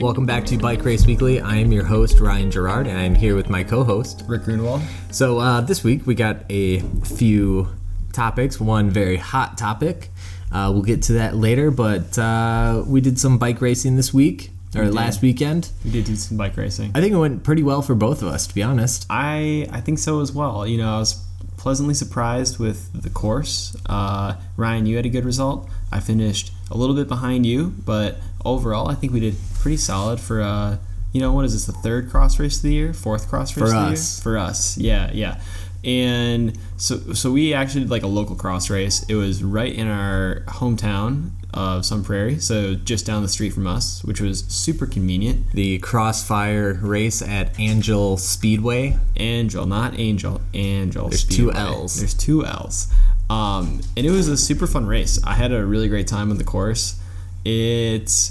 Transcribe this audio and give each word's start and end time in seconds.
Welcome 0.00 0.26
back 0.26 0.46
to 0.46 0.56
Bike 0.56 0.84
Race 0.84 1.04
Weekly. 1.06 1.40
I 1.40 1.56
am 1.56 1.72
your 1.72 1.82
host, 1.82 2.20
Ryan 2.20 2.52
Gerard, 2.52 2.86
and 2.86 2.96
I'm 2.96 3.16
here 3.16 3.34
with 3.34 3.50
my 3.50 3.64
co 3.64 3.82
host, 3.82 4.22
Rick 4.28 4.44
Grunewald. 4.44 4.80
So, 5.10 5.40
uh, 5.40 5.60
this 5.60 5.82
week 5.82 6.06
we 6.06 6.14
got 6.14 6.44
a 6.48 6.78
few 7.02 7.66
topics. 8.12 8.60
One 8.60 8.90
very 8.90 9.16
hot 9.16 9.58
topic. 9.58 10.10
Uh, 10.52 10.70
we'll 10.72 10.84
get 10.84 11.02
to 11.02 11.14
that 11.14 11.34
later, 11.34 11.72
but 11.72 12.16
uh, 12.16 12.84
we 12.86 13.00
did 13.00 13.18
some 13.18 13.38
bike 13.38 13.60
racing 13.60 13.96
this 13.96 14.14
week, 14.14 14.50
or 14.76 14.84
did. 14.84 14.94
last 14.94 15.20
weekend. 15.20 15.72
We 15.84 15.90
did 15.90 16.04
do 16.04 16.14
some 16.14 16.36
bike 16.36 16.56
racing. 16.56 16.92
I 16.94 17.00
think 17.00 17.12
it 17.12 17.18
went 17.18 17.42
pretty 17.42 17.64
well 17.64 17.82
for 17.82 17.96
both 17.96 18.22
of 18.22 18.28
us, 18.28 18.46
to 18.46 18.54
be 18.54 18.62
honest. 18.62 19.04
I 19.10 19.66
I 19.72 19.80
think 19.80 19.98
so 19.98 20.20
as 20.20 20.30
well. 20.30 20.64
You 20.64 20.78
know, 20.78 20.94
I 20.94 20.98
was 21.00 21.24
pleasantly 21.56 21.94
surprised 21.94 22.60
with 22.60 23.02
the 23.02 23.10
course. 23.10 23.76
Uh, 23.86 24.34
Ryan, 24.56 24.86
you 24.86 24.94
had 24.94 25.06
a 25.06 25.10
good 25.10 25.24
result. 25.24 25.68
I 25.90 25.98
finished 25.98 26.52
a 26.70 26.76
little 26.76 26.94
bit 26.94 27.08
behind 27.08 27.46
you, 27.46 27.74
but 27.84 28.16
overall, 28.44 28.88
I 28.88 28.94
think 28.94 29.12
we 29.12 29.20
did 29.20 29.36
pretty 29.54 29.76
solid 29.78 30.20
for. 30.20 30.40
Uh, 30.40 30.78
you 31.12 31.22
know, 31.22 31.32
what 31.32 31.46
is 31.46 31.54
this? 31.54 31.64
The 31.64 31.72
third 31.72 32.10
cross 32.10 32.38
race 32.38 32.58
of 32.58 32.64
the 32.64 32.72
year, 32.74 32.92
fourth 32.92 33.28
cross 33.28 33.56
race 33.56 33.70
For 33.70 33.74
of 33.74 33.82
the 33.86 33.92
us. 33.92 34.18
year 34.18 34.22
for 34.22 34.38
us. 34.38 34.76
Yeah, 34.76 35.10
yeah. 35.12 35.40
And 35.84 36.58
so, 36.76 37.14
so 37.14 37.30
we 37.32 37.54
actually 37.54 37.82
did 37.82 37.90
like 37.90 38.02
a 38.02 38.08
local 38.08 38.36
cross 38.36 38.68
race. 38.68 39.04
It 39.08 39.14
was 39.14 39.42
right 39.42 39.72
in 39.72 39.86
our 39.86 40.42
hometown 40.48 41.30
of 41.54 41.86
Sun 41.86 42.04
Prairie, 42.04 42.38
so 42.38 42.74
just 42.74 43.06
down 43.06 43.22
the 43.22 43.28
street 43.28 43.50
from 43.50 43.66
us, 43.66 44.04
which 44.04 44.20
was 44.20 44.44
super 44.48 44.86
convenient. 44.86 45.50
The 45.52 45.78
Crossfire 45.78 46.74
race 46.74 47.22
at 47.22 47.58
Angell 47.58 48.16
Speedway. 48.18 48.98
Angell, 49.16 49.66
not 49.66 49.98
Angel, 49.98 50.40
Angell. 50.52 51.08
There's 51.08 51.24
two 51.24 51.52
Ls. 51.52 51.96
There's 51.96 52.14
two 52.14 52.44
L's. 52.44 52.88
Um, 53.30 53.80
and 53.96 54.06
it 54.06 54.10
was 54.10 54.28
a 54.28 54.36
super 54.36 54.66
fun 54.66 54.86
race. 54.86 55.20
I 55.24 55.34
had 55.34 55.52
a 55.52 55.64
really 55.64 55.88
great 55.88 56.06
time 56.06 56.30
on 56.30 56.38
the 56.38 56.44
course. 56.44 57.00
It 57.44 58.30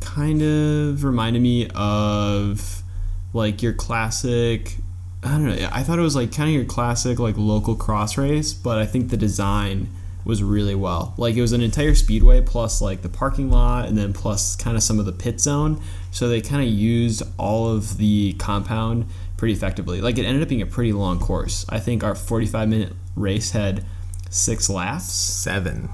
kind 0.00 0.42
of 0.42 1.04
reminded 1.04 1.42
me 1.42 1.68
of 1.74 2.82
like 3.32 3.62
your 3.62 3.72
classic. 3.72 4.76
I 5.22 5.30
don't 5.30 5.44
know. 5.44 5.68
I 5.72 5.82
thought 5.82 5.98
it 5.98 6.02
was 6.02 6.16
like 6.16 6.32
kind 6.32 6.48
of 6.48 6.54
your 6.54 6.64
classic 6.64 7.18
like 7.18 7.36
local 7.38 7.76
cross 7.76 8.18
race, 8.18 8.52
but 8.52 8.78
I 8.78 8.86
think 8.86 9.10
the 9.10 9.16
design 9.16 9.88
was 10.24 10.42
really 10.42 10.74
well. 10.74 11.14
Like 11.16 11.36
it 11.36 11.40
was 11.40 11.52
an 11.52 11.62
entire 11.62 11.94
speedway 11.94 12.40
plus 12.40 12.80
like 12.80 13.02
the 13.02 13.08
parking 13.08 13.50
lot 13.50 13.88
and 13.88 13.96
then 13.96 14.12
plus 14.12 14.56
kind 14.56 14.76
of 14.76 14.82
some 14.82 14.98
of 14.98 15.06
the 15.06 15.12
pit 15.12 15.40
zone. 15.40 15.80
So 16.10 16.28
they 16.28 16.40
kind 16.40 16.62
of 16.62 16.68
used 16.68 17.22
all 17.38 17.68
of 17.68 17.96
the 17.98 18.34
compound 18.34 19.06
pretty 19.36 19.54
effectively. 19.54 20.00
Like 20.00 20.18
it 20.18 20.24
ended 20.24 20.42
up 20.42 20.48
being 20.48 20.62
a 20.62 20.66
pretty 20.66 20.92
long 20.92 21.18
course. 21.18 21.66
I 21.68 21.80
think 21.80 22.04
our 22.04 22.14
45 22.14 22.68
minute 22.68 22.92
race 23.16 23.52
had 23.52 23.84
six 24.32 24.68
laps, 24.68 25.12
Seven. 25.12 25.88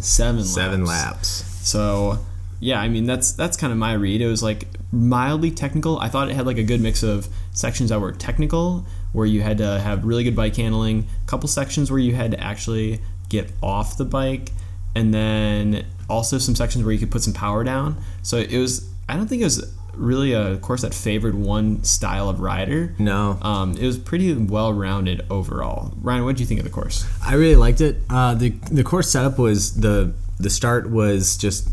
seven 0.00 0.44
Seven 0.44 0.84
laps. 0.86 1.42
laps. 1.42 1.68
So 1.68 2.18
yeah, 2.60 2.80
I 2.80 2.88
mean 2.88 3.04
that's 3.04 3.32
that's 3.32 3.56
kind 3.56 3.72
of 3.72 3.78
my 3.78 3.92
read. 3.92 4.20
It 4.22 4.26
was 4.28 4.42
like 4.42 4.64
mildly 4.92 5.50
technical. 5.50 5.98
I 5.98 6.08
thought 6.08 6.30
it 6.30 6.34
had 6.34 6.46
like 6.46 6.58
a 6.58 6.62
good 6.62 6.80
mix 6.80 7.02
of 7.02 7.28
sections 7.52 7.90
that 7.90 8.00
were 8.00 8.12
technical, 8.12 8.86
where 9.12 9.26
you 9.26 9.42
had 9.42 9.58
to 9.58 9.80
have 9.80 10.04
really 10.04 10.24
good 10.24 10.36
bike 10.36 10.56
handling, 10.56 11.06
a 11.24 11.26
couple 11.26 11.48
sections 11.48 11.90
where 11.90 12.00
you 12.00 12.14
had 12.14 12.30
to 12.32 12.40
actually 12.40 13.00
get 13.28 13.50
off 13.62 13.96
the 13.96 14.04
bike, 14.04 14.50
and 14.94 15.12
then 15.14 15.84
also 16.08 16.38
some 16.38 16.54
sections 16.54 16.84
where 16.84 16.92
you 16.92 16.98
could 16.98 17.10
put 17.10 17.22
some 17.22 17.32
power 17.34 17.64
down. 17.64 18.02
So 18.22 18.38
it 18.38 18.56
was. 18.58 18.88
I 19.08 19.16
don't 19.16 19.26
think 19.26 19.42
it 19.42 19.46
was 19.46 19.74
really 19.94 20.32
a 20.32 20.56
course 20.58 20.82
that 20.82 20.94
favored 20.94 21.34
one 21.34 21.82
style 21.84 22.28
of 22.28 22.40
rider. 22.40 22.94
No. 22.98 23.38
Um, 23.42 23.76
it 23.76 23.86
was 23.86 23.98
pretty 23.98 24.32
well 24.34 24.72
rounded 24.72 25.24
overall. 25.30 25.92
Ryan, 26.00 26.24
what 26.24 26.32
did 26.32 26.40
you 26.40 26.46
think 26.46 26.60
of 26.60 26.64
the 26.64 26.70
course? 26.72 27.06
I 27.24 27.34
really 27.34 27.56
liked 27.56 27.80
it. 27.80 27.98
Uh, 28.08 28.34
the 28.34 28.50
the 28.70 28.84
course 28.84 29.10
setup 29.10 29.38
was 29.38 29.80
the 29.80 30.12
the 30.38 30.50
start 30.50 30.90
was 30.90 31.36
just 31.36 31.68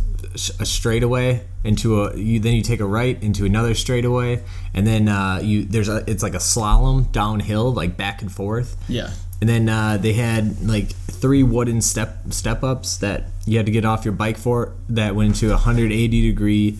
a 0.60 0.66
straightaway 0.66 1.42
into 1.64 2.02
a 2.04 2.16
you 2.16 2.39
then 2.39 2.54
you 2.54 2.61
take 2.61 2.80
a 2.80 2.86
right 2.86 3.22
into 3.23 3.45
another 3.45 3.73
straightaway 3.73 4.44
and 4.73 4.86
then 4.86 5.08
uh, 5.08 5.39
you 5.42 5.64
there's 5.66 5.89
a 5.89 6.04
it's 6.10 6.22
like 6.22 6.34
a 6.34 6.38
slalom 6.39 7.11
downhill 7.11 7.73
like 7.73 7.98
back 7.98 8.22
and 8.22 8.32
forth 8.32 8.76
Yeah. 8.88 9.11
and 9.42 9.49
then 9.49 9.67
uh, 9.70 9.98
they 9.98 10.14
had 10.14 10.61
like 10.67 10.89
three 10.89 11.44
wooden 11.44 11.82
step 11.82 12.17
step 12.32 12.64
ups 12.64 12.98
that 12.98 13.26
you 13.45 13.58
had 13.58 13.66
to 13.66 13.72
get 13.72 13.86
off 13.86 14.05
your 14.05 14.14
bike 14.14 14.38
for 14.38 14.73
that 14.89 15.16
went 15.16 15.30
into 15.30 15.48
a 15.48 15.52
180 15.58 16.22
degree 16.30 16.78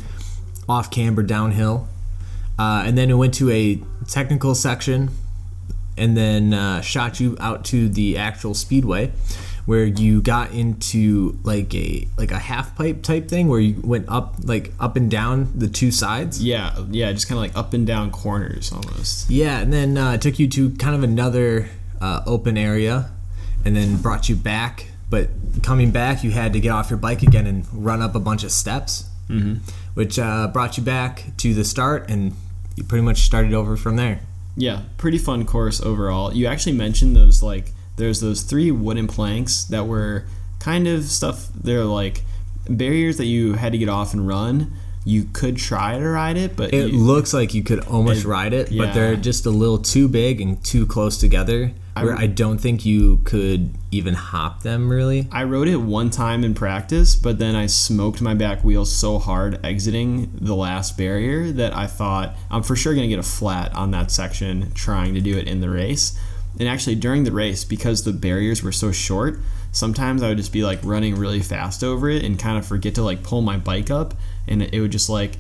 off 0.68 0.92
camber 0.92 1.24
downhill. 1.24 1.88
Uh, 2.60 2.84
and 2.86 2.98
then 2.98 3.10
it 3.10 3.14
went 3.14 3.34
to 3.36 3.50
a 3.52 3.80
technical 4.08 4.56
section 4.56 5.10
and 5.98 6.16
then 6.16 6.54
uh, 6.54 6.82
shot 6.82 7.20
you 7.20 7.38
out 7.40 7.66
to 7.66 7.90
the 7.90 8.18
actual 8.18 8.54
speedway 8.54 9.12
where 9.66 9.84
you 9.84 10.22
got 10.22 10.52
into 10.52 11.38
like 11.44 11.76
a 11.76 12.08
like 12.18 12.32
a 12.32 12.40
half 12.40 12.74
pipe 12.76 13.04
type 13.04 13.28
thing 13.28 13.50
where 13.50 13.60
you 13.60 13.80
went 13.84 14.06
up 14.08 14.36
like 14.44 14.72
up 14.80 14.96
and 14.96 15.12
down 15.12 15.52
the 15.56 15.68
two 15.68 15.92
sides. 15.92 16.42
Yeah, 16.42 16.74
yeah, 16.90 17.12
just 17.12 17.28
kind 17.28 17.38
of 17.38 17.44
like 17.44 17.58
up 17.58 17.74
and 17.74 17.86
down 17.86 18.10
corners 18.12 18.72
almost. 18.72 19.30
yeah 19.30 19.60
and 19.60 19.74
then 19.74 19.98
uh, 19.98 20.18
took 20.18 20.40
you 20.40 20.48
to 20.50 20.70
kind 20.72 20.96
of 20.96 21.04
another 21.04 21.70
uh, 22.00 22.22
open 22.26 22.58
area 22.58 23.12
and 23.66 23.76
then 23.76 23.98
brought 23.98 24.30
you 24.30 24.36
back. 24.36 24.88
But 25.10 25.30
coming 25.64 25.92
back 25.92 26.24
you 26.24 26.32
had 26.32 26.54
to 26.54 26.60
get 26.60 26.70
off 26.70 26.90
your 26.90 27.00
bike 27.00 27.22
again 27.22 27.46
and 27.46 27.66
run 27.74 28.02
up 28.02 28.16
a 28.16 28.20
bunch 28.20 28.44
of 28.44 28.52
steps 28.52 29.10
mm-hmm. 29.30 29.56
which 29.94 30.18
uh, 30.20 30.48
brought 30.48 30.78
you 30.78 30.84
back 30.84 31.26
to 31.38 31.54
the 31.54 31.64
start 31.64 32.10
and 32.10 32.34
you 32.76 32.84
pretty 32.84 33.04
much 33.04 33.20
started 33.22 33.54
over 33.54 33.76
from 33.78 33.96
there 33.96 34.20
Yeah, 34.56 34.82
pretty 34.98 35.18
fun 35.18 35.46
course 35.46 35.82
overall. 35.82 36.34
You 36.34 36.48
actually 36.48 36.74
mentioned 36.78 37.16
those 37.16 37.42
like 37.44 37.72
there's 37.98 38.22
those 38.22 38.42
three 38.44 38.72
wooden 38.72 39.08
planks 39.08 39.64
that 39.66 39.88
were 39.88 40.26
kind 40.60 40.88
of 40.88 41.04
stuff. 41.06 41.48
They're 41.54 41.84
like 41.86 42.24
barriers 42.70 43.18
that 43.18 43.26
you 43.26 43.54
had 43.54 43.72
to 43.72 43.78
get 43.78 43.90
off 43.90 44.14
and 44.14 44.28
run. 44.28 44.74
You 45.06 45.24
could 45.32 45.58
try 45.58 45.98
to 45.98 46.08
ride 46.08 46.38
it, 46.38 46.56
but 46.58 46.74
It 46.74 46.92
you, 46.92 46.98
looks 47.00 47.34
like 47.34 47.54
you 47.54 47.64
could 47.64 47.80
almost 47.86 48.26
It- 48.26 48.28
ride 48.28 48.54
it, 48.54 48.72
yeah. 48.72 48.86
but 48.86 48.94
they're 48.94 49.16
just 49.16 49.46
a 49.46 49.50
little 49.50 49.78
too 49.78 50.08
big 50.10 50.42
and 50.42 50.62
too 50.64 50.86
close 50.86 51.18
together. 51.18 51.72
Where 52.04 52.16
I, 52.16 52.28
don't 52.28 52.60
think 52.60 52.86
you 52.86 53.22
could 53.24 53.74
even 53.92 54.14
hop 54.14 54.64
them 54.64 54.90
really. 54.90 55.28
I 55.32 55.44
rode 55.44 55.68
it 55.68 55.78
one 55.78 56.10
time 56.10 56.44
in 56.44 56.54
practice, 56.54 57.16
but 57.16 57.40
then 57.40 57.56
I 57.56 57.66
smoked 57.68 58.22
my 58.22 58.34
back 58.34 58.64
wheel 58.64 58.86
so 58.86 59.20
hard 59.20 59.64
exiting 59.66 60.32
the 60.34 60.56
last 60.56 60.98
barrier 60.98 61.52
that 61.52 61.76
I 61.76 61.88
thought 61.88 62.36
I'm 62.52 62.64
for 62.64 62.76
sure 62.76 62.94
going 62.94 63.10
to 63.10 63.16
get 63.16 63.20
a 63.20 63.28
flat 63.28 63.74
on 63.76 63.92
that 63.92 64.12
section 64.12 64.72
trying 64.74 65.14
to 65.14 65.22
do 65.22 65.38
it 65.38 65.48
in 65.48 65.62
the 65.62 65.70
race. 65.70 66.18
And 66.60 66.68
actually, 66.68 66.96
during 66.96 67.24
the 67.24 67.32
race, 67.32 67.64
because 67.64 68.04
the 68.04 68.14
barriers 68.14 68.64
were 68.64 68.72
so 68.72 68.92
short, 68.92 69.40
sometimes 69.72 70.24
I 70.24 70.30
would 70.30 70.38
just 70.38 70.52
be 70.52 70.64
like 70.64 70.80
running 70.84 71.16
really 71.16 71.42
fast 71.42 71.84
over 71.84 72.10
it 72.10 72.24
and 72.24 72.40
kind 72.40 72.58
of 72.58 72.66
forget 72.66 72.96
to 72.96 73.04
like 73.04 73.24
pull 73.24 73.42
my 73.42 73.58
bike 73.58 73.92
up, 73.92 74.16
and 74.48 74.64
it 74.64 74.82
would 74.82 74.92
just 74.92 75.10
like 75.10 75.34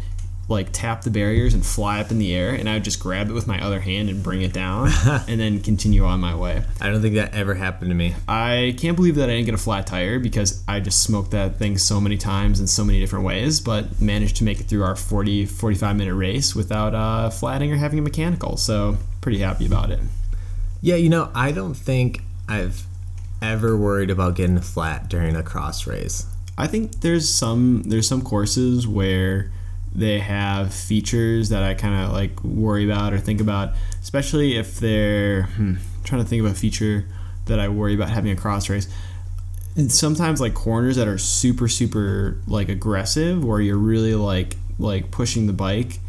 like 0.49 0.69
tap 0.71 1.01
the 1.01 1.09
barriers 1.09 1.53
and 1.53 1.65
fly 1.65 1.99
up 1.99 2.09
in 2.09 2.19
the 2.19 2.33
air, 2.33 2.53
and 2.53 2.69
I 2.69 2.75
would 2.75 2.83
just 2.83 2.99
grab 2.99 3.29
it 3.29 3.33
with 3.33 3.47
my 3.47 3.61
other 3.61 3.81
hand 3.81 4.09
and 4.09 4.23
bring 4.23 4.41
it 4.41 4.53
down, 4.53 4.89
and 5.27 5.39
then 5.39 5.61
continue 5.61 6.05
on 6.05 6.19
my 6.19 6.35
way. 6.35 6.63
I 6.79 6.89
don't 6.89 7.01
think 7.01 7.15
that 7.15 7.33
ever 7.33 7.55
happened 7.55 7.89
to 7.91 7.95
me. 7.95 8.15
I 8.27 8.75
can't 8.77 8.95
believe 8.95 9.15
that 9.15 9.29
I 9.29 9.33
didn't 9.33 9.45
get 9.45 9.55
a 9.55 9.59
flat 9.59 9.87
tire 9.87 10.19
because 10.19 10.63
I 10.67 10.79
just 10.79 11.03
smoked 11.03 11.31
that 11.31 11.57
thing 11.57 11.77
so 11.77 11.99
many 11.99 12.17
times 12.17 12.59
in 12.59 12.67
so 12.67 12.85
many 12.85 12.99
different 12.99 13.25
ways, 13.25 13.59
but 13.59 14.01
managed 14.01 14.37
to 14.37 14.43
make 14.43 14.59
it 14.59 14.63
through 14.63 14.83
our 14.83 14.95
40, 14.95 15.45
45 15.45 15.95
minute 15.95 16.15
race 16.15 16.55
without 16.55 16.95
uh, 16.95 17.29
flatting 17.29 17.71
or 17.73 17.75
having 17.75 17.99
a 17.99 18.01
mechanical. 18.01 18.55
So, 18.55 18.97
pretty 19.21 19.39
happy 19.39 19.65
about 19.65 19.91
it. 19.91 19.99
Yeah, 20.81 20.95
you 20.95 21.09
know, 21.09 21.29
I 21.35 21.51
don't 21.51 21.73
think 21.73 22.21
I've 22.47 22.85
ever 23.41 23.75
worried 23.75 24.09
about 24.09 24.35
getting 24.35 24.57
a 24.57 24.61
flat 24.61 25.09
during 25.09 25.35
a 25.35 25.43
cross 25.43 25.85
race. 25.85 26.25
I 26.57 26.67
think 26.67 27.01
there's 27.01 27.29
some 27.29 27.83
there's 27.85 28.07
some 28.07 28.21
courses 28.21 28.87
where 28.87 29.51
they 29.93 30.19
have 30.19 30.73
features 30.73 31.49
that 31.49 31.63
I 31.63 31.73
kind 31.73 32.03
of 32.03 32.11
like 32.13 32.43
worry 32.43 32.85
about 32.85 33.13
or 33.13 33.17
think 33.17 33.41
about, 33.41 33.73
especially 34.01 34.57
if 34.57 34.79
they're 34.79 35.43
hmm, 35.43 35.75
trying 36.03 36.21
to 36.21 36.27
think 36.27 36.43
of 36.43 36.51
a 36.51 36.55
feature 36.55 37.05
that 37.45 37.59
I 37.59 37.69
worry 37.69 37.95
about 37.95 38.09
having 38.09 38.31
a 38.31 38.35
cross 38.35 38.69
race. 38.69 38.87
And 39.75 39.91
sometimes 39.91 40.41
like 40.41 40.53
corners 40.53 40.95
that 40.95 41.07
are 41.07 41.17
super 41.17 41.67
super 41.67 42.39
like 42.47 42.69
aggressive, 42.69 43.43
where 43.43 43.61
you're 43.61 43.77
really 43.77 44.15
like 44.15 44.55
like 44.79 45.11
pushing 45.11 45.47
the 45.47 45.53
bike 45.53 45.99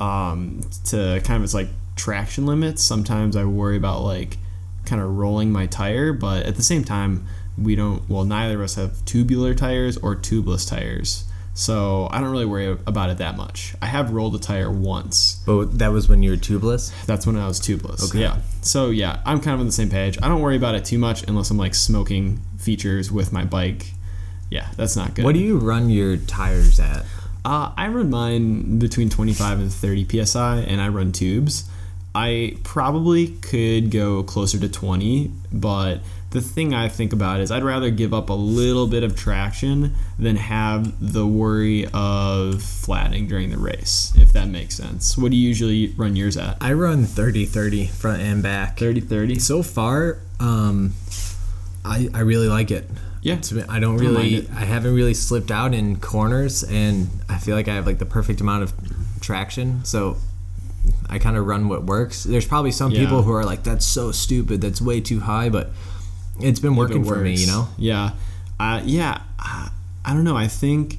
um, 0.00 0.60
to 0.86 1.20
kind 1.24 1.38
of 1.38 1.44
its 1.44 1.54
like 1.54 1.68
traction 1.96 2.46
limits. 2.46 2.82
Sometimes 2.82 3.36
I 3.36 3.44
worry 3.44 3.76
about 3.76 4.02
like 4.02 4.38
kind 4.84 5.02
of 5.02 5.16
rolling 5.16 5.52
my 5.52 5.66
tire, 5.66 6.12
but 6.12 6.46
at 6.46 6.56
the 6.56 6.62
same 6.62 6.84
time, 6.84 7.26
we 7.56 7.74
don't. 7.74 8.08
Well, 8.08 8.24
neither 8.24 8.56
of 8.56 8.62
us 8.62 8.74
have 8.76 9.04
tubular 9.04 9.54
tires 9.54 9.96
or 9.98 10.16
tubeless 10.16 10.68
tires, 10.68 11.24
so 11.58 12.06
I 12.12 12.20
don't 12.20 12.30
really 12.30 12.46
worry 12.46 12.78
about 12.86 13.10
it 13.10 13.18
that 13.18 13.36
much. 13.36 13.74
I 13.82 13.86
have 13.86 14.12
rolled 14.12 14.36
a 14.36 14.38
tire 14.38 14.70
once. 14.70 15.42
But 15.44 15.80
that 15.80 15.88
was 15.88 16.08
when 16.08 16.22
you 16.22 16.30
were 16.30 16.36
tubeless. 16.36 16.92
That's 17.04 17.26
when 17.26 17.34
I 17.34 17.48
was 17.48 17.58
tubeless. 17.58 18.08
Okay. 18.08 18.20
Yeah. 18.20 18.36
So 18.62 18.90
yeah, 18.90 19.20
I'm 19.26 19.40
kind 19.40 19.54
of 19.54 19.60
on 19.60 19.66
the 19.66 19.72
same 19.72 19.90
page. 19.90 20.16
I 20.22 20.28
don't 20.28 20.40
worry 20.40 20.56
about 20.56 20.76
it 20.76 20.84
too 20.84 20.98
much 20.98 21.24
unless 21.26 21.50
I'm 21.50 21.58
like 21.58 21.74
smoking 21.74 22.40
features 22.58 23.10
with 23.10 23.32
my 23.32 23.44
bike. 23.44 23.92
Yeah, 24.50 24.68
that's 24.76 24.94
not 24.94 25.16
good. 25.16 25.24
What 25.24 25.34
do 25.34 25.40
you 25.40 25.58
run 25.58 25.90
your 25.90 26.16
tires 26.16 26.78
at? 26.78 27.04
Uh, 27.44 27.72
I 27.76 27.88
run 27.88 28.08
mine 28.08 28.78
between 28.78 29.10
25 29.10 29.58
and 29.58 29.72
30 29.72 30.24
psi, 30.26 30.58
and 30.58 30.80
I 30.80 30.86
run 30.88 31.10
tubes. 31.10 31.68
I 32.14 32.56
probably 32.62 33.28
could 33.28 33.90
go 33.90 34.22
closer 34.22 34.60
to 34.60 34.68
20, 34.68 35.32
but 35.52 36.02
the 36.30 36.40
thing 36.42 36.74
I 36.74 36.88
think 36.88 37.12
about 37.12 37.40
is 37.40 37.50
I'd 37.50 37.64
rather 37.64 37.90
give 37.90 38.12
up 38.12 38.28
a 38.28 38.34
little 38.34 38.86
bit 38.86 39.02
of 39.02 39.16
traction 39.16 39.94
than 40.18 40.36
have 40.36 41.12
the 41.12 41.26
worry 41.26 41.86
of 41.94 42.62
flattening 42.62 43.26
during 43.28 43.50
the 43.50 43.56
race, 43.58 44.12
if 44.16 44.32
that 44.34 44.48
makes 44.48 44.74
sense. 44.76 45.16
What 45.16 45.30
do 45.30 45.36
you 45.38 45.48
usually 45.48 45.88
run 45.96 46.16
yours 46.16 46.36
at? 46.36 46.58
I 46.60 46.74
run 46.74 47.04
30 47.04 47.46
30 47.46 47.86
front 47.86 48.20
and 48.20 48.42
back. 48.42 48.78
30 48.78 49.00
30? 49.00 49.38
So 49.38 49.62
far, 49.62 50.18
um, 50.38 50.92
I, 51.84 52.08
I 52.12 52.20
really 52.20 52.48
like 52.48 52.70
it. 52.70 52.90
Yeah. 53.22 53.40
I 53.68 53.80
don't 53.80 53.96
really. 53.96 54.46
I 54.50 54.64
haven't 54.64 54.94
really 54.94 55.14
slipped 55.14 55.50
out 55.50 55.74
in 55.74 55.96
corners, 55.98 56.62
and 56.62 57.08
I 57.28 57.38
feel 57.38 57.56
like 57.56 57.68
I 57.68 57.74
have 57.74 57.86
like 57.86 57.98
the 57.98 58.06
perfect 58.06 58.40
amount 58.40 58.62
of 58.62 58.72
traction. 59.20 59.84
So 59.84 60.18
I 61.10 61.18
kind 61.18 61.36
of 61.36 61.44
run 61.46 61.68
what 61.68 61.84
works. 61.84 62.22
There's 62.24 62.46
probably 62.46 62.70
some 62.70 62.92
Yeah. 62.92 63.00
people 63.00 63.22
who 63.22 63.32
are 63.32 63.44
like, 63.44 63.64
"That's 63.64 63.84
so 63.84 64.12
stupid. 64.12 64.60
That's 64.60 64.80
way 64.80 65.00
too 65.00 65.20
high," 65.20 65.48
but 65.48 65.72
it's 66.40 66.60
been 66.60 66.74
it 66.74 66.76
working 66.76 67.04
for 67.04 67.16
me. 67.16 67.34
You 67.34 67.46
know. 67.46 67.68
Yeah. 67.78 68.12
Uh, 68.60 68.80
yeah. 68.84 69.22
I, 69.38 69.70
I 70.04 70.14
don't 70.14 70.24
know. 70.24 70.36
I 70.36 70.48
think 70.48 70.98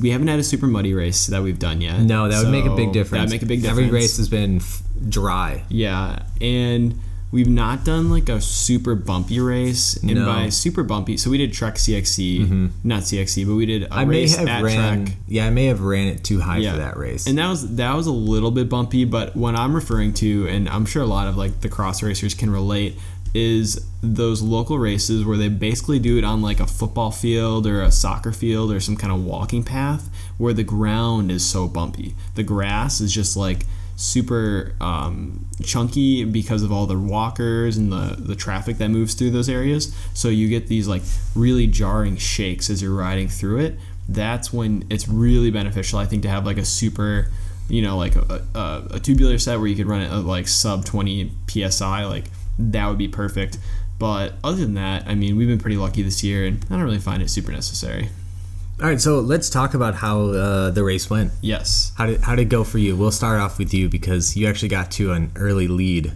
we 0.00 0.10
haven't 0.10 0.28
had 0.28 0.38
a 0.38 0.44
super 0.44 0.66
muddy 0.66 0.94
race 0.94 1.26
that 1.28 1.42
we've 1.42 1.58
done 1.58 1.80
yet. 1.80 2.00
No, 2.00 2.28
that 2.28 2.42
would 2.42 2.52
make 2.52 2.66
a 2.66 2.74
big 2.76 2.92
difference. 2.92 3.30
That'd 3.30 3.30
make 3.30 3.42
a 3.42 3.46
big 3.46 3.62
difference. 3.62 3.78
Every 3.78 3.90
race 3.90 4.16
has 4.18 4.28
been 4.28 4.56
f- 4.56 4.82
dry. 5.08 5.64
Yeah, 5.68 6.22
and 6.40 6.98
we've 7.32 7.48
not 7.48 7.82
done 7.84 8.10
like 8.10 8.28
a 8.28 8.40
super 8.40 8.94
bumpy 8.94 9.40
race. 9.40 9.94
And 9.96 10.14
No. 10.14 10.26
by 10.26 10.50
super 10.50 10.82
bumpy, 10.82 11.16
so 11.16 11.30
we 11.30 11.38
did 11.38 11.52
Trek 11.52 11.76
CXC, 11.76 12.70
not 12.84 13.02
CXC, 13.04 13.44
but 13.46 13.54
we 13.54 13.64
did 13.66 13.84
a 13.84 13.86
Mm-hmm. 13.86 13.98
I 13.98 14.04
may 14.04 14.20
race 14.20 14.36
have 14.36 14.48
at 14.48 14.62
ran. 14.62 15.06
Trek. 15.06 15.16
Yeah, 15.26 15.46
I 15.46 15.50
may 15.50 15.64
have 15.66 15.80
ran 15.80 16.06
it 16.08 16.22
too 16.22 16.40
high 16.40 16.58
Yeah. 16.58 16.72
for 16.72 16.78
that 16.78 16.96
race. 16.96 17.26
And 17.26 17.38
that 17.38 17.48
was 17.48 17.74
that 17.76 17.94
was 17.96 18.06
a 18.06 18.12
little 18.12 18.50
bit 18.50 18.68
bumpy, 18.68 19.04
but 19.04 19.34
what 19.34 19.56
I'm 19.56 19.74
referring 19.74 20.12
to, 20.14 20.46
and 20.48 20.68
I'm 20.68 20.84
sure 20.86 21.02
a 21.02 21.06
lot 21.06 21.26
of 21.26 21.36
like 21.36 21.60
the 21.60 21.68
cross 21.68 22.02
racers 22.02 22.34
can 22.34 22.50
relate, 22.50 22.98
is 23.34 23.86
those 24.02 24.42
local 24.42 24.78
races 24.78 25.24
where 25.24 25.36
they 25.36 25.48
basically 25.48 25.98
do 25.98 26.18
it 26.18 26.24
on 26.24 26.42
like 26.42 26.60
a 26.60 26.66
football 26.66 27.10
field 27.10 27.66
or 27.66 27.80
a 27.80 27.90
soccer 27.90 28.32
field 28.32 28.70
or 28.70 28.80
some 28.80 28.96
kind 28.96 29.12
of 29.12 29.24
walking 29.24 29.62
path 29.62 30.10
where 30.36 30.52
the 30.52 30.64
ground 30.64 31.30
is 31.30 31.48
so 31.48 31.66
bumpy. 31.66 32.14
The 32.34 32.42
grass 32.42 33.00
is 33.00 33.12
just 33.12 33.36
like 33.36 33.64
super 33.96 34.74
um, 34.80 35.46
chunky 35.62 36.24
because 36.24 36.62
of 36.62 36.72
all 36.72 36.86
the 36.86 36.98
walkers 36.98 37.76
and 37.76 37.92
the, 37.92 38.16
the 38.18 38.34
traffic 38.34 38.78
that 38.78 38.88
moves 38.88 39.14
through 39.14 39.30
those 39.30 39.48
areas. 39.48 39.94
So 40.12 40.28
you 40.28 40.48
get 40.48 40.66
these 40.66 40.88
like 40.88 41.02
really 41.34 41.66
jarring 41.66 42.16
shakes 42.16 42.68
as 42.68 42.82
you're 42.82 42.94
riding 42.94 43.28
through 43.28 43.60
it. 43.60 43.78
That's 44.08 44.52
when 44.52 44.84
it's 44.90 45.08
really 45.08 45.50
beneficial, 45.50 45.98
I 45.98 46.06
think, 46.06 46.22
to 46.24 46.28
have 46.28 46.44
like 46.44 46.58
a 46.58 46.64
super, 46.64 47.30
you 47.68 47.80
know, 47.80 47.96
like 47.96 48.16
a, 48.16 48.44
a, 48.54 48.86
a 48.92 49.00
tubular 49.00 49.38
set 49.38 49.58
where 49.58 49.68
you 49.68 49.76
could 49.76 49.86
run 49.86 50.00
it 50.02 50.10
at 50.10 50.24
like 50.24 50.48
sub 50.48 50.84
20 50.84 51.30
psi. 51.48 52.04
Like 52.04 52.24
that 52.58 52.86
would 52.88 52.98
be 52.98 53.08
perfect. 53.08 53.58
But 53.98 54.34
other 54.42 54.58
than 54.62 54.74
that, 54.74 55.06
I 55.06 55.14
mean, 55.14 55.36
we've 55.36 55.46
been 55.48 55.58
pretty 55.60 55.76
lucky 55.76 56.02
this 56.02 56.24
year, 56.24 56.44
and 56.46 56.64
I 56.70 56.74
don't 56.74 56.82
really 56.82 56.98
find 56.98 57.22
it 57.22 57.30
super 57.30 57.52
necessary. 57.52 58.08
All 58.80 58.88
right, 58.88 59.00
so 59.00 59.20
let's 59.20 59.48
talk 59.48 59.74
about 59.74 59.94
how 59.94 60.22
uh, 60.30 60.70
the 60.70 60.82
race 60.82 61.08
went. 61.08 61.30
Yes, 61.40 61.92
How 61.96 62.06
did 62.06 62.20
how 62.22 62.34
did 62.34 62.42
it 62.42 62.48
go 62.48 62.64
for 62.64 62.78
you? 62.78 62.96
We'll 62.96 63.12
start 63.12 63.38
off 63.40 63.58
with 63.58 63.72
you 63.72 63.88
because 63.88 64.36
you 64.36 64.48
actually 64.48 64.70
got 64.70 64.90
to 64.92 65.12
an 65.12 65.30
early 65.36 65.68
lead. 65.68 66.12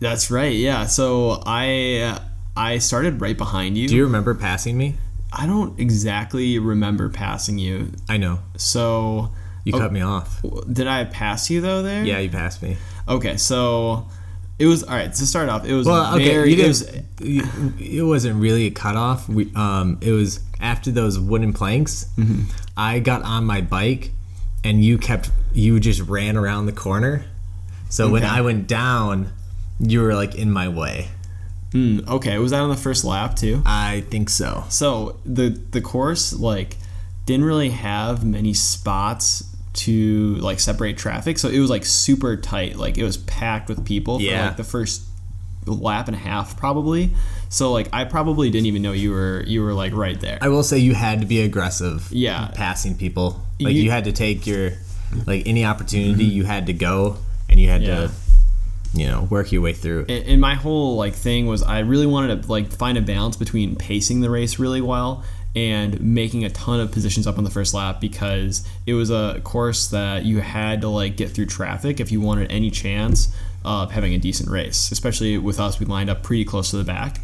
that's 0.00 0.30
right. 0.30 0.54
Yeah. 0.54 0.84
So 0.86 1.42
I 1.46 2.18
I 2.56 2.78
started 2.78 3.20
right 3.22 3.38
behind 3.38 3.78
you. 3.78 3.88
Do 3.88 3.96
you 3.96 4.04
remember 4.04 4.34
passing 4.34 4.76
me? 4.76 4.96
I 5.32 5.46
don't 5.46 5.78
exactly 5.80 6.58
remember 6.58 7.08
passing 7.08 7.58
you. 7.58 7.92
I 8.08 8.18
know 8.18 8.40
So 8.56 9.30
you 9.64 9.72
Oh. 9.74 9.78
cut 9.78 9.92
me 9.92 10.02
off. 10.02 10.42
did 10.70 10.86
I 10.86 11.04
pass 11.04 11.48
you 11.48 11.62
though 11.62 11.82
there? 11.82 12.04
Yeah, 12.04 12.18
you 12.18 12.28
passed 12.28 12.62
me. 12.62 12.76
Okay, 13.08 13.38
so 13.38 14.06
it 14.58 14.66
was 14.66 14.82
all 14.84 14.94
right. 14.94 15.12
To 15.12 15.26
start 15.26 15.48
off, 15.48 15.64
it 15.64 15.74
was 15.74 15.86
Well, 15.86 16.14
okay, 16.16 16.28
very. 16.28 16.54
you 16.54 16.64
it 16.64 16.68
was, 16.68 16.82
it 17.20 18.02
wasn't 18.06 18.40
really 18.40 18.66
a 18.66 18.70
cutoff. 18.70 19.28
We 19.28 19.50
um, 19.54 19.98
it 20.00 20.12
was 20.12 20.40
after 20.60 20.90
those 20.90 21.18
wooden 21.18 21.52
planks. 21.52 22.06
Mm-hmm. 22.16 22.44
I 22.76 22.98
got 23.00 23.22
on 23.22 23.44
my 23.44 23.60
bike, 23.60 24.12
and 24.62 24.84
you 24.84 24.98
kept 24.98 25.30
you 25.52 25.78
just 25.80 26.00
ran 26.02 26.36
around 26.36 26.66
the 26.66 26.72
corner. 26.72 27.24
So 27.90 28.10
when 28.10 28.24
I 28.24 28.40
went 28.40 28.66
down, 28.66 29.32
you 29.78 30.00
were 30.02 30.14
like 30.14 30.34
in 30.34 30.50
my 30.50 30.68
way. 30.68 31.08
mm, 31.72 32.06
okay, 32.08 32.38
was 32.38 32.50
that 32.50 32.60
on 32.60 32.70
the 32.70 32.76
first 32.76 33.04
lap 33.04 33.36
too? 33.36 33.62
I 33.64 34.04
think 34.10 34.28
so. 34.30 34.64
So 34.68 35.20
the 35.24 35.48
the 35.70 35.80
course 35.80 36.32
like 36.32 36.76
didn't 37.26 37.44
really 37.44 37.70
have 37.70 38.24
many 38.24 38.52
spots 38.52 39.44
to 39.74 40.36
like 40.36 40.60
separate 40.60 40.96
traffic, 40.96 41.38
so 41.38 41.48
it 41.48 41.58
was 41.58 41.70
like 41.70 41.84
super 41.84 42.36
tight. 42.36 42.76
Like 42.76 42.96
it 42.98 43.04
was 43.04 43.16
packed 43.16 43.68
with 43.68 43.84
people 43.84 44.18
for 44.18 44.24
Yeah. 44.24 44.46
like 44.46 44.56
the 44.56 44.64
first 44.64 45.02
lap 45.66 46.08
and 46.08 46.14
a 46.14 46.18
half 46.20 46.56
probably. 46.56 47.10
So 47.48 47.72
like 47.72 47.88
I 47.92 48.04
probably 48.04 48.50
didn't 48.50 48.66
even 48.66 48.82
know 48.82 48.92
you 48.92 49.10
were 49.10 49.42
you 49.46 49.62
were 49.62 49.72
like 49.74 49.92
right 49.94 50.20
there. 50.20 50.38
I 50.40 50.48
will 50.48 50.62
say 50.62 50.78
you 50.78 50.94
had 50.94 51.20
to 51.20 51.26
be 51.26 51.40
aggressive. 51.42 52.08
Yeah. 52.10 52.48
passing 52.54 52.96
people. 52.96 53.40
Like 53.60 53.74
You- 53.74 53.84
you, 53.84 53.90
had 53.90 54.04
to 54.04 54.12
take 54.12 54.46
your 54.46 54.72
like 55.26 55.44
any 55.46 55.64
opportunity 55.64 56.24
mm-hmm. 56.24 56.36
you 56.36 56.44
had 56.44 56.66
to 56.66 56.72
go, 56.72 57.16
and 57.48 57.58
you 57.60 57.68
had 57.68 57.82
Yeah. 57.82 57.94
to 57.96 58.10
you 58.96 59.06
know 59.06 59.22
work 59.24 59.50
your 59.50 59.60
way 59.62 59.72
through. 59.72 60.06
and, 60.08 60.24
and 60.26 60.40
my 60.40 60.54
whole 60.54 60.96
like 60.96 61.14
thing 61.14 61.46
was 61.46 61.62
I 61.62 61.80
really 61.80 62.06
wanted 62.06 62.42
to 62.42 62.50
like 62.50 62.70
find 62.72 62.96
a 62.98 63.02
balance 63.02 63.36
between 63.36 63.74
pacing 63.74 64.20
the 64.20 64.30
race 64.30 64.58
really 64.60 64.80
well 64.80 65.24
and 65.56 66.00
making 66.00 66.44
a 66.44 66.50
ton 66.50 66.80
of 66.80 66.90
positions 66.90 67.26
up 67.26 67.38
on 67.38 67.44
the 67.44 67.50
first 67.50 67.74
lap 67.74 68.00
because 68.00 68.66
it 68.86 68.94
was 68.94 69.10
a 69.10 69.40
course 69.44 69.88
that 69.88 70.24
you 70.24 70.40
had 70.40 70.80
to 70.80 70.88
like 70.88 71.16
get 71.16 71.30
through 71.30 71.46
traffic 71.46 72.00
if 72.00 72.10
you 72.10 72.20
wanted 72.20 72.50
any 72.50 72.70
chance 72.70 73.34
of 73.64 73.92
having 73.92 74.14
a 74.14 74.18
decent 74.18 74.50
race. 74.50 74.90
Especially 74.90 75.38
with 75.38 75.60
us, 75.60 75.78
we 75.78 75.86
lined 75.86 76.10
up 76.10 76.22
pretty 76.22 76.44
close 76.44 76.70
to 76.70 76.76
the 76.76 76.84
back. 76.84 77.20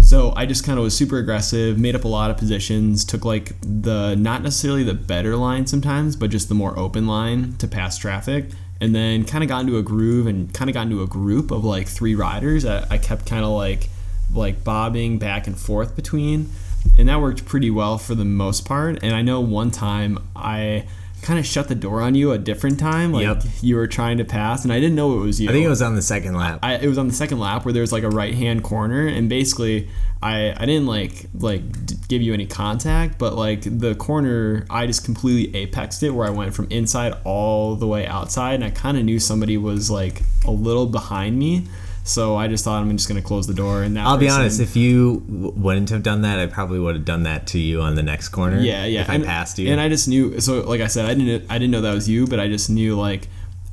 So 0.00 0.32
I 0.36 0.46
just 0.46 0.64
kind 0.64 0.78
of 0.78 0.84
was 0.84 0.96
super 0.96 1.18
aggressive, 1.18 1.78
made 1.78 1.94
up 1.94 2.04
a 2.04 2.08
lot 2.08 2.30
of 2.30 2.36
positions, 2.36 3.04
took 3.04 3.24
like 3.24 3.52
the 3.60 4.14
not 4.16 4.42
necessarily 4.42 4.82
the 4.82 4.94
better 4.94 5.36
line 5.36 5.66
sometimes, 5.66 6.16
but 6.16 6.30
just 6.30 6.48
the 6.48 6.54
more 6.54 6.76
open 6.78 7.06
line 7.06 7.56
to 7.58 7.68
pass 7.68 7.98
traffic, 7.98 8.46
and 8.80 8.94
then 8.94 9.24
kind 9.24 9.44
of 9.44 9.48
got 9.48 9.60
into 9.60 9.78
a 9.78 9.82
groove 9.82 10.26
and 10.26 10.52
kind 10.52 10.68
of 10.68 10.74
got 10.74 10.82
into 10.82 11.02
a 11.02 11.06
group 11.06 11.50
of 11.50 11.64
like 11.64 11.86
three 11.86 12.14
riders. 12.14 12.64
I, 12.64 12.84
I 12.90 12.98
kept 12.98 13.26
kind 13.26 13.44
of 13.44 13.50
like 13.50 13.88
like 14.34 14.64
bobbing 14.64 15.18
back 15.18 15.46
and 15.46 15.58
forth 15.58 15.94
between, 15.94 16.50
and 16.98 17.08
that 17.08 17.20
worked 17.20 17.44
pretty 17.44 17.70
well 17.70 17.98
for 17.98 18.14
the 18.14 18.24
most 18.24 18.64
part. 18.64 18.98
And 19.02 19.14
I 19.14 19.22
know 19.22 19.40
one 19.40 19.70
time 19.70 20.18
I 20.36 20.86
kind 21.22 21.38
of 21.38 21.46
shut 21.46 21.68
the 21.68 21.74
door 21.76 22.02
on 22.02 22.16
you 22.16 22.32
a 22.32 22.38
different 22.38 22.80
time, 22.80 23.12
like 23.12 23.22
Yep. 23.22 23.44
you 23.60 23.76
were 23.76 23.86
trying 23.86 24.18
to 24.18 24.24
pass, 24.24 24.64
and 24.64 24.72
I 24.72 24.80
didn't 24.80 24.96
know 24.96 25.12
it 25.20 25.24
was 25.24 25.40
you. 25.40 25.48
I 25.48 25.52
think 25.52 25.64
it 25.64 25.68
was 25.68 25.80
on 25.80 25.94
the 25.94 26.02
second 26.02 26.34
lap. 26.34 26.58
I, 26.64 26.74
it 26.74 26.88
was 26.88 26.98
on 26.98 27.06
the 27.06 27.14
second 27.14 27.38
lap 27.38 27.64
where 27.64 27.72
there 27.72 27.80
was 27.80 27.92
like 27.92 28.02
a 28.02 28.08
right 28.10 28.34
hand 28.34 28.64
corner 28.64 29.06
and 29.06 29.28
basically 29.28 29.88
I, 30.20 30.52
I 30.56 30.66
didn't 30.66 30.86
like 30.86 31.26
like 31.38 31.62
give 32.08 32.22
you 32.22 32.34
any 32.34 32.46
contact 32.46 33.18
but 33.18 33.34
like 33.36 33.62
the 33.62 33.94
corner 33.94 34.66
I 34.68 34.86
just 34.86 35.04
completely 35.04 35.64
apexed 35.66 36.02
it 36.02 36.10
where 36.10 36.26
I 36.26 36.30
went 36.30 36.54
from 36.54 36.66
inside 36.70 37.14
all 37.24 37.76
the 37.76 37.86
way 37.86 38.04
outside 38.06 38.54
and 38.54 38.64
I 38.64 38.70
kind 38.70 38.98
of 38.98 39.04
knew 39.04 39.18
somebody 39.20 39.56
was 39.56 39.90
like 39.90 40.22
a 40.44 40.50
little 40.50 40.86
behind 40.86 41.38
me 41.38 41.66
so 42.04 42.36
I 42.36 42.48
just 42.48 42.64
thought 42.64 42.80
I'm 42.82 42.96
just 42.96 43.08
gonna 43.08 43.22
close 43.22 43.46
the 43.46 43.54
door 43.54 43.82
and 43.82 43.96
that 43.96 44.06
I'll 44.06 44.16
be 44.18 44.28
honest. 44.28 44.60
If 44.60 44.74
you 44.76 45.22
wouldn't 45.28 45.90
have 45.90 46.02
done 46.02 46.22
that, 46.22 46.38
I 46.38 46.46
probably 46.46 46.78
would 46.80 46.94
have 46.96 47.04
done 47.04 47.22
that 47.24 47.46
to 47.48 47.58
you 47.58 47.80
on 47.80 47.94
the 47.94 48.02
next 48.02 48.30
corner. 48.30 48.58
yeah 48.60 48.84
yeah 48.86 49.02
If 49.02 49.10
I 49.10 49.18
passed 49.20 49.58
you. 49.58 49.70
and 49.70 49.80
I 49.80 49.88
just 49.88 50.08
knew 50.08 50.40
so 50.40 50.60
like 50.62 50.80
I 50.80 50.86
said 50.88 51.06
I 51.06 51.14
didn't 51.14 51.50
I 51.50 51.58
didn't 51.58 51.70
know 51.70 51.80
that 51.82 51.94
was 51.94 52.08
you 52.08 52.26
but 52.26 52.40
I 52.40 52.48
just 52.48 52.68
knew 52.70 52.96
like 52.98 53.28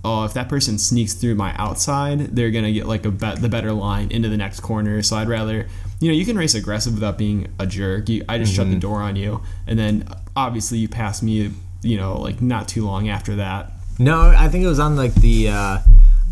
oh 0.06 0.24
if 0.26 0.34
that 0.34 0.48
person 0.48 0.78
sneaks 0.78 1.14
through 1.14 1.36
my 1.36 1.54
outside 1.58 2.20
they're 2.36 2.52
gonna 2.52 2.72
get 2.72 2.86
like 2.88 3.06
a 3.06 3.12
bet 3.12 3.42
the 3.42 3.50
better 3.50 3.72
line 3.74 4.10
into 4.12 4.30
the 4.30 4.38
next 4.38 4.60
corner 4.62 5.02
so 5.02 5.18
I'd 5.18 5.28
rather 5.28 5.68
you 6.00 6.08
know 6.10 6.14
you 6.16 6.26
can 6.26 6.38
race 6.38 6.56
aggressive 6.56 6.94
without 6.94 7.18
being 7.18 7.48
a 7.60 7.66
jerk 7.66 8.08
you, 8.10 8.24
I 8.30 8.38
just 8.38 8.54
shut 8.54 8.66
Mm-hmm. 8.68 8.76
the 8.76 8.80
door 8.80 9.02
on 9.02 9.16
you 9.16 9.42
and 9.68 9.78
then 9.78 10.08
obviously 10.36 10.78
you 10.78 10.88
passed 10.88 11.22
me 11.24 11.52
you 11.82 11.98
know 11.98 12.18
like 12.20 12.42
not 12.42 12.68
too 12.68 12.86
long 12.86 13.10
after 13.10 13.36
that 13.38 13.72
no, 14.02 14.30
I 14.30 14.48
think 14.48 14.64
it 14.64 14.68
was 14.68 14.80
on 14.80 14.96
like 14.96 15.14
the. 15.16 15.50
Uh, 15.50 15.80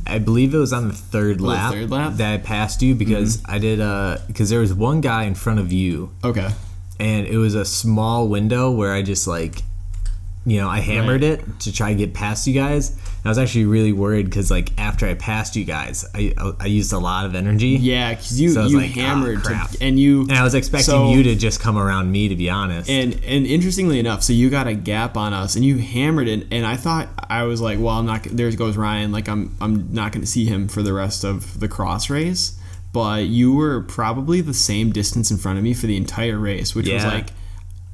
I 0.10 0.20
believe 0.20 0.54
it 0.54 0.58
was 0.58 0.74
on 0.74 0.88
the 0.88 0.94
third 0.94 1.42
lap, 1.42 1.74
third 1.74 1.90
lap? 1.90 2.14
that 2.16 2.34
I 2.34 2.38
passed 2.38 2.82
you 2.82 2.96
because 2.96 3.42
I 3.46 3.58
did. 3.60 3.80
Uh, 3.82 4.18
because 4.28 4.50
there 4.50 4.60
was 4.60 4.74
one 4.74 5.02
guy 5.02 5.24
in 5.24 5.36
front 5.36 5.60
of 5.60 5.72
you, 5.72 6.12
okay 6.24 6.50
and 7.00 7.28
it 7.28 7.38
was 7.38 7.54
a 7.54 7.64
small 7.64 8.28
window 8.28 8.72
where 8.72 8.92
I 8.92 9.04
just 9.04 9.28
like, 9.28 9.62
you 10.48 10.60
know, 10.60 10.68
I 10.68 10.80
hammered 10.80 11.22
Right. 11.22 11.34
it 11.40 11.60
to 11.60 11.72
try 11.72 11.90
to 11.90 11.96
get 11.96 12.16
past 12.16 12.48
you 12.48 12.56
guys. 12.56 12.98
I 13.28 13.32
was 13.32 13.38
actually 13.38 13.66
really 13.66 13.92
worried 13.92 14.26
because 14.26 14.50
like 14.50 14.70
after 14.80 15.06
I 15.08 15.14
passed 15.16 15.56
you 15.56 15.66
guys, 15.66 16.06
I 16.16 16.34
I 16.60 16.66
used 16.68 16.94
a 16.94 16.98
lot 17.00 17.26
of 17.26 17.36
energy. 17.36 17.70
yeah 17.70 18.12
because 18.12 18.40
you 18.40 18.50
So 18.50 18.66
you 18.68 18.78
like, 18.78 18.92
"Ah, 18.92 19.02
hammered 19.02 19.44
to, 19.44 19.50
crap." 19.50 19.72
and 19.82 20.00
you 20.00 20.22
And 20.22 20.34
I 20.34 20.44
was 20.44 20.56
expecting 20.56 20.86
So- 20.86 21.12
you 21.12 21.24
to 21.24 21.36
just 21.36 21.60
come 21.60 21.78
around 21.78 22.12
me, 22.12 22.28
to 22.30 22.36
be 22.36 22.50
honest. 22.50 22.90
And 22.90 23.14
and 23.26 23.46
interestingly 23.46 24.00
enough, 24.00 24.24
so 24.24 24.34
you 24.34 24.50
got 24.50 24.68
a 24.68 24.74
gap 24.74 25.18
on 25.18 25.34
us, 25.34 25.56
and 25.56 25.64
you 25.66 25.78
hammered 25.78 26.28
it, 26.28 26.48
and 26.52 26.66
I 26.66 26.76
thought 26.78 27.10
I 27.30 27.44
was 27.44 27.60
like, 27.62 27.80
well, 27.80 27.98
I'm 28.00 28.06
not. 28.06 28.24
There 28.24 28.50
goes 28.52 28.78
Ryan. 28.78 29.12
Like 29.12 29.28
I'm 29.28 29.56
I'm 29.60 29.94
not 29.94 30.12
going 30.14 30.22
to 30.22 30.28
see 30.28 30.46
him 30.46 30.68
for 30.68 30.82
the 30.82 30.94
rest 30.94 31.24
of 31.24 31.60
the 31.60 31.68
cross 31.68 32.10
race. 32.10 32.54
But 32.94 33.26
you 33.28 33.54
were 33.54 33.82
probably 33.82 34.42
the 34.42 34.54
same 34.54 34.92
distance 34.92 35.30
in 35.30 35.38
front 35.38 35.58
of 35.58 35.64
me 35.64 35.74
for 35.74 35.86
the 35.86 35.98
entire 35.98 36.40
race, 36.40 36.74
which 36.74 36.90
was 36.90 37.04
like 37.04 37.28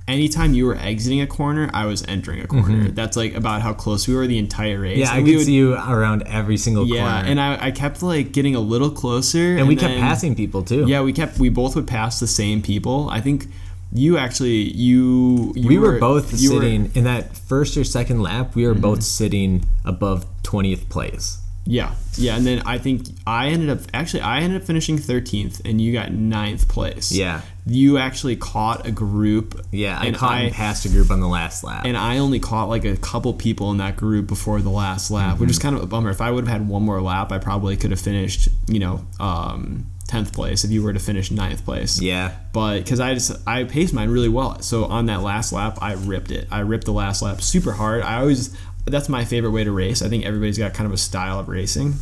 anytime 0.08 0.54
you 0.54 0.66
were 0.66 0.76
exiting 0.76 1.22
a 1.22 1.28
corner, 1.28 1.70
I 1.74 1.86
was 1.86 2.04
entering 2.08 2.42
a 2.42 2.48
corner. 2.48 2.90
That's 2.90 3.16
like 3.16 3.34
about 3.36 3.62
how 3.62 3.74
close 3.74 4.08
we 4.08 4.16
were 4.16 4.28
the 4.28 4.38
entire 4.38 4.80
race. 4.80 4.94
Mm-hmm. 4.94 5.00
Yeah, 5.02 5.12
I 5.12 5.16
And 5.18 5.26
we 5.26 5.32
could 5.32 5.38
would- 5.38 5.46
see 5.46 5.54
you 5.54 5.74
around 5.76 6.24
every 6.24 6.58
single 6.58 6.86
corner. 6.86 7.02
Yeah, 7.02 7.14
corner. 7.14 7.30
and 7.30 7.40
I, 7.40 7.68
I 7.68 7.72
kept 7.72 8.04
like 8.04 8.32
getting 8.32 8.56
a 8.56 8.60
little 8.60 8.90
closer, 8.92 9.58
and 9.58 9.68
we 9.68 9.76
kept 9.76 10.00
passing 10.00 10.36
people 10.36 10.64
too. 10.64 10.86
Yeah, 10.88 11.02
we 11.02 11.14
kept 11.14 11.38
we 11.40 11.50
both 11.50 11.76
would 11.76 11.88
pass 11.88 12.20
the 12.20 12.28
same 12.28 12.62
people. 12.62 13.10
I 13.10 13.22
think 13.22 13.48
you 13.96 14.18
actually 14.18 14.72
you, 14.74 15.54
you 15.56 15.68
we 15.68 15.78
were, 15.78 16.00
both 16.00 16.34
you 16.42 16.54
were- 16.56 16.62
sitting 16.62 16.92
in 16.96 17.04
that 17.06 17.38
first 17.38 17.78
or 17.78 17.84
second 17.84 18.22
lap. 18.22 18.56
We 18.56 18.66
were 18.68 18.74
both 18.74 19.00
Mm-hmm. 19.00 19.24
sitting 19.24 19.66
above 19.86 20.26
twentieth 20.44 20.90
place. 20.90 21.38
yeah, 21.66 21.94
yeah, 22.18 22.36
and 22.36 22.46
then 22.46 22.62
I 22.66 22.78
think 22.78 23.06
I 23.26 23.48
ended 23.50 23.70
up 23.70 23.80
actually 23.94 24.22
I 24.22 24.40
ended 24.42 24.60
up 24.62 24.68
finishing 24.68 24.98
thirteenth, 24.98 25.62
and 25.64 25.80
you 25.80 25.94
got 25.94 26.12
ninth 26.12 26.68
place. 26.68 27.12
Yeah, 27.12 27.42
you 27.66 27.98
actually 27.98 28.36
caught 28.36 28.86
a 28.86 28.92
group. 28.92 29.60
yeah. 29.72 29.98
I 30.00 30.08
and 30.08 30.16
caught 30.16 30.32
I, 30.34 30.40
and 30.42 30.54
passed 30.54 30.86
a 30.86 30.90
group 30.90 31.10
on 31.12 31.20
the 31.22 31.28
last 31.28 31.64
lap. 31.64 31.86
and 31.86 31.96
I 31.96 32.18
only 32.18 32.40
caught 32.40 32.68
like 32.70 32.84
a 32.86 32.98
couple 32.98 33.34
people 33.34 33.72
in 33.72 33.78
that 33.78 33.96
group 33.96 34.28
before 34.28 34.60
the 34.62 34.70
last 34.70 35.10
lap, 35.12 35.40
which 35.40 35.50
is 35.50 35.58
Mm-hmm. 35.58 35.64
kind 35.68 35.76
of 35.78 35.84
a 35.84 35.88
bummer. 35.88 36.10
If 36.10 36.20
I 36.22 36.30
would 36.32 36.46
have 36.46 36.52
had 36.60 36.68
one 36.68 36.84
more 36.84 37.02
lap, 37.02 37.32
I 37.32 37.38
probably 37.38 37.78
could 37.78 37.92
have 37.92 38.02
finished, 38.02 38.50
you 38.68 38.80
know, 38.80 39.06
um, 39.20 39.86
tenth 40.10 40.34
place. 40.34 40.66
If 40.66 40.72
you 40.72 40.84
were 40.84 40.92
to 40.94 41.00
finish 41.00 41.32
ninth 41.32 41.64
place, 41.64 42.02
yeah, 42.02 42.34
but 42.52 42.80
because 42.80 43.00
I 43.00 43.14
just 43.14 43.32
I 43.48 43.64
paced 43.64 43.94
mine 43.94 44.10
really 44.10 44.30
well. 44.30 44.62
So 44.62 44.86
on 44.86 45.06
that 45.06 45.22
last 45.22 45.54
lap, 45.54 45.78
I 45.82 45.94
ripped 45.94 46.32
it. 46.32 46.48
I 46.52 46.60
ripped 46.60 46.84
the 46.86 46.92
last 46.92 47.22
lap 47.22 47.42
super 47.42 47.72
hard. 47.72 48.02
I 48.02 48.20
always 48.20 48.54
that's 48.86 49.08
my 49.08 49.24
favorite 49.24 49.52
way 49.52 49.64
to 49.64 49.72
race. 49.72 50.02
I 50.02 50.10
think 50.10 50.26
everybody's 50.26 50.58
got 50.58 50.74
kind 50.74 50.86
of 50.86 50.92
a 50.92 50.98
style 50.98 51.40
of 51.40 51.48
racing. 51.48 51.94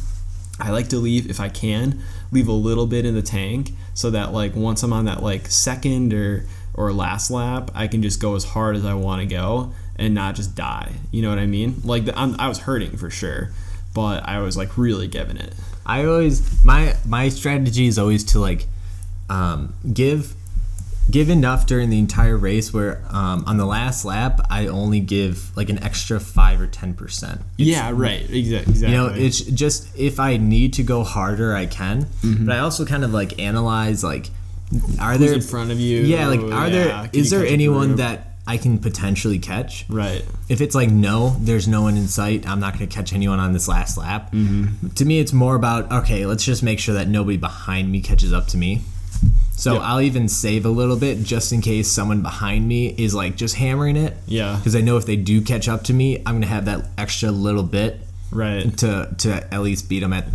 I 0.60 0.72
like 0.72 0.90
to 0.90 0.98
leave 0.98 1.30
if 1.30 1.40
I 1.40 1.50
can 1.50 2.02
leave 2.32 2.48
a 2.48 2.52
little 2.54 2.88
bit 2.88 3.06
in 3.06 3.14
the 3.14 3.22
tank 3.22 3.72
so 3.94 4.12
that 4.12 4.34
like 4.34 4.56
once 4.56 4.84
I'm 4.84 4.94
on 4.94 5.06
that 5.06 5.22
like 5.24 5.48
second 5.48 6.14
or 6.14 6.46
or 6.74 6.94
last 6.94 7.30
lap, 7.30 7.72
I 7.76 7.88
can 7.88 8.02
just 8.02 8.22
go 8.22 8.36
as 8.36 8.44
hard 8.44 8.76
as 8.76 8.86
I 8.86 8.94
want 8.94 9.22
to 9.22 9.28
go 9.28 9.74
and 9.98 10.14
not 10.14 10.36
just 10.36 10.56
die. 10.56 10.94
You 11.12 11.22
know 11.22 11.30
what 11.30 11.40
I 11.40 11.46
mean? 11.46 11.82
Like 11.84 12.06
the, 12.06 12.18
I 12.18 12.48
was 12.48 12.60
hurting 12.60 12.98
for 12.98 13.10
sure, 13.10 13.52
but 13.94 14.28
I 14.28 14.40
was 14.40 14.56
like 14.56 14.78
really 14.78 15.08
giving 15.08 15.38
it. 15.38 15.54
I 15.86 16.06
always 16.06 16.64
my 16.64 16.96
my 17.06 17.30
strategy 17.30 17.88
is 17.88 18.00
always 18.00 18.24
to 18.26 18.40
like 18.40 18.68
um, 19.30 19.74
give 19.94 20.36
give 21.12 21.30
enough 21.30 21.66
during 21.66 21.90
the 21.90 22.00
entire 22.00 22.38
race 22.38 22.74
where 22.74 23.04
um, 23.10 23.44
on 23.46 23.58
the 23.58 23.66
last 23.66 24.06
lap 24.06 24.40
I 24.50 24.68
only 24.68 25.00
give 25.02 25.56
like 25.58 25.70
an 25.70 25.84
extra 25.84 26.20
five 26.20 26.60
or 26.62 26.68
ten 26.68 26.94
percent. 26.94 27.42
yeah, 27.58 27.92
right. 27.94 28.26
Exa- 28.28 28.68
exactly. 28.68 28.88
You 28.92 28.98
know, 28.98 29.08
it's 29.08 29.42
just 29.42 29.96
if 29.98 30.20
I 30.20 30.38
need 30.38 30.74
to 30.74 30.84
go 30.84 31.04
harder, 31.04 31.54
I 31.56 31.66
can. 31.66 32.06
Mm-hmm. 32.06 32.46
But 32.46 32.56
I 32.56 32.60
also 32.60 32.86
kind 32.86 33.04
of 33.04 33.14
like 33.14 33.40
analyze 33.40 34.04
like, 34.04 34.30
are 35.00 35.12
Who's 35.12 35.20
there 35.20 35.34
in 35.34 35.42
front 35.42 35.72
of 35.72 35.80
you? 35.80 36.02
Yeah, 36.02 36.28
like 36.28 36.40
are 36.40 36.68
Yeah, 36.68 36.70
there 36.70 37.10
is 37.14 37.30
there 37.30 37.46
anyone 37.46 37.98
that 37.98 38.28
I 38.48 38.58
can 38.58 38.80
potentially 38.80 39.38
catch? 39.38 39.86
right? 39.90 40.26
If 40.50 40.62
it's 40.62 40.74
like 40.76 40.90
no, 40.90 41.36
there's 41.40 41.68
no 41.68 41.82
one 41.84 41.98
in 41.98 42.08
sight. 42.08 42.48
I'm 42.48 42.60
not 42.60 42.74
going 42.78 42.88
to 42.88 42.94
catch 42.94 43.14
anyone 43.14 43.40
on 43.40 43.54
this 43.54 43.68
last 43.68 43.98
lap. 43.98 44.32
Mm-hmm. 44.32 44.90
To 44.90 45.06
me, 45.06 45.20
it's 45.20 45.34
more 45.34 45.56
about 45.56 45.92
okay. 45.92 46.26
Let's 46.26 46.44
just 46.46 46.64
make 46.64 46.80
sure 46.80 46.96
that 46.96 47.08
nobody 47.08 47.38
behind 47.38 47.92
me 47.92 48.02
catches 48.02 48.32
up 48.34 48.48
to 48.48 48.58
me. 48.58 48.82
So 49.56 49.74
Yep. 49.74 49.82
I'll 49.84 50.02
even 50.02 50.28
save 50.28 50.66
a 50.66 50.70
little 50.70 50.96
bit 50.98 51.24
just 51.24 51.54
in 51.54 51.62
case 51.62 51.88
someone 51.88 52.22
behind 52.22 52.68
me 52.68 52.88
is 52.98 53.14
like 53.14 53.36
just 53.36 53.56
hammering 53.56 53.96
it. 53.98 54.18
Yeah. 54.26 54.56
Because 54.56 54.76
I 54.76 54.82
know 54.82 54.98
if 54.98 55.06
they 55.06 55.16
do 55.16 55.42
catch 55.42 55.68
up 55.68 55.84
to 55.86 55.94
me, 55.94 56.18
I'm 56.26 56.36
gonna 56.36 56.48
have 56.48 56.66
that 56.66 56.88
extra 56.98 57.30
little 57.32 57.64
bit 57.64 58.00
Right. 58.32 58.76
to 58.78 59.14
to 59.20 59.54
at 59.54 59.62
least 59.62 59.90
beat 59.90 60.00
them 60.00 60.14
at 60.14 60.26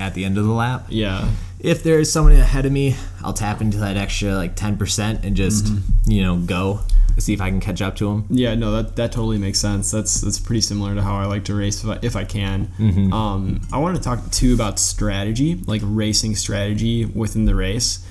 at 0.00 0.14
the 0.14 0.24
end 0.24 0.38
of 0.38 0.44
the 0.46 0.52
lap. 0.52 0.86
Yeah. 0.88 1.28
If 1.60 1.82
there 1.82 1.98
is 1.98 2.12
someone 2.12 2.32
ahead 2.34 2.64
of 2.66 2.72
me, 2.72 2.94
I'll 3.22 3.32
tap 3.32 3.60
into 3.60 3.78
that 3.78 3.96
extra 3.96 4.34
like 4.36 4.54
10% 4.54 5.24
and 5.24 5.34
just 5.36 5.64
Mm-hmm. 5.64 6.10
you 6.10 6.22
know 6.22 6.36
go 6.36 6.80
see 7.18 7.32
if 7.32 7.40
I 7.40 7.48
can 7.48 7.60
catch 7.60 7.80
up 7.80 7.94
to 7.96 8.06
them. 8.08 8.24
Yeah, 8.28 8.54
no, 8.56 8.72
that, 8.72 8.96
that 8.96 9.12
totally 9.12 9.38
makes 9.38 9.60
sense. 9.60 9.90
That's 9.90 10.20
that's 10.20 10.38
pretty 10.40 10.60
similar 10.62 10.94
to 10.94 11.02
how 11.02 11.16
I 11.16 11.26
like 11.26 11.44
to 11.44 11.54
race 11.54 11.82
if 11.84 11.88
I, 11.90 11.98
if 12.02 12.16
I 12.16 12.24
can. 12.24 12.68
Mm-hmm. 12.78 13.12
Um, 13.12 13.60
I 13.72 13.78
want 13.78 13.96
to 13.96 14.02
talk 14.02 14.30
too 14.30 14.52
about 14.54 14.78
strategy, 14.80 15.60
like 15.66 15.80
racing 15.84 16.34
strategy 16.36 17.04
within 17.04 17.44
the 17.44 17.54
race, 17.54 18.04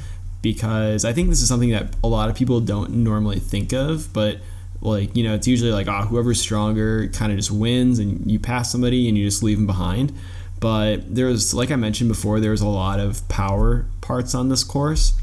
because 0.43 1.03
I 1.05 1.13
think 1.13 1.29
this 1.29 1.41
is 1.41 1.47
something 1.47 1.71
that 1.71 1.95
a 2.03 2.07
lot 2.07 2.29
of 2.29 2.35
people 2.35 2.59
don't 2.59 2.91
normally 2.91 3.39
think 3.39 3.73
of. 3.73 4.13
But 4.13 4.37
like 4.81 5.15
you 5.15 5.23
know, 5.23 5.33
it's 5.33 5.47
usually 5.47 5.71
like 5.71 5.87
ah, 5.87 6.05
whoever's 6.05 6.39
stronger 6.39 7.07
kind 7.07 7.31
of 7.31 7.39
just 7.39 7.49
wins, 7.49 7.97
and 7.97 8.29
you 8.31 8.37
pass 8.37 8.71
somebody 8.71 9.09
and 9.09 9.17
you 9.17 9.25
just 9.25 9.41
leave 9.41 9.57
them 9.57 9.65
behind. 9.65 10.13
But 10.59 11.15
there's, 11.15 11.53
like 11.53 11.71
I 11.71 11.75
mentioned 11.75 12.09
before, 12.09 12.39
there's 12.39 12.61
a 12.61 12.67
lot 12.67 12.99
of 12.99 13.27
power 13.27 13.87
parts 13.99 14.35
on 14.35 14.47
this 14.47 14.63
course 14.63 15.13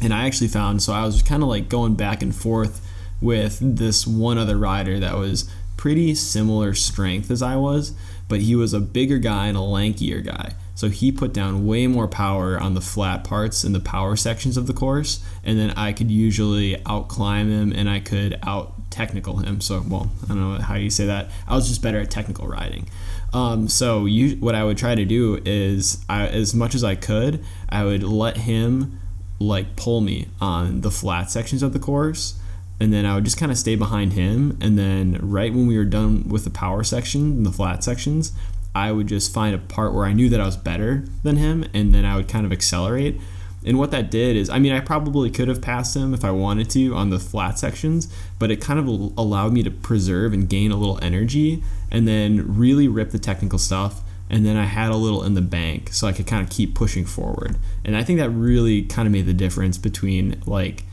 and 0.00 0.14
I 0.14 0.26
actually 0.26 0.48
found 0.48 0.82
so 0.82 0.92
I 0.92 1.04
was 1.04 1.22
kind 1.22 1.42
of 1.42 1.48
like 1.48 1.68
going 1.68 1.94
back 1.94 2.22
and 2.22 2.34
forth 2.34 2.80
with 3.20 3.58
this 3.60 4.06
one 4.06 4.38
other 4.38 4.56
rider 4.56 4.98
that 4.98 5.16
was 5.16 5.50
pretty 5.76 6.14
similar 6.14 6.74
strength 6.74 7.30
as 7.30 7.42
I 7.42 7.56
was, 7.56 7.94
but 8.28 8.40
he 8.40 8.54
was 8.54 8.72
a 8.72 8.80
bigger 8.80 9.18
guy 9.18 9.46
and 9.46 9.56
a 9.56 9.60
lankier 9.60 10.24
guy. 10.24 10.54
So 10.80 10.88
he 10.88 11.12
put 11.12 11.34
down 11.34 11.66
way 11.66 11.86
more 11.86 12.08
power 12.08 12.58
on 12.58 12.72
the 12.72 12.80
flat 12.80 13.22
parts 13.22 13.64
and 13.64 13.74
the 13.74 13.80
power 13.80 14.16
sections 14.16 14.56
of 14.56 14.66
the 14.66 14.72
course, 14.72 15.22
and 15.44 15.58
then 15.58 15.72
I 15.72 15.92
could 15.92 16.10
usually 16.10 16.76
outclimb 16.86 17.50
him 17.50 17.70
and 17.70 17.86
I 17.86 18.00
could 18.00 18.38
out 18.44 18.90
technical 18.90 19.36
him. 19.36 19.60
So 19.60 19.84
well, 19.86 20.10
I 20.24 20.28
don't 20.28 20.54
know 20.54 20.58
how 20.62 20.76
you 20.76 20.88
say 20.88 21.04
that. 21.04 21.28
I 21.46 21.54
was 21.54 21.68
just 21.68 21.82
better 21.82 22.00
at 22.00 22.10
technical 22.10 22.48
riding. 22.48 22.88
Um, 23.34 23.68
so 23.68 24.06
you, 24.06 24.36
what 24.36 24.54
I 24.54 24.64
would 24.64 24.78
try 24.78 24.94
to 24.94 25.04
do 25.04 25.42
is, 25.44 26.02
I, 26.08 26.28
as 26.28 26.54
much 26.54 26.74
as 26.74 26.82
I 26.82 26.94
could, 26.94 27.44
I 27.68 27.84
would 27.84 28.02
let 28.02 28.38
him 28.38 28.98
like 29.38 29.76
pull 29.76 30.00
me 30.00 30.28
on 30.40 30.80
the 30.80 30.90
flat 30.90 31.30
sections 31.30 31.62
of 31.62 31.74
the 31.74 31.78
course 31.78 32.40
and 32.80 32.90
then 32.90 33.04
I 33.04 33.14
would 33.14 33.24
just 33.24 33.36
kind 33.36 33.52
of 33.52 33.58
stay 33.58 33.76
behind 33.76 34.14
him 34.14 34.56
and 34.60 34.78
then 34.78 35.18
right 35.20 35.52
when 35.52 35.66
we 35.66 35.76
were 35.76 35.84
done 35.84 36.28
with 36.28 36.44
the 36.44 36.50
power 36.50 36.82
section 36.82 37.22
and 37.22 37.46
the 37.46 37.52
flat 37.52 37.84
sections 37.84 38.32
I 38.74 38.92
would 38.92 39.06
just 39.06 39.32
find 39.32 39.54
a 39.54 39.58
part 39.58 39.94
where 39.94 40.04
I 40.04 40.12
knew 40.12 40.28
that 40.28 40.40
I 40.40 40.46
was 40.46 40.56
better 40.56 41.04
than 41.22 41.36
him 41.36 41.64
and 41.74 41.94
then 41.94 42.04
I 42.04 42.16
would 42.16 42.28
kind 42.28 42.46
of 42.46 42.52
accelerate. 42.52 43.20
And 43.64 43.78
what 43.78 43.90
that 43.90 44.10
did 44.10 44.36
is 44.36 44.48
I 44.48 44.58
mean 44.58 44.72
I 44.72 44.80
probably 44.80 45.30
could 45.30 45.48
have 45.48 45.60
passed 45.60 45.94
him 45.94 46.14
if 46.14 46.24
I 46.24 46.30
wanted 46.30 46.70
to 46.70 46.94
on 46.94 47.10
the 47.10 47.18
flat 47.18 47.58
sections 47.58 48.12
but 48.38 48.50
it 48.50 48.60
kind 48.60 48.78
of 48.78 48.86
allowed 49.18 49.52
me 49.52 49.62
to 49.62 49.70
preserve 49.70 50.32
and 50.32 50.48
gain 50.48 50.70
a 50.70 50.76
little 50.76 50.98
energy 51.02 51.62
and 51.90 52.06
then 52.06 52.56
really 52.56 52.88
rip 52.88 53.10
the 53.10 53.18
technical 53.18 53.58
stuff. 53.58 54.02
And 54.32 54.46
then 54.46 54.56
I 54.56 54.64
had 54.64 54.92
a 54.92 54.96
little 54.96 55.24
in 55.24 55.34
the 55.34 55.42
bank 55.42 55.92
so 55.92 56.06
I 56.06 56.12
could 56.12 56.26
kind 56.26 56.42
of 56.42 56.50
keep 56.50 56.74
pushing 56.74 57.04
forward. 57.04 57.56
And 57.84 57.96
I 57.96 58.04
think 58.04 58.20
that 58.20 58.30
really 58.30 58.82
kind 58.82 59.06
of 59.06 59.12
made 59.12 59.26
the 59.26 59.34
difference 59.34 59.76
between 59.76 60.40
like 60.46 60.84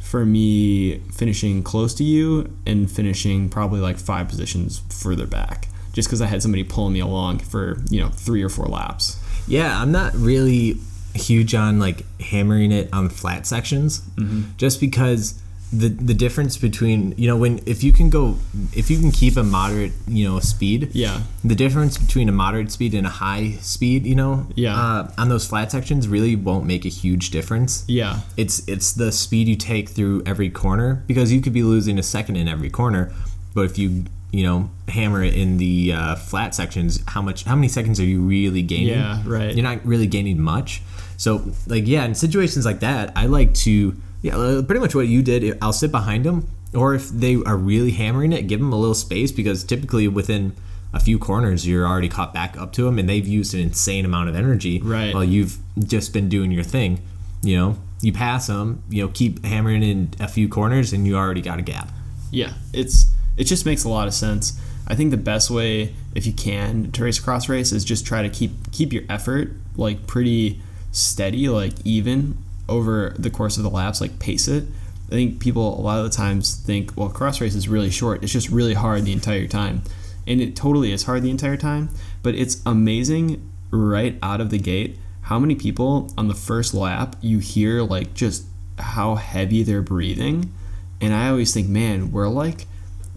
for 0.00 0.24
me 0.24 1.00
finishing 1.10 1.64
close 1.64 1.92
to 1.94 2.04
you 2.04 2.56
and 2.64 2.88
finishing 2.88 3.48
probably 3.48 3.80
like 3.80 3.98
five 3.98 4.28
positions 4.28 4.82
further 4.88 5.26
back 5.26 5.68
just 5.94 6.08
because 6.08 6.20
I 6.20 6.26
had 6.26 6.42
somebody 6.42 6.64
pulling 6.64 6.92
me 6.92 7.00
along 7.00 7.38
for, 7.38 7.78
you 7.88 8.00
know, 8.02 8.08
three 8.10 8.42
or 8.42 8.50
four 8.50 8.66
laps. 8.66 9.18
Yeah, 9.48 9.80
I'm 9.80 9.90
not 9.92 10.14
really 10.14 10.76
huge 11.14 11.54
on 11.54 11.78
like 11.78 12.04
hammering 12.20 12.72
it 12.72 12.88
on 12.92 13.08
flat 13.08 13.46
sections, 13.46 14.00
Mm-hmm. 14.16 14.42
just 14.58 14.80
because 14.80 15.40
the 15.72 15.88
the 15.88 16.14
difference 16.14 16.56
between 16.56 17.14
you 17.16 17.26
know 17.26 17.36
when 17.36 17.58
if 17.66 17.82
you 17.82 17.92
can 17.92 18.08
go 18.08 18.36
if 18.72 18.90
you 18.90 18.98
can 19.00 19.10
keep 19.10 19.36
a 19.36 19.42
moderate 19.42 19.90
you 20.06 20.24
know 20.28 20.38
speed 20.38 20.90
Yeah. 20.92 21.22
the 21.42 21.56
difference 21.56 21.98
between 21.98 22.28
a 22.28 22.32
moderate 22.32 22.70
speed 22.70 22.94
and 22.94 23.04
a 23.06 23.10
high 23.10 23.52
speed 23.60 24.06
you 24.06 24.14
know 24.14 24.46
Yeah. 24.54 24.76
uh, 24.80 25.10
on 25.18 25.30
those 25.30 25.48
flat 25.48 25.72
sections 25.72 26.06
really 26.06 26.36
won't 26.36 26.64
make 26.64 26.84
a 26.84 26.88
huge 27.02 27.30
difference 27.30 27.82
Yeah. 27.88 28.20
it's 28.36 28.62
it's 28.68 28.92
the 28.92 29.10
speed 29.10 29.48
you 29.48 29.56
take 29.56 29.88
through 29.88 30.22
every 30.26 30.48
corner 30.48 31.02
because 31.08 31.32
you 31.32 31.40
could 31.40 31.52
be 31.54 31.64
losing 31.64 31.98
a 31.98 32.04
second 32.04 32.36
in 32.36 32.46
every 32.46 32.70
corner 32.70 33.10
but 33.52 33.62
if 33.62 33.76
you 33.76 34.04
you 34.34 34.42
know 34.42 34.68
hammer 34.88 35.22
it 35.22 35.34
in 35.34 35.50
the 35.58 35.92
uh, 35.92 36.14
flat 36.16 36.54
sections 36.54 37.00
how 37.14 37.22
much 37.22 37.44
how 37.44 37.54
many 37.54 37.68
seconds 37.68 38.00
are 38.00 38.04
you 38.14 38.20
really 38.20 38.62
gaining 38.62 38.88
Yeah, 38.98 39.22
right. 39.24 39.54
you're 39.54 39.62
not 39.70 39.84
really 39.86 40.06
gaining 40.16 40.40
much 40.40 40.82
so 41.16 41.30
like 41.66 41.84
yeah 41.86 42.04
in 42.04 42.14
situations 42.14 42.64
like 42.70 42.80
that 42.80 43.12
i 43.22 43.26
like 43.26 43.54
to 43.66 43.94
yeah 44.22 44.36
uh, 44.36 44.62
pretty 44.62 44.80
much 44.80 44.94
what 44.94 45.06
you 45.06 45.22
did 45.22 45.56
i'll 45.62 45.72
sit 45.84 45.92
behind 45.92 46.24
them 46.24 46.46
or 46.74 46.94
if 46.94 47.08
they 47.10 47.34
are 47.46 47.56
really 47.56 47.92
hammering 47.92 48.32
it 48.32 48.48
give 48.48 48.58
them 48.58 48.72
a 48.72 48.76
little 48.84 48.94
space 49.08 49.30
because 49.40 49.62
typically 49.62 50.08
within 50.08 50.52
a 50.92 50.98
few 51.00 51.18
corners 51.18 51.66
you're 51.68 51.86
already 51.86 52.08
caught 52.08 52.32
back 52.34 52.56
up 52.58 52.72
to 52.72 52.82
them 52.84 52.98
and 52.98 53.08
they've 53.08 53.28
used 53.28 53.54
an 53.54 53.60
insane 53.60 54.04
amount 54.04 54.28
of 54.28 54.34
energy 54.34 54.80
Right. 54.82 55.14
while 55.14 55.24
you've 55.24 55.58
just 55.94 56.12
been 56.12 56.28
doing 56.28 56.50
your 56.50 56.64
thing 56.64 57.00
you 57.42 57.56
know 57.56 57.76
you 58.00 58.12
pass 58.12 58.48
them 58.48 58.82
you 58.90 59.02
know 59.02 59.08
keep 59.14 59.44
hammering 59.44 59.82
in 59.82 60.10
a 60.18 60.26
few 60.28 60.48
corners 60.48 60.92
and 60.92 61.06
you 61.06 61.16
already 61.16 61.40
got 61.42 61.58
a 61.60 61.62
gap 61.62 61.88
Yeah, 62.32 62.52
it's 62.72 63.10
it 63.36 63.44
just 63.44 63.66
makes 63.66 63.84
a 63.84 63.88
lot 63.88 64.06
of 64.06 64.14
sense. 64.14 64.58
I 64.86 64.94
think 64.94 65.10
the 65.10 65.16
best 65.16 65.50
way, 65.50 65.94
if 66.14 66.26
you 66.26 66.32
can, 66.32 66.92
to 66.92 67.04
race 67.04 67.18
a 67.18 67.22
cross 67.22 67.48
race 67.48 67.72
is 67.72 67.84
just 67.84 68.06
try 68.06 68.22
to 68.22 68.28
keep 68.28 68.70
keep 68.70 68.92
your 68.92 69.04
effort 69.08 69.52
like 69.76 70.06
pretty 70.06 70.60
steady, 70.92 71.48
like 71.48 71.72
even 71.84 72.38
over 72.68 73.14
the 73.18 73.30
course 73.30 73.56
of 73.56 73.62
the 73.62 73.70
laps, 73.70 74.00
like 74.00 74.18
pace 74.18 74.46
it. 74.46 74.64
I 75.08 75.10
think 75.10 75.40
people 75.40 75.78
a 75.78 75.82
lot 75.82 75.98
of 75.98 76.04
the 76.04 76.16
times 76.16 76.54
think, 76.54 76.96
well, 76.96 77.08
cross 77.08 77.40
race 77.40 77.54
is 77.54 77.68
really 77.68 77.90
short. 77.90 78.22
It's 78.22 78.32
just 78.32 78.48
really 78.48 78.74
hard 78.74 79.04
the 79.04 79.12
entire 79.12 79.46
time, 79.46 79.82
and 80.26 80.40
it 80.40 80.54
totally 80.56 80.92
is 80.92 81.04
hard 81.04 81.22
the 81.22 81.30
entire 81.30 81.56
time. 81.56 81.90
But 82.22 82.34
it's 82.34 82.62
amazing 82.64 83.50
right 83.70 84.18
out 84.22 84.40
of 84.40 84.50
the 84.50 84.58
gate 84.58 84.98
how 85.22 85.38
many 85.38 85.54
people 85.54 86.12
on 86.16 86.28
the 86.28 86.34
first 86.34 86.74
lap 86.74 87.16
you 87.20 87.38
hear 87.38 87.82
like 87.82 88.14
just 88.14 88.44
how 88.78 89.16
heavy 89.16 89.62
they're 89.62 89.82
breathing 89.82 90.52
and 91.00 91.12
I 91.12 91.28
always 91.28 91.52
think, 91.52 91.68
man, 91.68 92.12
we're 92.12 92.28
like 92.28 92.66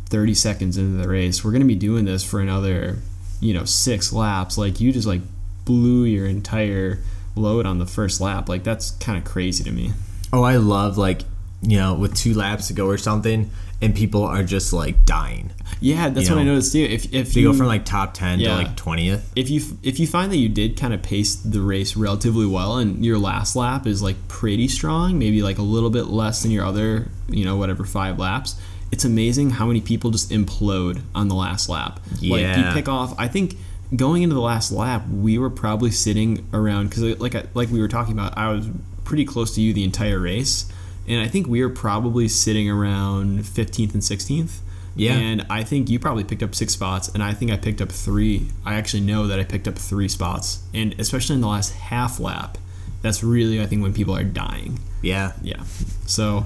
30 0.09 0.33
seconds 0.33 0.77
into 0.77 0.97
the 1.01 1.07
race. 1.07 1.43
We're 1.43 1.51
gonna 1.51 1.65
be 1.65 1.75
doing 1.75 2.05
this 2.05 2.23
for 2.23 2.39
another, 2.39 2.97
you 3.39 3.53
know, 3.53 3.65
six 3.65 4.11
laps. 4.13 4.57
Like 4.57 4.79
you 4.79 4.91
just 4.91 5.07
like 5.07 5.21
blew 5.65 6.05
your 6.05 6.25
entire 6.27 6.99
load 7.35 7.65
on 7.65 7.77
the 7.79 7.85
first 7.85 8.21
lap. 8.21 8.49
Like 8.49 8.63
that's 8.63 8.91
kind 8.91 9.17
of 9.17 9.23
crazy 9.25 9.63
to 9.63 9.71
me. 9.71 9.91
Oh, 10.33 10.43
I 10.43 10.57
love 10.57 10.97
like 10.97 11.21
you 11.61 11.77
know 11.77 11.95
with 11.95 12.15
two 12.15 12.33
laps 12.33 12.67
to 12.67 12.73
go 12.73 12.87
or 12.87 12.97
something, 12.97 13.49
and 13.81 13.95
people 13.95 14.23
are 14.23 14.43
just 14.43 14.73
like 14.73 15.05
dying. 15.05 15.51
Yeah, 15.81 16.09
that's 16.09 16.29
You 16.29 16.35
what 16.35 16.41
I 16.41 16.45
noticed 16.45 16.71
too. 16.71 16.79
If 16.79 17.13
if 17.13 17.33
They 17.33 17.41
you 17.41 17.51
go 17.51 17.57
from 17.57 17.67
like 17.67 17.83
top 17.85 18.13
ten 18.13 18.39
Yeah. 18.39 18.49
to 18.51 18.55
like 18.55 18.75
twentieth. 18.77 19.29
if 19.35 19.49
you 19.49 19.61
if 19.83 19.99
you 19.99 20.07
find 20.07 20.31
that 20.31 20.37
you 20.37 20.49
did 20.49 20.77
kind 20.77 20.93
of 20.93 21.01
pace 21.03 21.35
the 21.35 21.61
race 21.61 21.95
relatively 21.97 22.45
well 22.45 22.77
and 22.77 23.03
your 23.05 23.17
last 23.19 23.55
lap 23.55 23.85
is 23.85 24.01
like 24.01 24.15
pretty 24.27 24.67
strong 24.67 25.19
maybe 25.19 25.41
like 25.43 25.57
a 25.57 25.61
little 25.63 25.89
bit 25.89 26.05
less 26.05 26.41
than 26.41 26.51
your 26.51 26.65
other 26.65 27.07
you 27.29 27.43
know 27.45 27.57
whatever 27.57 27.83
five 27.85 28.17
laps 28.17 28.55
it's 28.91 29.03
amazing 29.05 29.49
how 29.51 29.65
many 29.65 29.81
people 29.81 30.11
just 30.11 30.29
implode 30.31 31.01
on 31.13 31.27
the 31.27 31.35
last 31.35 31.67
lap 31.69 31.99
like 32.23 32.41
you 32.57 32.63
pick 32.73 32.87
off 32.87 33.13
i 33.19 33.27
think 33.27 33.55
going 33.95 34.23
into 34.23 34.35
the 34.35 34.41
last 34.41 34.71
lap 34.71 35.07
we 35.09 35.37
were 35.37 35.49
probably 35.49 35.91
sitting 35.91 36.45
around 36.53 36.89
because 36.89 37.03
uh, 37.03 37.15
like 37.19 37.35
I- 37.35 37.45
like 37.53 37.69
we 37.69 37.79
were 37.79 37.87
talking 37.87 38.13
about 38.13 38.37
i 38.37 38.51
was 38.51 38.67
pretty 39.03 39.25
close 39.25 39.53
to 39.55 39.61
you 39.61 39.73
the 39.73 39.83
entire 39.83 40.19
race 40.19 40.71
and 41.07 41.21
i 41.21 41.27
think 41.27 41.47
we 41.47 41.61
were 41.61 41.69
probably 41.69 42.27
sitting 42.27 42.69
around 42.69 43.39
15th 43.39 43.93
and 43.93 44.03
16th 44.03 44.59
Yeah. 44.95 45.13
and 45.13 45.45
I 45.49 45.63
think 45.63 45.89
you 45.91 45.99
probably 45.99 46.23
picked 46.23 46.41
up 46.41 46.55
six 46.55 46.73
spots, 46.73 47.07
and 47.13 47.21
I 47.21 47.31
think 47.33 47.51
I 47.51 47.57
picked 47.57 47.81
up 47.81 47.91
three. 47.91 48.47
I 48.65 48.73
actually 48.79 49.01
know 49.05 49.27
that 49.27 49.39
I 49.39 49.43
picked 49.43 49.67
up 49.67 49.77
three 49.77 50.07
spots, 50.09 50.63
and 50.73 50.95
especially 50.99 51.35
in 51.35 51.41
the 51.41 51.47
last 51.47 51.73
half 51.73 52.19
lap, 52.19 52.57
that's 53.03 53.23
really 53.23 53.61
I 53.61 53.67
think 53.67 53.83
when 53.83 53.93
people 53.93 54.15
are 54.15 54.23
dying. 54.23 54.79
Yeah. 55.03 55.33
Yeah. 55.43 55.61
So, 56.07 56.45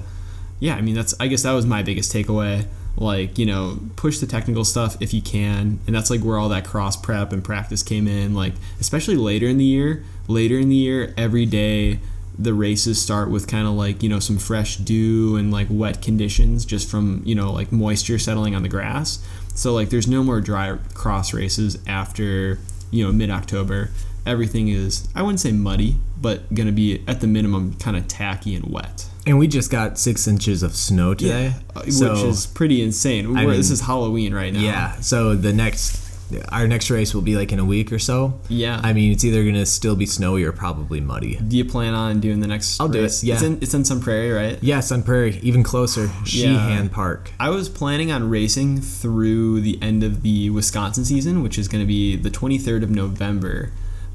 yeah, 0.62 0.76
I 0.76 0.80
mean 0.80 0.94
that's 0.94 1.12
I 1.18 1.26
guess 1.26 1.42
that 1.42 1.50
was 1.50 1.66
my 1.66 1.82
biggest 1.82 2.12
takeaway. 2.12 2.68
Like 2.96 3.36
you 3.36 3.46
know, 3.46 3.80
push 3.96 4.20
the 4.20 4.28
technical 4.28 4.64
stuff 4.64 4.96
if 5.00 5.12
you 5.12 5.20
can, 5.20 5.80
and 5.88 5.96
that's 5.96 6.08
like 6.08 6.20
where 6.20 6.38
all 6.38 6.48
that 6.50 6.64
cross 6.64 6.96
prep 6.96 7.32
and 7.32 7.42
practice 7.42 7.82
came 7.82 8.06
in. 8.06 8.32
Like 8.32 8.54
especially 8.78 9.16
later 9.16 9.48
in 9.48 9.58
the 9.58 9.64
year, 9.64 10.04
later 10.28 10.60
in 10.60 10.68
the 10.68 10.76
year, 10.76 11.14
every 11.16 11.46
day 11.46 11.98
the 12.38 12.54
races 12.54 13.02
start 13.02 13.28
with 13.28 13.48
kind 13.48 13.66
of 13.66 13.72
like 13.72 14.04
you 14.04 14.08
know 14.08 14.20
some 14.20 14.38
fresh 14.38 14.76
dew 14.76 15.34
and 15.34 15.52
like 15.52 15.66
wet 15.68 16.00
conditions 16.00 16.64
just 16.64 16.88
from 16.88 17.22
you 17.24 17.34
know 17.34 17.52
like 17.52 17.72
moisture 17.72 18.16
settling 18.16 18.54
on 18.54 18.62
the 18.62 18.68
grass. 18.68 19.18
So 19.56 19.74
like 19.74 19.90
there's 19.90 20.06
no 20.06 20.22
more 20.22 20.40
dry 20.40 20.78
cross 20.94 21.34
races 21.34 21.76
after 21.88 22.60
you 22.92 23.04
know 23.04 23.10
mid 23.10 23.30
October. 23.30 23.90
Everything 24.24 24.68
is 24.68 25.08
I 25.12 25.22
wouldn't 25.22 25.40
say 25.40 25.50
muddy, 25.50 25.96
but 26.20 26.54
gonna 26.54 26.70
be 26.70 27.02
at 27.08 27.20
the 27.20 27.26
minimum 27.26 27.74
kind 27.80 27.96
of 27.96 28.06
tacky 28.06 28.54
and 28.54 28.66
wet. 28.66 29.08
And 29.26 29.38
we 29.38 29.46
just 29.46 29.70
got 29.70 29.98
six 29.98 30.26
inches 30.26 30.62
of 30.62 30.74
snow 30.74 31.14
today, 31.14 31.54
Uh, 31.76 31.82
so 31.88 32.12
which 32.14 32.24
is 32.24 32.46
pretty 32.46 32.82
insane. 32.82 33.36
I 33.36 33.44
We're- 33.46 33.56
this 33.56 33.70
is 33.70 33.80
Halloween 33.82 34.34
right 34.34 34.52
now. 34.52 34.60
yeah. 34.60 35.00
So 35.00 35.36
the 35.36 35.52
next, 35.52 36.00
our 36.48 36.66
next 36.66 36.90
race 36.90 37.14
will 37.14 37.22
be 37.22 37.36
like 37.36 37.52
in 37.52 37.60
a 37.60 37.64
week 37.64 37.92
or 37.92 38.00
so. 38.00 38.34
Yeah. 38.48 38.80
I 38.82 38.92
mean, 38.92 39.12
it's 39.12 39.22
either 39.24 39.44
gonna 39.44 39.64
still 39.66 39.94
be 39.94 40.06
snowy 40.06 40.42
or 40.42 40.50
probably 40.50 41.00
muddy. 41.00 41.36
Do 41.46 41.56
you 41.56 41.64
plan 41.64 41.94
on 41.94 42.18
doing 42.18 42.40
the 42.40 42.48
next? 42.48 42.80
I'll 42.80 42.88
do 42.88 42.98
it, 42.98 43.02
race? 43.02 43.22
yeah. 43.22 43.34
It's 43.34 43.42
in, 43.44 43.58
it's 43.60 43.74
in 43.74 43.84
Sun 43.84 44.00
Prairie, 44.00 44.30
right? 44.32 44.58
Yes, 44.60 44.90
on 44.90 45.04
Prairie, 45.04 45.38
even 45.42 45.62
closer, 45.62 46.06
Yeah. 46.06 46.24
Sheehan 46.24 46.88
Park. 46.88 47.30
I 47.38 47.50
was 47.50 47.68
planning 47.68 48.10
on 48.10 48.28
racing 48.28 48.80
through 48.80 49.60
the 49.60 49.78
end 49.80 50.02
of 50.02 50.22
the 50.22 50.50
Wisconsin 50.50 51.04
season, 51.04 51.42
which 51.44 51.58
is 51.58 51.68
going 51.68 51.82
to 51.82 51.86
be 51.86 52.16
the 52.16 52.30
23rd 52.30 52.82
of 52.82 52.90
November. 52.90 53.70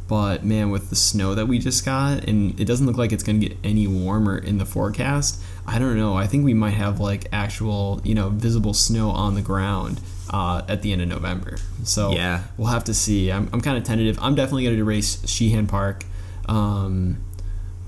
But 0.07 0.45
man, 0.45 0.69
with 0.69 0.89
the 0.89 0.95
snow 0.95 1.35
that 1.35 1.47
we 1.47 1.59
just 1.59 1.83
got, 1.83 2.23
and 2.23 2.57
it 2.59 2.65
doesn't 2.65 2.85
look 2.85 2.97
like 2.97 3.11
it's 3.11 3.23
going 3.23 3.39
to 3.41 3.47
get 3.49 3.57
any 3.63 3.87
warmer 3.87 4.37
in 4.37 4.57
the 4.57 4.65
forecast. 4.65 5.41
I 5.65 5.79
don't 5.79 5.97
know. 5.97 6.15
I 6.15 6.27
think 6.27 6.45
we 6.45 6.53
might 6.53 6.71
have 6.75 6.99
like 7.01 7.27
actual, 7.33 7.99
you 8.05 8.15
know, 8.15 8.29
visible 8.29 8.73
snow 8.73 9.09
on 9.09 9.35
the 9.35 9.41
ground 9.41 9.99
uh, 10.29 10.61
at 10.69 10.81
the 10.81 10.93
end 10.93 11.01
of 11.01 11.09
November. 11.09 11.57
So 11.83 12.11
Yeah. 12.13 12.43
we'll 12.57 12.69
have 12.69 12.85
to 12.85 12.93
see. 12.93 13.31
I'm, 13.31 13.49
I'm 13.51 13.59
kind 13.59 13.77
of 13.77 13.83
tentative. 13.83 14.17
I'm 14.21 14.33
definitely 14.35 14.63
going 14.63 14.77
to 14.77 14.83
race 14.85 15.27
Sheehan 15.29 15.67
Park. 15.67 16.05
Um, 16.47 17.17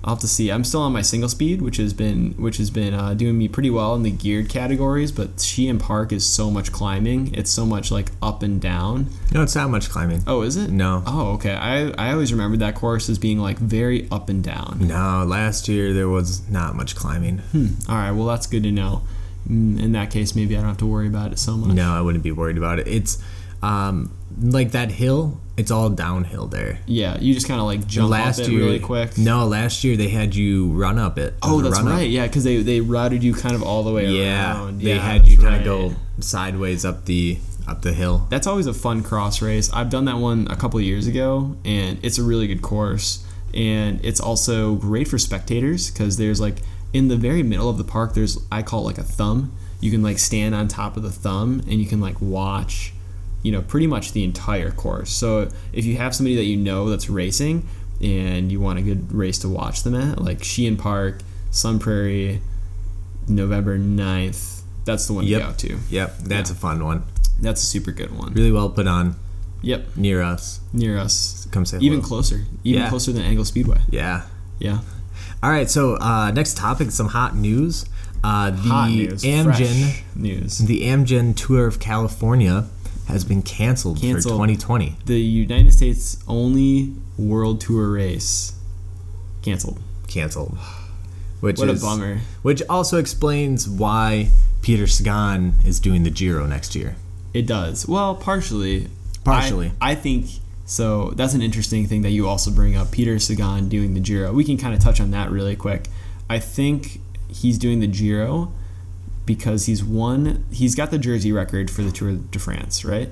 I'll 0.04 0.14
have 0.16 0.22
to 0.22 0.28
see. 0.30 0.50
I'm 0.50 0.64
still 0.64 0.82
on 0.82 0.94
my 0.94 1.02
single 1.02 1.28
speed, 1.28 1.62
which 1.62 1.76
has 1.78 1.94
been 1.94 2.32
which 2.38 2.56
has 2.58 2.70
been 2.70 2.94
uh, 2.94 3.14
doing 3.14 3.38
me 3.38 3.48
pretty 3.50 3.70
well 3.70 3.96
in 3.96 4.04
the 4.04 4.12
geared 4.12 4.48
categories. 4.48 5.12
But 5.12 5.42
Sheehan 5.42 5.78
Park 5.78 6.14
is 6.14 6.26
so 6.26 6.50
much 6.50 6.72
climbing. 6.72 7.34
It's 7.36 7.52
so 7.52 7.66
much 7.66 7.92
like 7.92 8.12
up 8.22 8.42
and 8.42 8.62
down. 8.62 9.08
No, 9.34 9.44
it's 9.44 9.56
not 9.56 9.70
much 9.70 9.90
climbing. 9.90 10.24
Oh, 10.26 10.42
is 10.44 10.56
it? 10.56 10.70
No. 10.72 11.04
Oh, 11.06 11.34
okay. 11.34 11.54
I 11.54 11.90
I 11.98 12.14
always 12.14 12.32
remembered 12.32 12.62
that 12.62 12.76
course 12.76 13.10
as 13.10 13.20
being 13.20 13.40
like 13.40 13.58
very 13.60 14.08
up 14.10 14.30
and 14.30 14.42
down. 14.42 14.78
No, 14.82 15.26
last 15.28 15.68
year 15.68 15.94
there 15.94 16.08
was 16.08 16.50
not 16.50 16.76
much 16.76 16.96
climbing. 16.96 17.40
Hmm. 17.52 17.68
All 17.90 17.96
right. 17.96 18.12
Well, 18.12 18.26
that's 18.28 18.48
good 18.48 18.64
to 18.64 18.72
know. 18.72 19.04
Mm, 19.50 19.82
In 19.82 19.92
that 19.92 20.12
case, 20.12 20.34
maybe 20.36 20.56
I 20.56 20.60
don't 20.60 20.70
have 20.70 20.78
to 20.78 20.86
worry 20.86 21.08
about 21.08 21.32
it 21.34 21.40
so 21.40 21.58
much. 21.58 21.76
No, 21.76 21.92
I 21.94 22.02
wouldn't 22.02 22.24
be 22.24 22.32
worried 22.32 22.58
about 22.58 22.80
it. 22.80 22.88
It's 22.88 23.18
um, 23.62 24.12
like 24.42 24.72
that 24.72 24.92
hill. 24.92 25.40
It's 25.58 25.72
all 25.72 25.90
downhill 25.90 26.48
there. 26.48 26.80
Yeah, 26.86 27.18
you 27.20 27.34
just 27.34 27.48
kind 27.48 27.60
of 27.60 27.66
like 27.66 27.86
jump 27.86 28.10
last 28.12 28.40
up 28.40 28.48
it 28.48 28.52
year, 28.52 28.62
really 28.64 28.80
quick. 28.80 29.18
No, 29.18 29.46
last 29.46 29.84
year 29.84 29.98
they 29.98 30.08
had 30.08 30.34
you 30.34 30.68
run 30.72 30.98
up 30.98 31.18
it. 31.18 31.34
Oh, 31.42 31.62
that's 31.62 31.78
run 31.78 31.88
up. 31.88 31.94
right. 31.96 32.10
Yeah, 32.10 32.28
because 32.28 32.44
they 32.46 32.62
they 32.62 32.80
routed 32.80 33.24
you 33.24 33.34
kind 33.34 33.56
of 33.56 33.62
all 33.64 33.84
the 33.84 33.92
way 33.92 34.08
Yeah, 34.08 34.54
around. 34.56 34.82
they 34.82 34.96
Yeah, 34.96 35.02
had 35.02 35.28
you 35.28 35.38
kind 35.38 35.50
of 35.56 35.60
right. 35.60 35.66
go 35.66 35.96
sideways 36.20 36.86
up 36.86 37.06
the 37.06 37.40
up 37.68 37.82
the 37.82 37.94
hill. 37.94 38.26
That's 38.30 38.48
always 38.48 38.68
a 38.68 38.74
fun 38.74 39.04
cross 39.04 39.42
race. 39.42 39.70
I've 39.74 39.90
done 39.90 40.06
that 40.06 40.18
one 40.18 40.48
a 40.50 40.56
couple 40.56 40.80
of 40.80 40.86
years 40.86 41.08
ago, 41.08 41.58
and 41.66 42.00
it's 42.04 42.18
a 42.18 42.24
really 42.24 42.48
good 42.48 42.62
course. 42.62 43.26
And 43.54 44.00
it's 44.06 44.20
also 44.20 44.76
great 44.76 45.08
for 45.08 45.18
spectators 45.18 45.92
because 45.92 46.18
there's 46.18 46.40
like 46.40 46.60
in 46.94 47.08
the 47.10 47.18
very 47.18 47.44
middle 47.44 47.70
of 47.70 47.78
the 47.78 47.84
park, 47.84 48.14
there's 48.14 48.38
I 48.52 48.62
call 48.64 48.82
it 48.82 48.86
like 48.86 48.98
a 48.98 49.04
thumb. 49.04 49.52
You 49.82 49.92
can 49.92 50.02
like 50.04 50.20
stand 50.20 50.56
on 50.56 50.68
top 50.68 50.98
of 50.98 51.04
the 51.04 51.12
thumb 51.12 51.60
and 51.62 51.74
you 51.74 51.86
can 51.86 52.00
like 52.00 52.20
watch, 52.22 52.94
you 53.44 53.52
know, 53.52 53.62
pretty 53.62 53.88
much 53.88 54.12
the 54.12 54.24
entire 54.24 54.72
course. 54.72 55.12
So 55.12 55.50
if 55.74 55.86
you 55.86 55.98
have 55.98 56.14
somebody 56.16 56.36
that 56.36 56.44
you 56.46 56.58
know 56.58 56.90
that's 56.90 57.10
racing 57.10 57.68
and 58.02 58.52
you 58.52 58.60
want 58.60 58.80
a 58.80 58.82
good 58.82 59.12
race 59.14 59.38
to 59.40 59.50
watch 59.50 59.84
them 59.84 59.96
at, 59.96 60.22
like 60.22 60.44
Sheehan 60.44 60.78
Park, 60.78 61.20
Sun 61.52 61.80
Prairie, 61.80 62.42
November 63.28 63.78
9th, 63.78 64.62
that's 64.86 65.06
the 65.08 65.14
one 65.14 65.26
Yep. 65.26 65.58
to 65.58 65.68
go 65.68 65.76
to. 65.76 65.82
Yep, 65.90 66.18
that's 66.20 66.50
a 66.50 66.56
fun 66.56 66.84
one. 66.84 67.04
That's 67.42 67.62
a 67.62 67.66
super 67.66 67.92
good 67.92 68.18
one. 68.18 68.34
Really 68.34 68.52
well 68.52 68.70
put 68.70 68.88
on 68.88 69.16
Yep, 69.62 69.98
near 69.98 70.22
us. 70.22 70.60
near 70.74 70.98
us. 70.98 71.48
Come 71.52 71.66
say 71.66 71.78
Even 71.80 72.00
hello. 72.00 72.08
closer. 72.08 72.46
Even 72.64 72.82
Yeah. 72.84 72.90
closer 72.90 73.12
than 73.12 73.22
Angell 73.24 73.46
Speedway. 73.46 73.80
Yeah. 73.90 74.24
Yeah. 74.60 74.80
All 75.44 75.50
right. 75.50 75.70
So 75.70 75.96
uh, 75.98 76.32
next 76.32 76.58
topic, 76.58 76.92
some 76.92 77.10
hot 77.10 77.36
news. 77.38 77.86
Uh, 78.24 78.50
the 78.52 78.58
Hot 78.58 78.90
news. 78.90 79.24
Amgen, 79.24 79.44
fresh 79.44 80.04
news. 80.16 80.58
the 80.58 80.82
Amgen 80.84 81.34
Tour 81.36 81.66
of 81.68 81.80
California 81.80 82.66
has 83.10 83.26
been 83.26 83.42
canceled, 83.42 84.00
Canceled. 84.00 84.34
for 84.34 84.38
2020. 84.38 84.96
The 85.06 85.20
United 85.20 85.74
States 85.74 86.24
only 86.28 86.94
World 87.18 87.60
Tour 87.60 87.92
race 87.92 88.54
canceled. 89.42 89.80
Canceled. 90.08 90.58
Which 91.40 91.58
What 91.60 91.70
is 91.70 91.82
a 91.82 91.86
bummer. 91.86 92.20
Which 92.42 92.62
also 92.70 92.98
explains 92.98 93.68
why 93.68 94.30
Peter 94.62 94.88
Sagan 94.88 95.54
is 95.66 95.80
doing 95.80 96.04
the 96.04 96.10
Giro 96.10 96.46
next 96.46 96.76
year. 96.76 96.96
It 97.34 97.48
does. 97.48 97.88
Well, 97.88 98.16
partially. 98.16 98.88
Partially. 99.24 99.72
I, 99.82 99.92
I 99.92 99.96
think 99.96 100.28
so. 100.66 101.12
That's 101.12 101.34
an 101.34 101.42
interesting 101.42 101.88
thing 101.88 102.02
that 102.02 102.12
you 102.12 102.28
also 102.28 102.52
bring 102.52 102.76
up. 102.76 102.92
Peter 102.92 103.18
Sagan 103.20 103.70
doing 103.70 103.94
the 103.94 104.00
Giro. 104.00 104.34
We 104.34 104.44
can 104.44 104.58
kind 104.58 104.74
of 104.74 104.82
touch 104.82 105.00
on 105.00 105.12
that 105.12 105.32
really 105.32 105.56
quick. 105.56 105.88
I 106.30 106.40
think 106.40 107.02
he's 107.30 107.58
doing 107.58 107.80
the 107.80 107.88
Giro 107.88 108.52
because 109.30 109.68
he's 109.68 109.84
won. 109.84 110.44
He's 110.50 110.74
got 110.74 110.90
the 110.90 110.98
jersey 110.98 111.32
record 111.32 111.70
for 111.70 111.84
the 111.84 111.92
Tour 111.92 112.14
de 112.14 112.40
France, 112.40 112.84
right? 112.84 113.10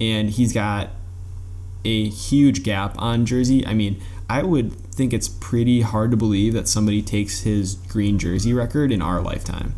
And 0.00 0.30
he's 0.30 0.52
got 0.52 0.90
a 1.84 2.08
huge 2.08 2.64
gap 2.64 2.96
on 2.98 3.24
jersey. 3.24 3.64
I 3.64 3.72
mean, 3.72 4.02
I 4.28 4.42
would 4.42 4.72
think 4.72 5.12
it's 5.12 5.28
pretty 5.28 5.82
hard 5.82 6.10
to 6.10 6.16
believe 6.16 6.54
that 6.54 6.66
somebody 6.66 7.02
takes 7.02 7.42
his 7.42 7.76
green 7.76 8.18
jersey 8.18 8.52
record 8.52 8.90
in 8.90 9.00
our 9.00 9.20
lifetime. 9.20 9.76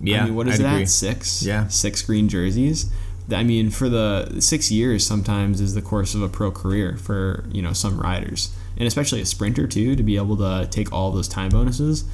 Yeah, 0.00 0.22
I 0.22 0.24
mean, 0.24 0.34
what 0.34 0.48
is 0.48 0.54
I'd 0.54 0.64
that? 0.64 0.72
agree. 0.76 0.86
Six? 0.86 1.42
Yeah. 1.42 1.68
Six 1.68 2.00
green 2.00 2.30
jerseys. 2.30 2.90
I 3.30 3.44
mean, 3.44 3.68
for 3.68 3.90
the 3.90 4.40
six 4.40 4.70
years, 4.70 5.06
sometimes 5.06 5.60
is 5.60 5.74
the 5.74 5.82
course 5.82 6.14
of 6.14 6.22
a 6.22 6.28
pro 6.30 6.50
career 6.50 6.96
for 6.96 7.44
you 7.52 7.60
know 7.60 7.74
some 7.74 8.00
riders, 8.00 8.56
and 8.78 8.88
especially 8.88 9.20
a 9.20 9.26
sprinter 9.26 9.66
too, 9.66 9.94
to 9.94 10.02
be 10.02 10.16
able 10.16 10.38
to 10.38 10.66
take 10.70 10.90
all 10.90 11.10
those 11.12 11.28
time 11.28 11.50
bonuses. 11.50 12.04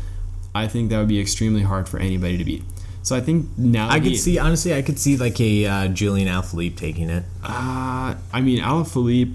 I 0.52 0.66
think 0.66 0.90
that 0.90 0.98
would 0.98 1.08
be 1.08 1.20
extremely 1.20 1.62
hard 1.62 1.88
for 1.88 2.00
anybody 2.00 2.36
to 2.38 2.44
beat. 2.44 2.64
So 3.02 3.16
I 3.16 3.20
think 3.20 3.48
now 3.56 3.88
I 3.88 4.00
could 4.00 4.16
see 4.16 4.38
honestly, 4.38 4.74
I 4.74 4.82
could 4.82 4.98
see 4.98 5.16
like 5.16 5.40
a 5.40 5.66
uh, 5.66 5.88
Julian 5.88 6.28
Alaphilippe 6.28 6.76
taking 6.76 7.08
it. 7.08 7.24
Uh, 7.42 8.14
I 8.32 8.40
mean, 8.42 8.60
Alaphilippe. 8.62 9.34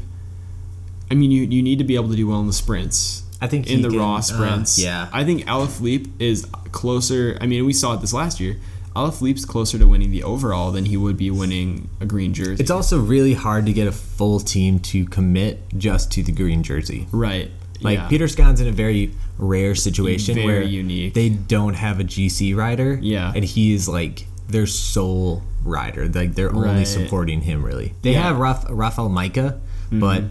I 1.10 1.16
mean, 1.16 1.32
you 1.32 1.44
you 1.44 1.62
need 1.64 1.80
to 1.80 1.84
be 1.84 1.96
able 1.96 2.10
to 2.10 2.16
do 2.16 2.28
well 2.28 2.40
in 2.40 2.48
the 2.48 2.54
sprints. 2.54 3.24
I 3.42 3.48
think 3.48 3.68
in 3.68 3.78
he 3.78 3.84
the 3.84 3.90
can- 3.90 4.00
raw 4.00 4.16
uh, 4.18 4.22
sprints. 4.22 4.80
yeah. 4.80 5.10
I 5.12 5.24
think 5.24 5.46
Alaphilippe 5.46 6.10
is 6.20 6.46
closer. 6.72 7.38
I 7.42 7.46
mean, 7.48 7.66
we 7.66 7.74
saw 7.74 7.94
it 7.96 8.02
this 8.02 8.14
last 8.14 8.40
year. 8.40 8.58
Alaphilippe's 8.96 9.44
closer 9.44 9.80
to 9.80 9.86
winning 9.88 10.12
the 10.12 10.22
overall 10.24 10.72
than 10.72 10.86
he 10.86 10.96
would 10.98 11.18
be 11.18 11.32
winning 11.32 11.90
a 12.00 12.06
green 12.06 12.32
jersey. 12.34 12.62
It's 12.62 12.70
also 12.70 13.00
really 13.00 13.34
hard 13.34 13.66
to 13.66 13.74
get 13.74 13.88
a 13.88 13.92
full 13.92 14.40
team 14.40 14.78
to 14.82 15.06
commit 15.06 15.64
just 15.76 16.12
to 16.12 16.22
the 16.24 16.32
green 16.32 16.62
jersey. 16.62 17.08
right. 17.12 17.50
Like 17.82 17.98
Yeah. 17.98 18.08
Peter 18.08 18.28
Sagan's 18.28 18.62
in 18.62 18.68
a 18.68 18.72
very 18.72 19.12
rare 19.38 19.76
situation 19.76 20.36
Very 20.36 20.46
where 20.48 20.62
unique. 20.62 21.14
they 21.14 21.30
don't 21.30 21.74
have 21.74 22.00
a 22.00 22.04
GC 22.04 22.56
rider. 22.56 23.00
Yeah. 23.02 23.32
and 23.36 23.44
he 23.44 23.74
is 23.74 23.88
like 23.90 24.28
their 24.48 24.68
sole 24.68 25.42
rider. 25.66 26.08
Like 26.08 26.36
they're 26.36 26.54
only 26.56 26.86
supporting 26.86 27.42
him 27.42 27.64
really. 27.66 27.94
They 28.02 28.12
Yeah. 28.12 28.20
Mm-hmm. 28.20 28.28
have 28.28 28.38
Raf- 28.40 28.68
Rafał 28.68 29.10
Majka, 29.10 29.60
but 29.92 30.24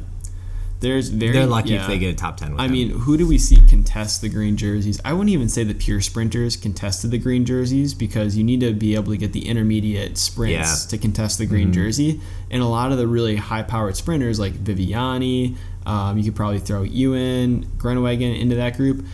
There's 0.81 1.11
very 1.11 1.31
they're 1.33 1.47
lucky 1.47 1.71
yeah. 1.71 1.83
if 1.83 1.87
they 1.87 1.97
get 1.99 2.13
a 2.13 2.17
top 2.17 2.37
ten. 2.39 2.53
With 2.53 2.61
I 2.61 2.65
him. 2.65 2.73
mean, 2.73 2.91
who 2.91 3.17
do 3.17 3.25
we 3.25 3.39
see 3.39 3.57
contest 3.69 4.21
the 4.21 4.29
green 4.29 4.57
jerseys? 4.57 5.01
I 5.05 5.13
wouldn't 5.13 5.31
even 5.31 5.49
say 5.49 5.63
the 5.63 5.75
pure 5.75 6.01
sprinters 6.01 6.57
contested 6.57 7.13
the 7.13 7.19
green 7.19 7.45
jerseys 7.45 7.95
because 7.95 8.37
you 8.37 8.43
need 8.43 8.59
to 8.61 8.73
be 8.73 8.97
able 8.97 9.13
to 9.13 9.17
get 9.17 9.33
the 9.33 9.47
intermediate 9.49 10.19
sprints 10.19 10.53
Yeah. 10.55 10.65
Mm-hmm. 10.65 10.89
to 10.91 10.99
contest 10.99 11.39
the 11.39 11.47
green 11.47 11.73
jersey. 11.73 12.21
And 12.51 12.63
a 12.63 12.67
lot 12.67 12.91
of 12.91 12.99
the 12.99 13.07
really 13.07 13.37
high 13.37 13.63
powered 13.63 13.97
sprinters 13.97 14.41
like 14.41 14.55
Viviani, 14.55 15.55
um, 15.87 16.19
you 16.19 16.25
could 16.25 16.37
probably 16.37 16.59
throw 16.59 16.83
Ewan, 16.83 17.65
Groenewegen 17.77 18.39
into 18.39 18.57
that 18.57 18.77
group. 18.77 19.05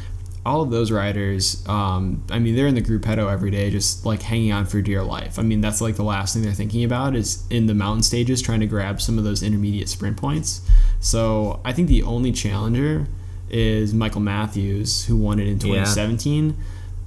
All 0.46 0.62
of 0.62 0.70
those 0.70 0.90
riders, 0.90 1.66
um, 1.68 2.24
I 2.30 2.38
mean, 2.38 2.56
they're 2.56 2.68
in 2.68 2.74
the 2.74 2.82
gruppetto 2.82 3.30
every 3.30 3.50
day, 3.50 3.70
just 3.70 4.06
like 4.06 4.22
hanging 4.22 4.52
on 4.52 4.64
for 4.64 4.80
dear 4.80 5.02
life. 5.02 5.38
I 5.38 5.42
mean, 5.42 5.60
that's 5.60 5.80
like 5.80 5.96
the 5.96 6.04
last 6.04 6.32
thing 6.32 6.42
they're 6.42 6.52
thinking 6.52 6.84
about 6.84 7.14
is 7.14 7.44
in 7.50 7.66
the 7.66 7.74
mountain 7.74 8.02
stages 8.02 8.40
trying 8.40 8.60
to 8.60 8.66
grab 8.66 9.02
some 9.02 9.18
of 9.18 9.24
those 9.24 9.42
intermediate 9.42 9.88
sprint 9.88 10.16
points. 10.16 10.62
So 11.00 11.60
I 11.64 11.72
think 11.72 11.88
the 11.88 12.02
only 12.02 12.32
challenger 12.32 13.06
is 13.50 13.92
Michael 13.92 14.20
Matthews, 14.20 15.06
who 15.06 15.16
won 15.16 15.38
it 15.38 15.48
in 15.48 15.58
2017. 15.58 16.56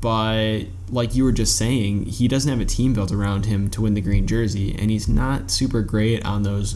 But 0.02 0.64
like 0.90 1.16
you 1.16 1.24
were 1.24 1.32
just 1.32 1.56
saying, 1.56 2.06
he 2.06 2.28
doesn't 2.28 2.50
have 2.50 2.60
a 2.60 2.66
team 2.66 2.94
built 2.94 3.12
around 3.12 3.46
him 3.46 3.70
to 3.70 3.82
win 3.82 3.94
the 3.94 4.02
green 4.02 4.26
jersey, 4.26 4.76
and 4.78 4.90
he's 4.90 5.08
not 5.08 5.52
super 5.52 5.82
great 5.84 6.26
on 6.26 6.42
those 6.42 6.76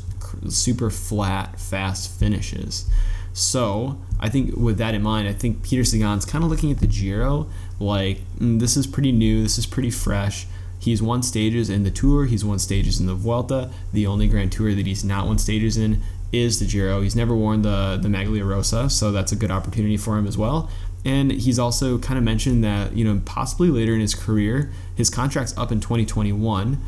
super 0.49 0.89
flat, 0.89 1.59
fast 1.59 2.19
finishes. 2.19 2.89
So 3.33 3.99
I 4.19 4.29
think 4.29 4.55
with 4.55 4.77
that 4.77 4.93
in 4.93 5.01
mind, 5.01 5.27
I 5.27 5.33
think 5.33 5.61
Peter 5.61 5.83
Sagan's 5.83 6.25
kind 6.25 6.43
of 6.43 6.49
looking 6.49 6.71
at 6.71 6.79
the 6.79 6.87
Giro 6.87 7.47
like 7.79 8.19
mm, 8.39 8.59
this 8.59 8.77
is 8.77 8.87
pretty 8.87 9.11
new, 9.11 9.43
this 9.43 9.57
is 9.57 9.65
pretty 9.65 9.91
fresh. 9.91 10.47
He's 10.79 11.01
won 11.01 11.23
stages 11.23 11.69
in 11.69 11.83
the 11.83 11.91
Tour, 11.91 12.25
he's 12.25 12.45
won 12.45 12.59
stages 12.59 12.99
in 12.99 13.07
the 13.07 13.15
Vuelta. 13.15 13.71
The 13.91 14.07
only 14.07 14.27
Grand 14.27 14.51
Tour 14.51 14.73
that 14.75 14.85
he's 14.85 15.03
not 15.03 15.25
won 15.25 15.37
stages 15.37 15.77
in 15.77 16.01
is 16.31 16.59
the 16.59 16.65
Giro. 16.65 17.01
He's 17.01 17.15
never 17.15 17.35
worn 17.35 17.61
the 17.61 17.99
the 18.01 18.07
Maglia 18.07 18.45
Rosa, 18.47 18.89
so 18.89 19.11
that's 19.11 19.31
a 19.31 19.35
good 19.35 19.51
opportunity 19.51 19.97
for 19.97 20.17
him 20.17 20.27
as 20.27 20.37
well. 20.37 20.69
And 21.03 21.31
he's 21.31 21.59
also 21.59 21.99
kind 21.99 22.17
of 22.17 22.23
mentioned 22.23 22.63
that 22.63 22.95
you 22.95 23.03
know 23.03 23.21
possibly 23.25 23.69
later 23.69 23.93
in 23.93 23.99
his 23.99 24.15
career, 24.15 24.71
his 24.95 25.09
contract's 25.09 25.57
up 25.57 25.71
in 25.71 25.79
2021, 25.79 26.81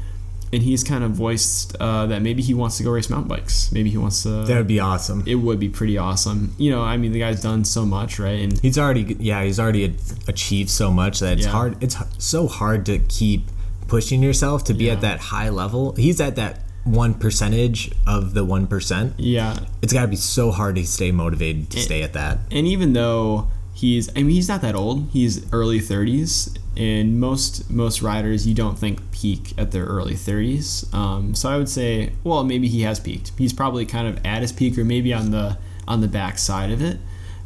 and 0.53 0.63
he's 0.63 0.83
kind 0.83 1.03
of 1.03 1.11
voiced 1.11 1.75
uh, 1.79 2.05
that 2.07 2.21
maybe 2.21 2.41
he 2.41 2.53
wants 2.53 2.77
to 2.77 2.83
go 2.83 2.91
race 2.91 3.09
mountain 3.09 3.27
bikes. 3.27 3.71
Maybe 3.71 3.89
he 3.89 3.97
wants 3.97 4.23
to. 4.23 4.43
that 4.45 4.57
would 4.57 4.67
be 4.67 4.79
awesome. 4.79 5.23
it 5.25 5.35
would 5.35 5.59
be 5.59 5.69
pretty 5.69 5.97
awesome. 5.97 6.53
You 6.57 6.71
know, 6.71 6.81
I 6.83 6.97
mean, 6.97 7.11
the 7.11 7.19
guy's 7.19 7.41
done 7.41 7.65
so 7.65 7.85
much, 7.85 8.19
right? 8.19 8.39
And 8.39 8.59
He's 8.59 8.77
already 8.77 9.15
yeah 9.19 9.43
he's 9.43 9.59
already 9.59 9.95
achieved 10.27 10.69
so 10.69 10.91
much 10.91 11.19
that 11.19 11.37
it's 11.37 11.45
Yeah. 11.47 11.51
hard. 11.51 11.83
It's 11.83 11.97
so 12.17 12.47
hard 12.47 12.85
to 12.87 12.99
keep 12.99 13.45
pushing 13.87 14.21
yourself 14.23 14.63
to 14.65 14.73
be 14.73 14.85
Yeah. 14.85 14.93
at 14.93 15.01
that 15.01 15.19
high 15.19 15.49
level. 15.49 15.93
He's 15.97 16.19
at 16.21 16.35
that 16.35 16.59
one 16.83 17.13
percentage 17.13 17.91
of 18.05 18.33
the 18.33 18.45
one 18.45 18.65
percent. 18.67 19.13
yeah, 19.17 19.59
It's 19.81 19.91
got 19.91 20.03
to 20.03 20.07
be 20.07 20.15
so 20.15 20.51
hard 20.51 20.75
to 20.77 20.85
stay 20.87 21.11
motivated 21.11 21.69
to 21.71 21.79
stay 21.81 22.01
at 22.01 22.13
that. 22.13 22.39
and 22.51 22.65
even 22.65 22.93
though 22.93 23.47
he's 23.73 24.09
I 24.15 24.23
mean 24.23 24.29
he's 24.35 24.47
not 24.49 24.61
that 24.61 24.73
old. 24.75 25.09
He's 25.11 25.45
early 25.53 25.79
30s 25.81 26.57
and 26.77 27.19
most 27.19 27.69
most 27.71 28.01
riders 28.01 28.47
you 28.47 28.53
don't 28.53 28.77
think 28.77 29.11
peak 29.11 29.53
at 29.57 29.71
their 29.71 29.85
early 29.85 30.13
30s. 30.13 30.93
Um, 30.93 31.33
so 31.33 31.49
I 31.49 31.57
would 31.57 31.69
say 31.69 32.13
well 32.23 32.43
maybe 32.43 32.67
he 32.67 32.81
has 32.81 32.99
peaked. 32.99 33.31
He's 33.37 33.53
probably 33.53 33.85
kind 33.85 34.07
of 34.07 34.25
at 34.25 34.41
his 34.41 34.51
peak 34.51 34.77
or 34.77 34.85
maybe 34.85 35.13
on 35.13 35.31
the 35.31 35.57
on 35.87 36.01
the 36.01 36.07
back 36.07 36.37
side 36.37 36.71
of 36.71 36.81
it. 36.81 36.99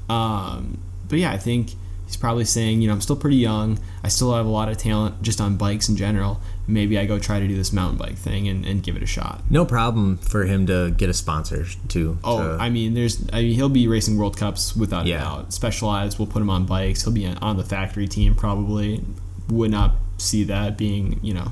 Um, 0.10 0.80
but 1.08 1.20
yeah, 1.20 1.32
I 1.32 1.38
think 1.38 1.72
he's 2.12 2.18
probably 2.18 2.44
saying, 2.44 2.82
you 2.82 2.88
know, 2.90 2.94
I'm 2.94 3.00
still 3.00 3.16
pretty 3.16 3.38
young. 3.38 3.80
I 4.04 4.10
still 4.10 4.34
have 4.36 4.46
a 4.46 4.50
lot 4.50 4.68
of 4.68 4.78
talent 4.78 5.22
just 5.22 5.40
on 5.40 5.56
bikes 5.56 5.88
in 5.88 5.96
general. 5.96 6.42
Maybe 6.68 7.00
I 7.00 7.06
go 7.06 7.18
try 7.20 7.40
to 7.40 7.48
do 7.48 7.56
this 7.56 7.72
mountain 7.72 7.98
bike 7.98 8.18
thing 8.18 8.50
and, 8.50 8.66
and 8.66 8.84
give 8.84 8.98
it 8.98 9.04
a 9.04 9.06
shot. 9.06 9.42
No 9.50 9.66
problem 9.66 10.18
for 10.18 10.44
him 10.44 10.68
to 10.68 10.92
get 10.92 11.10
a 11.10 11.14
sponsor 11.14 11.66
too. 11.88 12.18
Oh, 12.24 12.56
to- 12.58 12.62
I 12.62 12.70
mean, 12.70 12.94
there's, 12.94 13.26
I 13.32 13.42
mean, 13.44 13.54
he'll 13.56 13.70
be 13.70 13.88
racing 13.88 14.18
World 14.18 14.36
Cups 14.36 14.76
without 14.76 15.06
Yeah. 15.06 15.18
a 15.18 15.20
doubt. 15.20 15.54
Specialized, 15.54 16.20
we'll 16.20 16.28
put 16.28 16.42
him 16.42 16.50
on 16.50 16.66
bikes. 16.66 17.04
He'll 17.04 17.14
be 17.14 17.26
on 17.28 17.56
the 17.58 17.64
factory 17.64 18.08
team 18.08 18.36
probably. 18.36 19.04
Would 19.50 19.72
not 19.72 19.96
see 20.18 20.44
that 20.46 20.78
being, 20.78 21.20
you 21.24 21.34
know, 21.34 21.48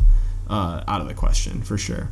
uh, 0.49 0.83
out 0.87 0.99
of 1.01 1.07
the 1.07 1.13
question 1.13 1.61
for 1.61 1.77
sure. 1.77 2.09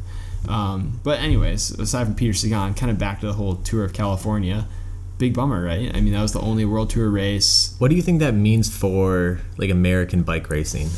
Um, 0.48 1.00
but 1.04 1.20
anyways, 1.20 1.72
aside 1.72 2.06
from 2.06 2.16
Peter 2.16 2.34
Sagan, 2.34 2.74
kind 2.76 2.90
of 2.92 2.98
back 2.98 3.20
to 3.22 3.28
the 3.28 3.34
whole 3.34 3.56
tour 3.56 3.84
of 3.84 3.92
California. 3.92 4.68
Big 5.17 5.34
bummer, 5.34 5.63
right? 5.63 5.95
I 5.95 6.01
mean, 6.01 6.13
that 6.13 6.21
was 6.21 6.34
the 6.34 6.41
only 6.41 6.63
World 6.65 6.91
Tour 6.91 7.10
race. 7.10 7.75
what 7.80 7.89
do 7.89 7.95
you 7.95 8.01
think 8.01 8.19
that 8.19 8.34
means 8.34 8.75
for 8.75 9.41
like 9.58 9.69
American 9.69 10.23
bike 10.23 10.49
racing? 10.49 10.89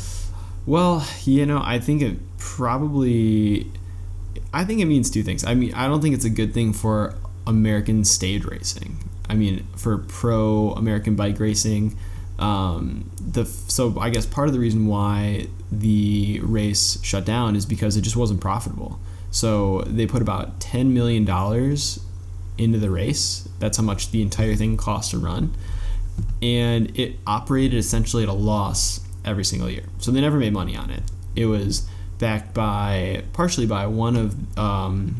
Well, 0.66 1.06
you 1.24 1.46
know, 1.46 1.60
I 1.64 1.78
think 1.78 2.02
it 2.02 2.18
probably. 2.38 3.70
I 4.52 4.64
think 4.64 4.80
it 4.80 4.86
means 4.86 5.10
two 5.10 5.22
things. 5.22 5.44
I 5.44 5.54
mean, 5.54 5.72
I 5.74 5.86
don't 5.86 6.00
think 6.00 6.14
it's 6.14 6.24
a 6.24 6.30
good 6.30 6.52
thing 6.52 6.72
for 6.72 7.14
American 7.46 8.04
stage 8.04 8.44
racing. 8.44 8.98
I 9.28 9.34
mean, 9.34 9.66
for 9.76 9.98
pro 9.98 10.72
American 10.72 11.14
bike 11.14 11.38
racing, 11.38 11.96
um, 12.38 13.10
the 13.20 13.44
so 13.44 13.98
I 14.00 14.10
guess 14.10 14.26
part 14.26 14.48
of 14.48 14.54
the 14.54 14.60
reason 14.60 14.86
why 14.86 15.46
the 15.70 16.40
race 16.42 16.98
shut 17.02 17.24
down 17.24 17.54
is 17.54 17.64
because 17.64 17.96
it 17.96 18.02
just 18.02 18.16
wasn't 18.16 18.40
profitable. 18.40 18.98
So 19.30 19.82
they 19.82 20.06
put 20.06 20.20
about 20.20 20.58
ten 20.60 20.92
million 20.92 21.24
dollars 21.24 22.00
into 22.60 22.78
the 22.78 22.90
race. 22.90 23.48
That's 23.58 23.76
how 23.76 23.82
much 23.82 24.10
the 24.10 24.22
entire 24.22 24.54
thing 24.54 24.76
cost 24.76 25.10
to 25.12 25.18
run, 25.18 25.54
and 26.42 26.96
it 26.98 27.16
operated 27.26 27.78
essentially 27.78 28.22
at 28.22 28.28
a 28.28 28.34
loss 28.34 29.00
every 29.24 29.44
single 29.44 29.70
year. 29.70 29.84
So 29.98 30.10
they 30.10 30.20
never 30.20 30.38
made 30.38 30.52
money 30.52 30.76
on 30.76 30.90
it. 30.90 31.02
It 31.34 31.46
was 31.46 31.88
backed 32.18 32.52
by 32.54 33.24
partially 33.32 33.66
by 33.66 33.86
one 33.86 34.16
of 34.16 34.58
um, 34.58 35.16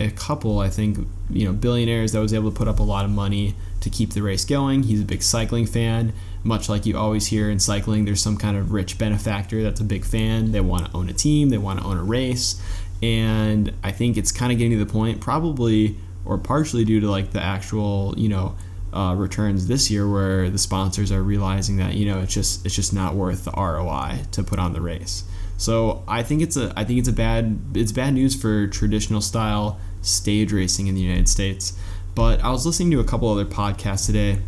a 0.00 0.10
couple, 0.10 0.58
I 0.58 0.70
think, 0.70 1.06
you 1.28 1.44
know, 1.44 1.52
billionaires 1.52 2.12
that 2.12 2.20
was 2.20 2.32
able 2.32 2.50
to 2.50 2.56
put 2.56 2.68
up 2.68 2.78
a 2.78 2.82
lot 2.82 3.04
of 3.04 3.10
money 3.10 3.54
to 3.80 3.90
keep 3.90 4.12
the 4.12 4.22
race 4.22 4.44
going. 4.44 4.84
He's 4.84 5.02
a 5.02 5.04
big 5.04 5.22
cycling 5.22 5.66
fan. 5.66 6.12
Much 6.42 6.68
like 6.68 6.86
you 6.86 6.96
always 6.96 7.26
hear 7.26 7.50
in 7.50 7.60
cycling, 7.60 8.06
there's 8.06 8.20
some 8.20 8.36
kind 8.36 8.56
of 8.56 8.72
rich 8.72 8.98
benefactor 8.98 9.62
that's 9.62 9.80
a 9.80 9.84
big 9.84 10.04
fan. 10.04 10.52
They 10.52 10.60
want 10.60 10.86
to 10.86 10.96
own 10.96 11.08
a 11.10 11.12
team, 11.12 11.50
they 11.50 11.58
want 11.58 11.80
to 11.80 11.84
own 11.84 11.98
a 11.98 12.02
race. 12.02 12.60
And 13.02 13.72
I 13.82 13.92
think 13.92 14.16
it's 14.16 14.32
kind 14.32 14.52
of 14.52 14.58
getting 14.58 14.78
to 14.78 14.84
the 14.84 14.90
point, 14.90 15.20
probably 15.20 15.96
or 16.24 16.38
partially 16.38 16.84
due 16.84 17.00
to 17.00 17.10
like 17.10 17.32
the 17.32 17.42
actual, 17.42 18.14
you 18.16 18.28
know, 18.28 18.56
uh, 18.92 19.14
returns 19.16 19.68
this 19.68 19.90
year 19.90 20.08
where 20.08 20.50
the 20.50 20.58
sponsors 20.58 21.12
are 21.12 21.22
realizing 21.22 21.76
that 21.76 21.94
you 21.94 22.04
know 22.06 22.20
it's 22.20 22.34
just 22.34 22.66
it's 22.66 22.74
just 22.74 22.92
not 22.92 23.14
worth 23.14 23.44
the 23.44 23.52
ROI 23.52 24.22
to 24.32 24.42
put 24.42 24.58
on 24.58 24.72
the 24.72 24.80
race. 24.80 25.24
So 25.56 26.02
I 26.08 26.22
think 26.22 26.42
it's 26.42 26.56
a 26.56 26.72
I 26.76 26.84
think 26.84 26.98
it's 26.98 27.08
a 27.08 27.12
bad 27.12 27.60
it's 27.74 27.92
bad 27.92 28.14
news 28.14 28.34
for 28.34 28.66
traditional 28.66 29.20
style 29.20 29.78
stage 30.02 30.52
racing 30.52 30.86
in 30.86 30.94
the 30.94 31.00
United 31.00 31.28
States. 31.28 31.78
But 32.14 32.40
I 32.40 32.50
was 32.50 32.66
listening 32.66 32.90
to 32.92 33.00
a 33.00 33.04
couple 33.04 33.28
other 33.28 33.44
podcasts 33.44 34.06
today, 34.06 34.38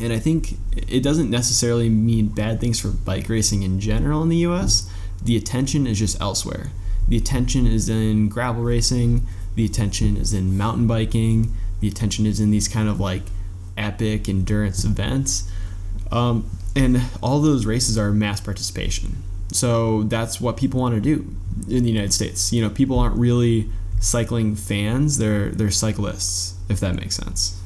and 0.00 0.12
I 0.12 0.18
think 0.18 0.56
it 0.74 1.02
doesn't 1.02 1.28
necessarily 1.28 1.88
mean 1.90 2.28
bad 2.28 2.60
things 2.60 2.80
for 2.80 2.88
bike 2.88 3.28
racing 3.28 3.62
in 3.62 3.80
general 3.80 4.22
in 4.22 4.30
the 4.30 4.38
U.S. 4.38 4.88
The 5.22 5.36
attention 5.36 5.86
is 5.86 5.98
just 5.98 6.20
elsewhere. 6.20 6.70
The 7.08 7.16
attention 7.18 7.66
is 7.66 7.88
in 7.88 8.28
gravel 8.28 8.62
racing. 8.62 9.26
The 9.54 9.64
attention 9.64 10.16
is 10.16 10.32
in 10.32 10.56
mountain 10.56 10.86
biking. 10.86 11.52
The 11.80 11.88
attention 11.88 12.26
is 12.26 12.40
in 12.40 12.50
these 12.50 12.68
kind 12.68 12.88
of 12.88 13.00
like 13.00 13.22
epic 13.76 14.28
endurance 14.28 14.84
events. 14.84 15.50
Um, 16.10 16.48
and 16.76 17.02
all 17.22 17.40
those 17.40 17.66
races 17.66 17.96
are 17.98 18.10
mass 18.10 18.40
participation. 18.40 19.22
So 19.52 20.02
that's 20.04 20.40
what 20.40 20.56
people 20.56 20.80
want 20.80 20.94
to 20.94 21.00
do 21.00 21.34
in 21.68 21.84
the 21.84 21.90
United 21.90 22.12
States. 22.12 22.52
You 22.52 22.62
know, 22.62 22.70
people 22.70 22.98
aren't 22.98 23.16
really 23.16 23.68
cycling 24.00 24.56
fans; 24.56 25.18
they're 25.18 25.50
they're 25.50 25.70
cyclists, 25.70 26.54
if 26.68 26.80
that 26.80 26.96
makes 26.96 27.16
sense. 27.16 27.60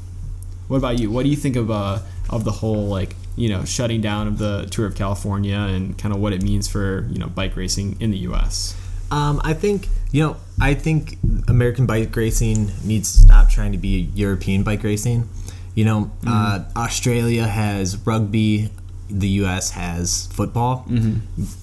What 0.68 0.76
about 0.76 0.98
you? 0.98 1.10
What 1.10 1.22
do 1.22 1.30
you 1.30 1.36
think 1.36 1.56
of 1.56 1.70
uh, 1.70 2.00
of 2.28 2.44
the 2.44 2.52
whole 2.52 2.88
like 2.88 3.14
you 3.36 3.48
know 3.48 3.64
shutting 3.64 4.00
down 4.00 4.26
of 4.26 4.38
the 4.38 4.66
Tour 4.70 4.86
of 4.86 4.94
California 4.94 5.56
and 5.56 5.96
kind 5.96 6.14
of 6.14 6.20
what 6.20 6.32
it 6.32 6.42
means 6.42 6.68
for 6.68 7.06
you 7.10 7.18
know 7.18 7.28
bike 7.28 7.56
racing 7.56 7.96
in 8.00 8.10
the 8.10 8.18
U.S. 8.18 8.76
Um, 9.10 9.40
I 9.44 9.54
think 9.54 9.88
you 10.12 10.22
know. 10.22 10.36
I 10.60 10.74
think 10.74 11.18
American 11.46 11.86
bike 11.86 12.14
racing 12.16 12.72
needs 12.82 13.12
to 13.12 13.18
stop 13.20 13.48
trying 13.48 13.70
to 13.72 13.78
be 13.78 14.10
European 14.14 14.64
bike 14.64 14.82
racing. 14.82 15.28
You 15.76 15.84
know, 15.84 16.10
uh, 16.26 16.64
Australia 16.76 17.46
has 17.46 17.96
rugby. 17.98 18.70
The 19.08 19.28
U.S. 19.42 19.70
has 19.70 20.26
football. 20.32 20.84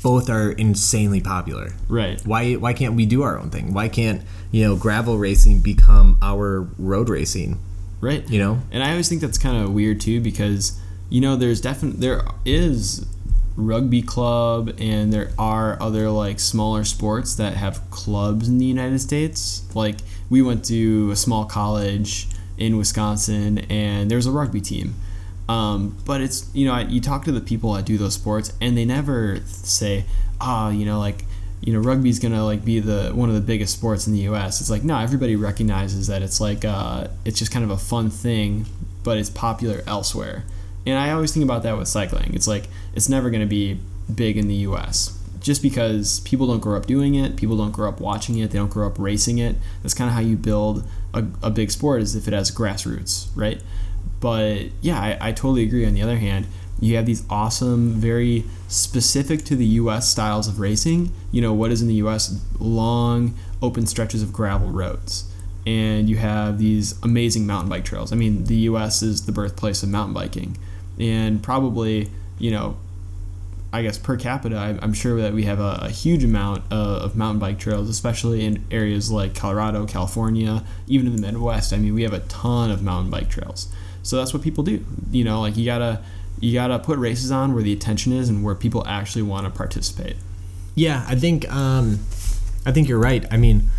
Both 0.02 0.30
are 0.30 0.52
insanely 0.52 1.20
popular. 1.22 1.74
Right. 1.90 2.20
Why? 2.26 2.54
Why 2.54 2.74
can't 2.74 2.96
we 2.96 3.06
do 3.06 3.22
our 3.24 3.38
own 3.38 3.50
thing? 3.50 3.74
Why 3.74 3.90
can't 3.90 4.22
you 4.52 4.64
know 4.64 4.76
gravel 4.78 5.18
racing 5.18 5.60
become 5.60 6.18
our 6.22 6.62
road 6.80 7.10
racing? 7.10 7.60
Right. 8.00 8.28
You 8.30 8.40
know, 8.40 8.60
And 8.72 8.82
I 8.84 8.92
always 8.92 9.10
think 9.10 9.22
that's 9.22 9.38
kind 9.38 9.62
of 9.62 9.74
weird 9.74 10.00
too 10.00 10.22
because 10.22 10.80
you 11.10 11.20
know 11.22 11.36
there's 11.36 11.60
definitely 11.62 12.00
there 12.00 12.24
is 12.46 13.06
rugby 13.58 14.02
club 14.02 14.76
and 14.80 15.14
there 15.14 15.32
are 15.40 15.82
other 15.82 16.10
like 16.10 16.40
smaller 16.40 16.84
sports 16.84 17.36
that 17.36 17.54
have 17.54 17.90
clubs 17.90 18.48
in 18.48 18.58
the 18.58 18.66
United 18.66 19.00
States. 19.00 19.64
Like 19.74 19.98
we 20.30 20.42
went 20.42 20.66
to 20.66 21.12
a 21.12 21.16
small 21.16 21.46
college 21.46 22.28
in 22.58 22.78
Wisconsin, 22.78 23.60
and 23.70 24.10
there's 24.10 24.26
a 24.26 24.32
rugby 24.32 24.62
team. 24.62 24.96
Um, 25.48 25.98
but 26.06 26.22
it's 26.22 26.50
you 26.54 26.66
know 26.66 26.74
I, 26.74 26.82
you 26.82 27.02
talk 27.02 27.26
to 27.26 27.32
the 27.32 27.42
people 27.42 27.74
that 27.74 27.86
do 27.86 27.98
those 27.98 28.16
sports, 28.16 28.54
and 28.62 28.78
they 28.78 28.86
never 28.86 29.40
say, 29.46 30.06
ah, 30.42 30.70
you 30.70 30.86
know, 30.86 31.00
like 31.00 31.24
you 31.62 31.74
know 31.74 31.80
rugby's 31.80 32.20
gonna 32.20 32.44
like 32.44 32.66
be 32.66 32.80
the 32.80 33.12
one 33.14 33.30
of 33.30 33.36
the 33.36 33.42
biggest 33.42 33.74
sports 33.74 34.08
in 34.08 34.14
the 34.14 34.20
U.S. 34.20 34.62
It's 34.62 34.70
like 34.70 34.84
no, 34.84 34.98
everybody 34.98 35.36
recognizes 35.36 36.08
that 36.08 36.22
it's 36.22 36.42
like 36.42 36.66
uh, 36.66 37.08
it's 37.26 37.38
just 37.38 37.52
kind 37.52 37.64
of 37.64 37.72
a 37.72 37.78
fun 37.78 38.10
thing, 38.10 38.66
but 39.04 39.18
it's 39.18 39.30
popular 39.30 39.84
elsewhere. 39.86 40.46
And 40.86 40.98
I 40.98 41.12
always 41.12 41.34
think 41.34 41.44
about 41.44 41.64
that 41.64 41.78
with 41.78 41.88
cycling. 41.88 42.34
It's 42.34 42.48
like 42.48 42.68
it's 42.94 43.10
never 43.10 43.30
gonna 43.30 43.46
be 43.46 43.80
big 44.14 44.38
in 44.38 44.48
the 44.48 44.56
U.S. 44.56 45.20
Just 45.40 45.62
because 45.62 46.22
people 46.22 46.48
don't 46.48 46.60
grow 46.60 46.76
up 46.78 46.86
doing 46.86 47.16
it, 47.16 47.36
people 47.36 47.58
don't 47.58 47.72
grow 47.72 47.90
up 47.90 48.00
watching 48.00 48.38
it, 48.40 48.52
they 48.52 48.58
don't 48.58 48.72
grow 48.72 48.88
up 48.88 48.98
racing 48.98 49.38
it. 49.38 49.56
That's 49.82 49.94
kind 49.94 50.10
of 50.10 50.16
how 50.16 50.22
you 50.22 50.38
build 50.38 50.84
a, 51.14 51.26
a 51.44 51.50
big 51.52 51.72
sport, 51.72 52.02
is 52.02 52.16
if 52.16 52.28
it 52.28 52.34
has 52.34 52.52
grassroots, 52.52 53.30
right? 53.36 53.62
But 54.20 54.70
yeah, 54.82 55.00
I, 55.00 55.18
I 55.22 55.32
totally 55.32 55.64
agree. 55.64 55.86
On 55.86 55.94
the 55.94 56.02
other 56.02 56.18
hand, 56.18 56.48
you 56.80 56.96
have 56.96 57.06
these 57.06 57.24
awesome, 57.30 57.92
very 57.94 58.44
specific 58.68 59.46
to 59.46 59.56
the 59.56 59.66
U.S. 59.66 60.10
styles 60.10 60.48
of 60.48 60.60
racing. 60.60 61.12
You 61.32 61.42
know 61.42 61.54
what 61.54 61.72
is 61.72 61.82
in 61.82 61.88
the 61.88 61.96
U.S. 61.96 62.44
long, 62.60 63.36
open 63.62 63.86
stretches 63.86 64.22
of 64.22 64.34
gravel 64.34 64.70
roads, 64.70 65.32
and 65.66 66.10
you 66.10 66.18
have 66.18 66.58
these 66.58 67.00
amazing 67.02 67.48
mountain 67.48 67.70
bike 67.70 67.86
trails. 67.86 68.12
I 68.12 68.16
mean, 68.16 68.46
the 68.46 68.56
U.S. 68.56 69.02
is 69.02 69.26
the 69.26 69.32
birthplace 69.32 69.84
of 69.84 69.90
mountain 69.90 70.14
biking, 70.14 70.58
and 71.00 71.42
probably 71.42 72.10
you 72.38 72.52
know, 72.52 72.78
I 73.72 73.82
guess 73.82 73.98
per 73.98 74.16
capita, 74.16 74.58
I'm 74.82 74.94
sure 74.94 75.22
that 75.22 75.34
we 75.34 75.44
have 75.44 75.60
a, 75.60 75.80
a 75.82 75.90
huge 75.90 76.24
amount 76.24 76.64
of, 76.72 77.02
of 77.02 77.16
mountain 77.16 77.40
bike 77.40 77.60
trails, 77.60 77.90
especially 77.90 78.46
in 78.46 78.64
areas 78.72 79.12
like 79.12 79.36
Colorado, 79.36 79.86
California, 79.86 80.64
even 80.88 81.08
in 81.08 81.16
the 81.16 81.22
Midwest. 81.22 81.74
I 81.74 81.78
mean, 81.78 81.94
we 81.94 82.04
have 82.04 82.14
a 82.14 82.22
ton 82.22 82.72
of 82.72 82.82
mountain 82.82 83.12
bike 83.12 83.30
trails. 83.30 83.68
So 84.04 84.18
that's 84.18 84.34
what 84.34 84.44
people 84.44 84.64
do. 84.64 84.86
You 85.12 85.24
know, 85.24 85.42
like 85.42 85.58
you 85.58 85.66
gotta 85.66 86.02
you 86.40 86.54
gotta 86.54 86.80
put 86.80 87.00
races 87.00 87.32
on 87.32 87.54
where 87.54 87.64
the 87.64 87.74
attention 87.74 88.14
is 88.14 88.30
and 88.30 88.44
where 88.44 88.56
people 88.56 88.86
actually 88.88 89.24
want 89.24 89.46
to 89.46 89.50
participate. 89.50 90.16
Yeah, 90.76 91.04
I 91.08 91.16
think 91.16 91.52
um, 91.52 92.00
I 92.66 92.72
think 92.72 92.88
you're 92.88 93.00
right. 93.00 93.26
I 93.32 93.38
mean, 93.38 93.70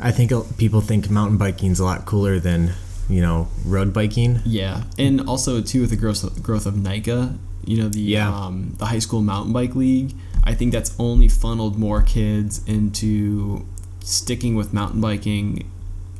I 0.00 0.10
think 0.10 0.32
people 0.56 0.80
think 0.80 1.08
mountain 1.10 1.38
biking's 1.38 1.78
a 1.78 1.84
lot 1.84 2.04
cooler 2.06 2.40
than 2.40 2.72
you 3.08 3.20
know 3.20 3.48
road 3.64 3.92
biking. 3.92 4.40
Yeah, 4.44 4.84
and 4.98 5.20
also 5.28 5.60
too 5.60 5.82
with 5.82 5.90
the 5.90 5.96
growth 5.96 6.24
of, 6.24 6.42
growth 6.42 6.66
of 6.66 6.76
NICA, 6.76 7.34
you 7.64 7.76
know 7.82 7.88
the 7.88 8.00
Yeah. 8.00 8.28
um, 8.34 8.74
the 8.78 8.86
high 8.86 8.98
school 9.00 9.20
mountain 9.22 9.52
bike 9.52 9.74
league. 9.74 10.14
I 10.44 10.54
think 10.54 10.72
that's 10.72 10.94
only 10.98 11.28
funneled 11.28 11.78
more 11.78 12.02
kids 12.02 12.62
into 12.66 13.64
sticking 14.00 14.56
with 14.56 14.72
mountain 14.72 15.00
biking 15.00 15.70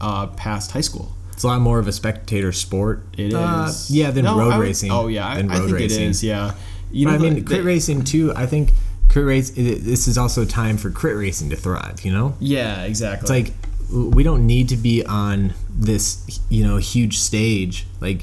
uh, 0.01 0.29
past 0.29 0.71
high 0.73 0.81
school. 0.81 1.13
It's 1.33 1.43
a 1.43 1.47
lot 1.49 1.61
more 1.61 1.79
of 1.81 1.89
a 1.89 1.93
spectator 1.93 2.53
sport. 2.53 3.05
It 3.19 3.29
is 3.29 3.35
Uh, 3.35 3.73
yeah, 3.89 4.11
than 4.13 4.25
No, 4.25 4.39
road 4.39 4.57
would- 4.59 4.63
racing. 4.63 4.91
Oh 4.93 5.09
yeah, 5.09 5.27
I, 5.27 5.37
than 5.39 5.51
I 5.51 5.55
road 5.59 5.65
think 5.67 5.77
racing. 5.79 6.03
it 6.05 6.11
is. 6.11 6.23
Yeah, 6.23 6.53
you 6.93 7.07
But 7.07 7.13
know, 7.13 7.17
I 7.17 7.21
mean, 7.21 7.35
the- 7.37 7.41
crit 7.43 7.61
the- 7.61 7.65
racing 7.67 8.05
too. 8.05 8.33
I 8.37 8.47
think 8.47 8.73
crit 9.09 9.25
race. 9.27 9.51
it- 9.57 9.85
This 9.85 10.07
is 10.07 10.17
also 10.17 10.43
a 10.43 10.47
time 10.47 10.77
for 10.77 10.91
crit 10.91 11.17
racing 11.17 11.51
to 11.51 11.57
thrive. 11.57 12.05
You 12.05 12.13
know, 12.13 12.35
Yeah, 12.39 12.83
exactly. 12.85 13.23
it's 13.23 13.31
like 13.49 13.55
we 13.93 14.23
don't 14.23 14.47
need 14.47 14.69
to 14.71 14.77
be 14.77 15.05
on 15.05 15.55
this 15.71 16.41
you 16.49 16.65
know 16.67 16.77
huge 16.79 17.19
stage 17.19 17.87
like 18.01 18.23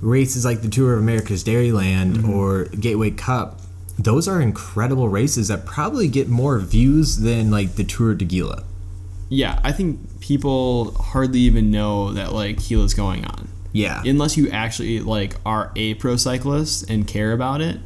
races 0.00 0.44
like 0.44 0.60
the 0.62 0.68
Tour 0.68 0.94
of 0.94 0.98
America's 1.00 1.42
Dairyland 1.44 2.14
Mm-hmm. 2.16 2.30
or 2.30 2.64
Gateway 2.66 3.10
Cup. 3.10 3.60
Those 3.98 4.26
are 4.28 4.40
incredible 4.40 5.08
races 5.08 5.48
that 5.48 5.64
probably 5.64 6.08
get 6.08 6.28
more 6.28 6.58
views 6.58 7.18
than 7.18 7.50
like 7.50 7.76
the 7.76 7.84
Tour 7.84 8.14
de 8.14 8.24
Gila. 8.24 8.64
yeah, 9.28 9.60
I 9.62 9.72
think 9.72 10.20
people 10.20 10.92
hardly 10.94 11.40
even 11.40 11.70
know 11.70 12.12
that 12.12 12.32
like 12.32 12.58
Gila's 12.66 12.92
going 12.94 13.24
on. 13.24 13.48
Yeah, 13.72 14.02
unless 14.04 14.36
you 14.36 14.50
actually 14.50 15.00
like 15.00 15.36
are 15.46 15.72
a 15.76 15.94
pro 15.94 16.16
cyclist 16.16 16.88
and 16.90 17.06
care 17.06 17.32
about 17.32 17.60
it 17.60 17.78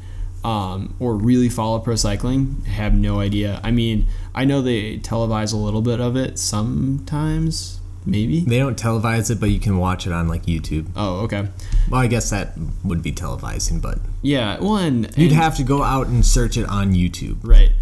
um, 0.49 0.95
or 0.99 1.11
really 1.31 1.49
follow 1.49 1.79
pro 1.87 1.97
cycling 1.97 2.63
have 2.79 2.93
no 2.95 3.21
idea 3.29 3.61
i 3.63 3.71
mean 3.71 4.07
i 4.35 4.45
know 4.45 4.63
they 4.63 4.99
televise 4.99 5.53
a 5.53 5.57
little 5.57 5.83
bit 5.83 6.01
of 6.01 6.17
it 6.17 6.39
sometimes 6.39 7.81
maybe 8.07 8.41
they 8.41 8.59
don't 8.59 8.79
televise 8.79 9.31
it, 9.31 9.39
but 9.41 9.51
you 9.51 9.61
can 9.61 9.77
watch 9.77 10.07
it 10.07 10.13
on 10.13 10.29
like 10.29 10.45
YouTube. 10.47 10.87
oh 10.97 11.21
okay 11.25 11.49
Well, 11.91 12.01
I 12.01 12.07
guess 12.07 12.31
that 12.31 12.53
would 12.85 13.03
be 13.03 13.13
televising, 13.13 13.83
but 13.83 13.99
yeah 14.23 14.59
well 14.61 14.77
and, 14.79 15.11
you'd 15.17 15.33
have 15.33 15.57
to 15.57 15.65
go 15.65 15.83
out 15.83 16.07
and 16.07 16.25
search 16.25 16.57
it 16.57 16.67
on 16.69 16.95
YouTube. 16.95 17.39
Right. 17.43 17.73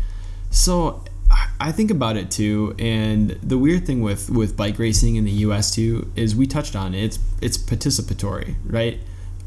So 0.50 1.02
I- 1.31 1.48
I 1.68 1.72
think 1.72 1.90
about 1.90 2.16
it 2.16 2.31
too, 2.31 2.74
and 2.79 3.31
the 3.42 3.59
weird 3.59 3.87
thing 3.87 4.00
with 4.02 4.31
with 4.31 4.57
bike 4.57 4.79
racing 4.79 5.16
in 5.16 5.24
the 5.24 5.37
U.S. 5.46 5.74
too 5.74 6.11
is 6.14 6.37
we 6.37 6.46
touched 6.46 6.76
on 6.76 6.94
it. 6.94 7.02
It's 7.02 7.18
it's 7.40 7.59
participatory, 7.59 8.55
right? 8.64 9.00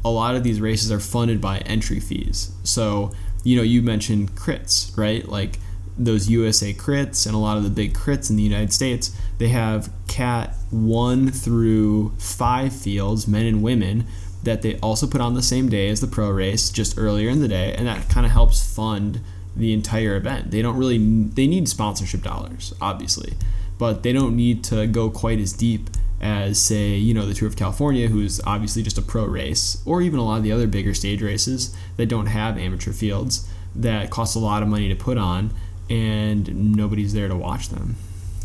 A 0.04 0.10
lot 0.10 0.34
of 0.34 0.42
these 0.42 0.60
races 0.60 0.90
are 0.90 1.00
funded 1.00 1.40
by 1.40 1.58
entry 1.58 2.00
fees. 2.00 2.52
So 2.64 3.12
you 3.44 3.56
know 3.56 3.62
you 3.62 3.82
mentioned 3.82 4.34
crits, 4.34 4.96
right? 4.96 5.26
Like 5.28 5.58
those 5.98 6.30
USA 6.30 6.72
crits 6.72 7.26
and 7.26 7.34
a 7.34 7.38
lot 7.38 7.56
of 7.56 7.64
the 7.64 7.70
big 7.70 7.92
crits 7.94 8.30
in 8.30 8.36
the 8.36 8.42
United 8.42 8.72
States, 8.72 9.14
they 9.38 9.48
have 9.48 9.92
cat 10.08 10.54
one 10.70 11.30
through 11.30 12.14
five 12.18 12.74
fields, 12.74 13.28
men 13.28 13.46
and 13.46 13.62
women, 13.62 14.06
that 14.42 14.62
they 14.62 14.78
also 14.78 15.06
put 15.06 15.20
on 15.20 15.34
the 15.34 15.42
same 15.42 15.68
day 15.68 15.88
as 15.90 16.00
the 16.00 16.06
pro 16.06 16.30
race, 16.30 16.70
just 16.70 16.96
earlier 16.96 17.28
in 17.28 17.40
the 17.40 17.48
day, 17.48 17.74
and 17.76 17.86
that 17.86 18.08
kind 18.08 18.24
of 18.24 18.32
helps 18.32 18.74
fund 18.74 19.20
the 19.54 19.72
entire 19.72 20.16
event. 20.16 20.50
They 20.50 20.62
don't 20.62 20.76
really 20.76 20.98
they 20.98 21.46
need 21.46 21.68
sponsorship 21.68 22.22
dollars, 22.22 22.72
obviously, 22.80 23.34
but 23.78 24.02
they 24.02 24.12
don't 24.12 24.36
need 24.36 24.64
to 24.64 24.86
go 24.86 25.10
quite 25.10 25.38
as 25.38 25.52
deep 25.52 25.90
as 26.20 26.60
say 26.60 26.94
you 26.96 27.14
know 27.14 27.26
the 27.26 27.34
Tour 27.34 27.48
of 27.48 27.56
California, 27.56 28.08
who's 28.08 28.40
obviously 28.44 28.82
just 28.82 28.98
a 28.98 29.02
pro 29.02 29.24
race, 29.24 29.82
or 29.84 30.02
even 30.02 30.18
a 30.18 30.24
lot 30.24 30.38
of 30.38 30.42
the 30.42 30.52
other 30.52 30.66
bigger 30.66 30.94
stage 30.94 31.22
races 31.22 31.74
that 31.96 32.06
don't 32.06 32.26
have 32.26 32.58
amateur 32.58 32.92
fields 32.92 33.48
that 33.74 34.10
cost 34.10 34.36
a 34.36 34.40
lot 34.40 34.62
of 34.62 34.68
money 34.68 34.88
to 34.88 34.94
put 34.94 35.16
on, 35.16 35.52
and 35.88 36.76
nobody's 36.76 37.12
there 37.12 37.28
to 37.28 37.36
watch 37.36 37.68
them. 37.68 37.96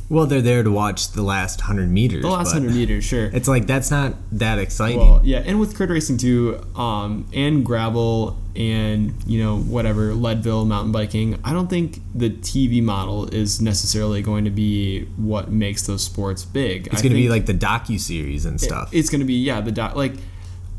Well, 0.08 0.28
they're 0.28 0.42
there 0.42 0.62
to 0.62 0.70
watch 0.70 1.12
the 1.12 1.24
last 1.24 1.62
hundred 1.62 1.90
meters. 1.90 2.22
The 2.22 2.30
last 2.30 2.54
hundred 2.54 2.74
meters, 2.74 3.04
sure. 3.04 3.26
It's 3.26 3.48
like 3.48 3.66
that's 3.66 3.90
not 3.90 4.14
that 4.34 4.60
exciting. 4.60 5.00
Well, 5.00 5.22
yeah, 5.24 5.40
and 5.46 5.60
with 5.60 5.76
crit 5.76 5.90
racing 5.90 6.18
too, 6.18 6.62
um, 6.76 7.28
and 7.34 7.66
gravel, 7.66 8.38
and 8.56 9.16
you 9.26 9.44
know 9.44 9.58
whatever 9.60 10.14
Leadville 10.14 10.66
mountain 10.66 10.92
biking, 10.92 11.40
I 11.44 11.54
don't 11.54 11.70
think 11.70 12.02
the 12.14 12.30
TV 12.30 12.84
model 12.84 13.28
is 13.34 13.60
necessarily 13.62 14.22
going 14.22 14.46
to 14.46 14.52
be 14.52 15.06
what 15.18 15.50
makes 15.52 15.88
those 15.88 16.04
sports 16.04 16.46
big. 16.46 16.88
it's 16.88 17.02
gonna 17.02 17.16
be 17.16 17.30
like 17.30 17.48
the 17.48 17.54
docu 17.54 18.00
series 18.00 18.46
and 18.46 18.62
stuff. 18.62 18.90
It's 18.94 19.10
going 19.10 19.22
to 19.22 19.26
be 19.26 19.36
yeah 19.36 19.62
the 19.62 19.72
doc 19.72 19.96
like 19.96 20.14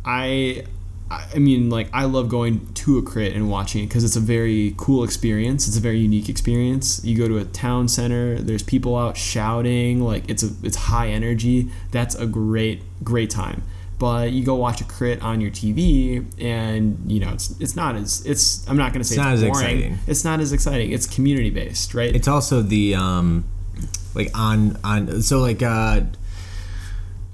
I. 0.05 0.65
I 1.11 1.39
mean, 1.39 1.71
like 1.71 1.89
I 1.93 2.05
love 2.05 2.29
going 2.29 2.73
to 2.75 2.99
a 2.99 3.03
crit 3.03 3.35
and 3.35 3.49
watching 3.49 3.85
it 3.85 3.87
because 3.87 4.03
it's 4.03 4.17
a 4.17 4.21
very 4.21 4.75
cool 4.77 5.05
experience. 5.05 5.69
It's 5.69 5.77
a 5.77 5.81
very 5.81 5.99
unique 5.99 6.29
experience. 6.29 7.05
You 7.05 7.17
go 7.17 7.29
to 7.29 7.39
a 7.39 7.45
town 7.45 7.89
center. 7.89 8.39
There's 8.41 8.63
people 8.65 8.97
out 8.97 9.17
shouting. 9.17 10.01
Like 10.01 10.29
it's 10.29 10.43
a 10.43 10.51
it's 10.65 10.77
high 10.77 11.09
energy. 11.09 11.71
That's 11.93 12.15
a 12.17 12.27
great 12.27 12.83
great 13.05 13.31
time. 13.31 13.63
But 13.99 14.33
you 14.33 14.45
go 14.45 14.57
watch 14.57 14.81
a 14.83 14.85
crit 14.85 15.23
on 15.23 15.41
your 15.41 15.51
TV, 15.51 16.25
and 16.43 16.99
you 17.11 17.21
know 17.21 17.31
it's 17.31 17.59
it's 17.61 17.77
not 17.77 17.95
as 17.97 18.27
it's. 18.27 18.69
I'm 18.69 18.77
not 18.77 18.93
going 18.93 19.01
to 19.01 19.09
say 19.09 19.15
It's 19.15 19.25
not 19.25 19.33
as 19.35 19.41
boring. 19.41 19.55
exciting. 19.55 19.99
It's 20.07 20.25
not 20.25 20.41
as 20.41 20.53
exciting. 20.53 20.93
It's 20.93 21.07
community 21.07 21.51
based, 21.51 21.95
right? 21.95 22.15
it's 22.15 22.29
also 22.29 22.61
the 22.63 22.95
um, 22.97 23.45
like 24.15 24.37
on 24.37 24.77
on 24.85 25.23
so 25.23 25.39
like 25.39 25.63
uh, 25.63 26.01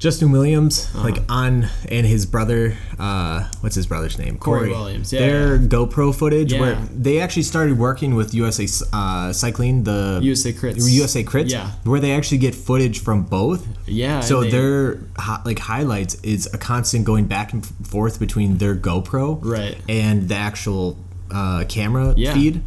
Justin 0.02 0.32
Williams 0.32 0.74
Uh-huh. 0.94 1.04
like 1.08 1.18
on 1.28 1.68
and 1.88 2.04
his 2.04 2.26
brother 2.26 2.76
uh, 2.98 3.48
what's 3.60 3.76
his 3.76 3.86
brother's 3.86 4.18
name 4.18 4.36
Corey 4.36 4.68
Williams, 4.68 5.12
yeah, 5.12 5.20
their 5.20 5.56
yeah. 5.56 5.68
GoPro 5.68 6.12
footage 6.12 6.52
where 6.60 6.74
they 7.06 7.20
actually 7.20 7.44
started 7.44 7.78
working 7.78 8.16
with 8.16 8.34
USA 8.34 8.66
uh, 8.92 9.32
Cycling 9.32 9.84
the 9.84 10.18
USA 10.22 10.52
crits. 10.52 10.90
USA 10.90 11.22
Crits 11.22 11.50
Yeah. 11.50 11.70
where 11.84 12.00
they 12.00 12.12
actually 12.18 12.38
get 12.38 12.54
footage 12.54 12.98
from 13.06 13.22
both 13.22 13.64
Yeah. 13.86 14.20
so 14.20 14.40
they- 14.42 14.50
their 14.50 14.98
like 15.44 15.60
highlights 15.60 16.14
is 16.34 16.48
a 16.52 16.58
constant 16.58 17.04
going 17.04 17.26
back 17.26 17.52
and 17.52 17.64
forth 17.94 18.18
between 18.18 18.58
their 18.58 18.74
GoPro 18.74 19.38
Right. 19.56 19.76
and 19.88 20.28
the 20.28 20.34
actual 20.50 20.98
uh, 21.30 21.64
camera 21.68 22.12
Yeah. 22.16 22.34
feed. 22.34 22.60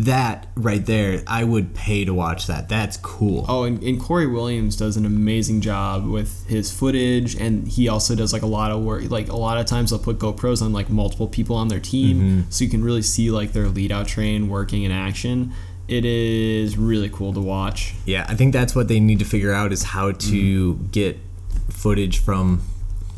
That 0.00 0.46
right 0.56 0.84
there, 0.84 1.22
I 1.26 1.42
would 1.44 1.74
pay 1.74 2.04
to 2.04 2.12
watch 2.12 2.46
that. 2.48 2.68
That's 2.68 2.98
cool. 2.98 3.46
Oh, 3.48 3.62
and, 3.64 3.82
and 3.82 3.98
Corey 3.98 4.26
Williams 4.26 4.76
does 4.76 4.98
an 4.98 5.06
amazing 5.06 5.62
job 5.62 6.06
with 6.06 6.46
his 6.46 6.70
footage, 6.70 7.34
and 7.34 7.66
he 7.66 7.88
also 7.88 8.14
does 8.14 8.30
like 8.30 8.42
a 8.42 8.46
lot 8.46 8.70
of 8.72 8.82
work. 8.82 9.10
Like 9.10 9.28
a 9.28 9.36
lot 9.36 9.56
of 9.56 9.64
times, 9.64 9.88
they'll 9.90 9.98
put 9.98 10.18
GoPros 10.18 10.60
on 10.60 10.74
like 10.74 10.90
multiple 10.90 11.26
people 11.28 11.56
on 11.56 11.68
their 11.68 11.80
team, 11.80 12.16
Mm-hmm. 12.20 12.40
so 12.50 12.64
you 12.64 12.70
can 12.70 12.84
really 12.84 13.00
see 13.00 13.30
like 13.30 13.52
their 13.54 13.68
lead 13.68 13.90
out 13.90 14.06
train 14.06 14.48
working 14.50 14.82
in 14.82 14.92
action. 14.92 15.52
It 15.88 16.04
is 16.04 16.76
really 16.76 17.08
cool 17.08 17.32
to 17.32 17.40
watch. 17.40 17.94
Yeah, 18.04 18.26
I 18.28 18.34
think 18.34 18.52
that's 18.52 18.74
what 18.74 18.88
they 18.88 19.00
need 19.00 19.18
to 19.20 19.24
figure 19.24 19.52
out 19.54 19.72
is 19.72 19.82
how 19.82 20.12
to 20.12 20.74
get 20.92 21.18
footage 21.70 22.18
from 22.18 22.60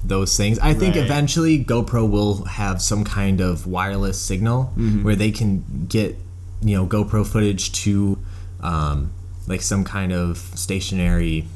those 0.04 0.36
things. 0.36 0.60
I 0.60 0.74
think 0.74 0.94
Right. 0.94 1.04
eventually 1.04 1.64
GoPro 1.64 2.08
will 2.08 2.44
have 2.44 2.80
some 2.80 3.02
kind 3.02 3.40
of 3.40 3.66
wireless 3.66 4.20
signal 4.20 4.66
where 5.02 5.16
they 5.16 5.32
can 5.32 5.64
get 5.88 6.16
you 6.62 6.76
know 6.76 6.86
GoPro 6.86 7.26
footage 7.26 7.72
to 7.84 8.18
um, 8.60 9.12
like 9.46 9.62
some 9.62 9.84
kind 9.84 10.12
of 10.12 10.38
stationary 10.38 11.46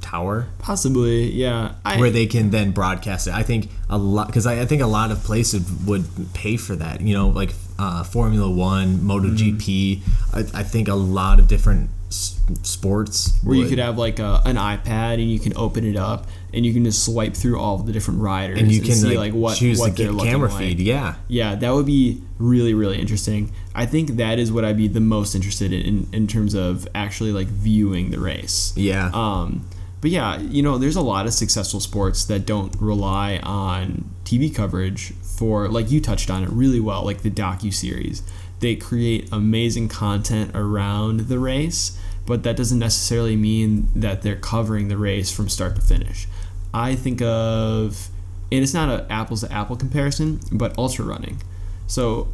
tower 0.00 0.46
Possibly, 0.58 1.30
yeah. 1.32 1.74
I, 1.84 1.98
where 1.98 2.10
they 2.10 2.26
can 2.26 2.50
then 2.50 2.70
broadcast 2.70 3.26
it. 3.26 3.34
I 3.34 3.42
think 3.42 3.68
a 3.90 3.98
lot 3.98 4.28
because 4.28 4.46
I, 4.46 4.60
I 4.60 4.66
think 4.66 4.82
a 4.82 4.86
lot 4.86 5.10
of 5.10 5.22
places 5.24 5.70
would 5.84 6.04
pay 6.32 6.56
for 6.56 6.76
that. 6.76 7.00
You 7.00 7.14
know, 7.14 7.28
like 7.28 7.52
uh, 7.78 8.04
Formula 8.04 8.48
One, 8.48 8.98
MotoGP. 8.98 10.00
I, 10.32 10.38
I 10.60 10.62
think 10.62 10.88
a 10.88 10.94
lot 10.94 11.40
of 11.40 11.48
different 11.48 11.90
s- 12.08 12.40
sports 12.62 13.38
where 13.42 13.56
you 13.56 13.68
could 13.68 13.78
have 13.78 13.98
like 13.98 14.18
a, 14.18 14.42
an 14.44 14.56
iPad 14.56 15.14
and 15.14 15.30
you 15.30 15.38
can 15.40 15.56
open 15.56 15.84
it 15.84 15.96
up 15.96 16.26
and 16.56 16.66
you 16.66 16.72
can 16.72 16.84
just 16.84 17.04
swipe 17.04 17.34
through 17.34 17.60
all 17.60 17.78
the 17.78 17.92
different 17.92 18.20
riders 18.20 18.58
and 18.58 18.72
you 18.72 18.80
can 18.80 18.92
see 18.94 19.08
like, 19.16 19.32
like, 19.32 19.32
what 19.34 19.56
choose 19.56 19.78
what 19.78 19.94
the 19.94 20.02
they're 20.04 20.12
ca- 20.12 20.16
looking 20.16 20.32
camera 20.32 20.48
like. 20.48 20.58
feed. 20.58 20.80
Yeah, 20.80 21.14
Yeah, 21.28 21.54
that 21.54 21.72
would 21.72 21.86
be 21.86 22.22
really 22.38 22.74
really 22.74 22.98
interesting. 22.98 23.52
I 23.74 23.86
think 23.86 24.16
that 24.16 24.38
is 24.38 24.50
what 24.50 24.64
I'd 24.64 24.76
be 24.76 24.88
the 24.88 25.00
most 25.00 25.34
interested 25.34 25.72
in 25.72 25.82
in, 25.82 26.08
in 26.12 26.26
terms 26.26 26.54
of 26.54 26.88
actually 26.94 27.30
like 27.32 27.46
viewing 27.46 28.10
the 28.10 28.18
race. 28.18 28.72
yeah. 28.76 29.10
Um, 29.12 29.68
but 30.00 30.10
yeah, 30.10 30.38
you 30.40 30.62
know, 30.62 30.76
there's 30.78 30.96
a 30.96 31.00
lot 31.02 31.26
of 31.26 31.32
successful 31.32 31.80
sports 31.80 32.24
that 32.26 32.44
don't 32.46 32.74
rely 32.80 33.38
on 33.42 34.10
TV 34.24 34.54
coverage 34.54 35.12
for, 35.22 35.68
like 35.68 35.90
you 35.90 36.00
touched 36.00 36.30
on 36.30 36.42
it 36.44 36.50
really 36.50 36.80
well, 36.80 37.02
like 37.02 37.22
the 37.22 37.30
docu 37.30 37.72
series. 37.72 38.22
They 38.60 38.76
create 38.76 39.28
amazing 39.32 39.88
content 39.88 40.50
around 40.54 41.20
the 41.20 41.38
race, 41.38 41.98
but 42.26 42.42
that 42.42 42.56
doesn't 42.56 42.78
necessarily 42.78 43.36
mean 43.36 43.88
that 43.96 44.22
they're 44.22 44.36
covering 44.36 44.88
the 44.88 44.98
race 44.98 45.30
from 45.34 45.48
start 45.48 45.74
to 45.76 45.82
finish. 45.82 46.28
I 46.76 46.94
think 46.94 47.22
of, 47.22 48.10
and 48.52 48.62
it's 48.62 48.74
not 48.74 48.90
an 48.90 49.06
apples 49.08 49.40
to 49.40 49.50
apple 49.50 49.76
comparison, 49.76 50.40
but 50.52 50.76
ultra 50.76 51.06
running. 51.06 51.40
So 51.86 52.28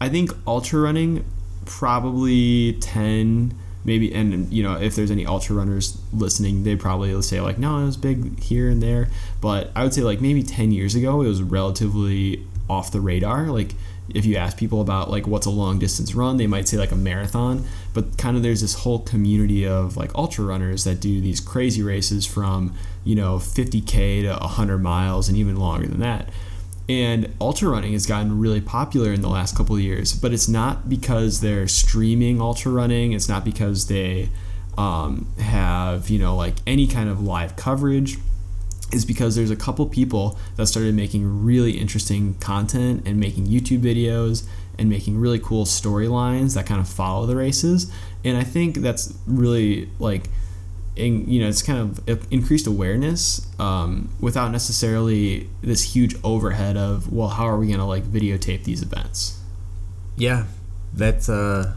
I 0.00 0.08
think 0.08 0.30
ultra 0.46 0.80
running 0.80 1.22
probably 1.66 2.74
10 2.80 3.54
maybe 3.86 4.14
and 4.14 4.50
you 4.50 4.62
know 4.62 4.80
if 4.80 4.96
there's 4.96 5.10
any 5.10 5.26
ultra 5.26 5.54
runners 5.56 5.98
listening 6.12 6.62
they 6.62 6.74
probably 6.74 7.14
will 7.14 7.22
say 7.22 7.40
like 7.40 7.58
no 7.58 7.78
it 7.78 7.84
was 7.84 7.98
big 7.98 8.38
here 8.40 8.70
and 8.70 8.82
there. 8.82 9.10
But 9.42 9.70
i 9.76 9.82
would 9.82 9.92
say 9.92 10.00
like 10.00 10.22
maybe 10.22 10.42
10 10.42 10.72
years 10.72 10.94
ago 10.94 11.20
it 11.20 11.28
was 11.28 11.42
relatively 11.42 12.42
off 12.68 12.90
the 12.90 13.00
radar. 13.02 13.46
Like 13.48 13.74
if 14.08 14.24
you 14.24 14.36
ask 14.36 14.56
people 14.56 14.80
about 14.80 15.10
like 15.10 15.26
what's 15.26 15.46
a 15.46 15.50
long 15.50 15.78
distance 15.78 16.14
run 16.14 16.38
they 16.38 16.46
might 16.46 16.68
say 16.68 16.78
like 16.78 16.92
a 16.92 16.96
marathon. 16.96 17.64
But 17.92 18.16
kind 18.16 18.36
of 18.36 18.42
there's 18.42 18.62
this 18.62 18.74
whole 18.74 19.00
community 19.00 19.66
of 19.66 19.98
like 19.98 20.14
ultra 20.14 20.44
runners 20.44 20.84
that 20.84 21.00
do 21.00 21.20
these 21.20 21.40
crazy 21.40 21.82
races 21.82 22.24
from 22.24 22.74
you 23.04 23.14
know 23.14 23.36
50k 23.36 24.22
to 24.22 24.38
100 24.40 24.78
miles 24.78 25.28
and 25.28 25.36
even 25.36 25.56
longer 25.56 25.86
than 25.86 26.00
that. 26.00 26.30
And 26.88 27.34
ultra 27.40 27.70
running 27.70 27.94
has 27.94 28.04
gotten 28.04 28.38
really 28.38 28.60
popular 28.60 29.12
in 29.12 29.22
the 29.22 29.28
last 29.28 29.56
couple 29.56 29.74
of 29.74 29.80
years 29.80 30.12
but 30.12 30.32
it's 30.34 30.48
not 30.48 30.88
because 30.88 31.40
they're 31.40 31.68
streaming 31.68 32.40
ultra 32.40 32.72
running. 32.72 33.12
It's 33.12 33.28
not 33.28 33.44
because 33.44 33.86
they 33.86 34.28
um, 34.76 35.32
have 35.38 36.10
you 36.10 36.18
know 36.18 36.36
like 36.36 36.54
any 36.66 36.86
kind 36.86 37.08
of 37.08 37.22
live 37.22 37.56
coverage. 37.56 38.18
Is 38.92 39.04
because 39.04 39.34
there's 39.34 39.50
a 39.50 39.56
couple 39.56 39.86
people 39.86 40.38
that 40.54 40.68
started 40.68 40.94
making 40.94 41.44
really 41.44 41.72
interesting 41.72 42.34
content 42.34 43.02
and 43.04 43.18
making 43.18 43.46
youtube 43.46 43.80
videos 43.80 44.46
and 44.78 44.88
making 44.88 45.18
really 45.18 45.40
cool 45.40 45.64
storylines 45.64 46.54
that 46.54 46.66
kind 46.66 46.80
of 46.80 46.88
follow 46.88 47.26
the 47.26 47.34
races. 47.34 47.90
And 48.24 48.36
i 48.36 48.44
think 48.44 48.76
that's 48.76 49.12
really 49.26 49.88
like 49.98 50.28
in, 50.96 51.28
you 51.28 51.40
know 51.40 51.48
it's 51.48 51.62
kind 51.62 51.78
of 51.80 52.32
increased 52.32 52.66
awareness 52.66 53.46
um, 53.58 54.10
without 54.20 54.50
necessarily 54.52 55.48
this 55.60 55.94
huge 55.94 56.14
overhead 56.22 56.76
of 56.76 57.12
well 57.12 57.28
how 57.28 57.44
are 57.44 57.58
we 57.58 57.66
going 57.66 57.78
to 57.78 57.84
like 57.84 58.04
videotape 58.04 58.64
these 58.64 58.82
events 58.82 59.40
Yeah, 60.16 60.44
that's 60.92 61.28
uh, 61.28 61.74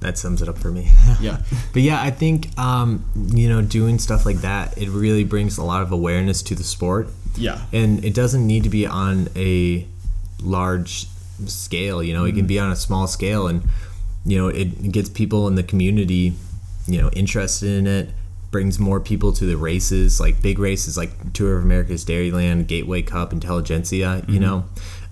that 0.00 0.18
sums 0.18 0.42
it 0.42 0.48
up 0.48 0.58
for 0.58 0.70
me. 0.70 0.90
Yeah. 1.20 1.42
but 1.72 1.82
yeah, 1.82 2.02
I 2.02 2.10
think 2.10 2.56
um, 2.58 3.04
you 3.14 3.48
know, 3.48 3.62
doing 3.62 3.98
stuff 3.98 4.26
like 4.26 4.38
that, 4.38 4.76
it 4.76 4.88
really 4.88 5.24
brings 5.24 5.58
a 5.58 5.64
lot 5.64 5.82
of 5.82 5.92
awareness 5.92 6.42
to 6.42 6.54
the 6.54 6.64
sport, 6.64 7.08
yeah 7.36 7.66
and 7.72 8.04
it 8.04 8.14
doesn't 8.14 8.46
need 8.46 8.64
to 8.64 8.70
be 8.70 8.86
on 8.86 9.28
a 9.36 9.86
large 10.42 11.06
scale. 11.46 12.02
You 12.02 12.14
know, 12.14 12.24
it 12.24 12.34
can 12.34 12.46
be 12.46 12.58
on 12.58 12.72
a 12.72 12.76
small 12.76 13.06
scale, 13.06 13.46
and 13.46 13.62
you 14.24 14.38
know, 14.38 14.48
it 14.48 14.90
gets 14.90 15.08
people 15.08 15.46
in 15.46 15.54
the 15.54 15.62
community, 15.62 16.34
you 16.86 17.00
know, 17.00 17.10
interested 17.10 17.70
in 17.70 17.86
it. 17.86 18.10
Brings 18.50 18.78
more 18.78 19.00
people 19.00 19.32
to 19.34 19.44
the 19.44 19.56
races, 19.56 20.20
like 20.20 20.40
big 20.40 20.58
races, 20.58 20.96
like 20.96 21.32
Tour 21.32 21.58
of 21.58 21.64
America's 21.64 22.04
Dairyland, 22.04 22.66
Gateway 22.68 23.02
Cup, 23.02 23.32
Intelligentsia. 23.32 24.24
You 24.28 24.40
know, 24.40 24.64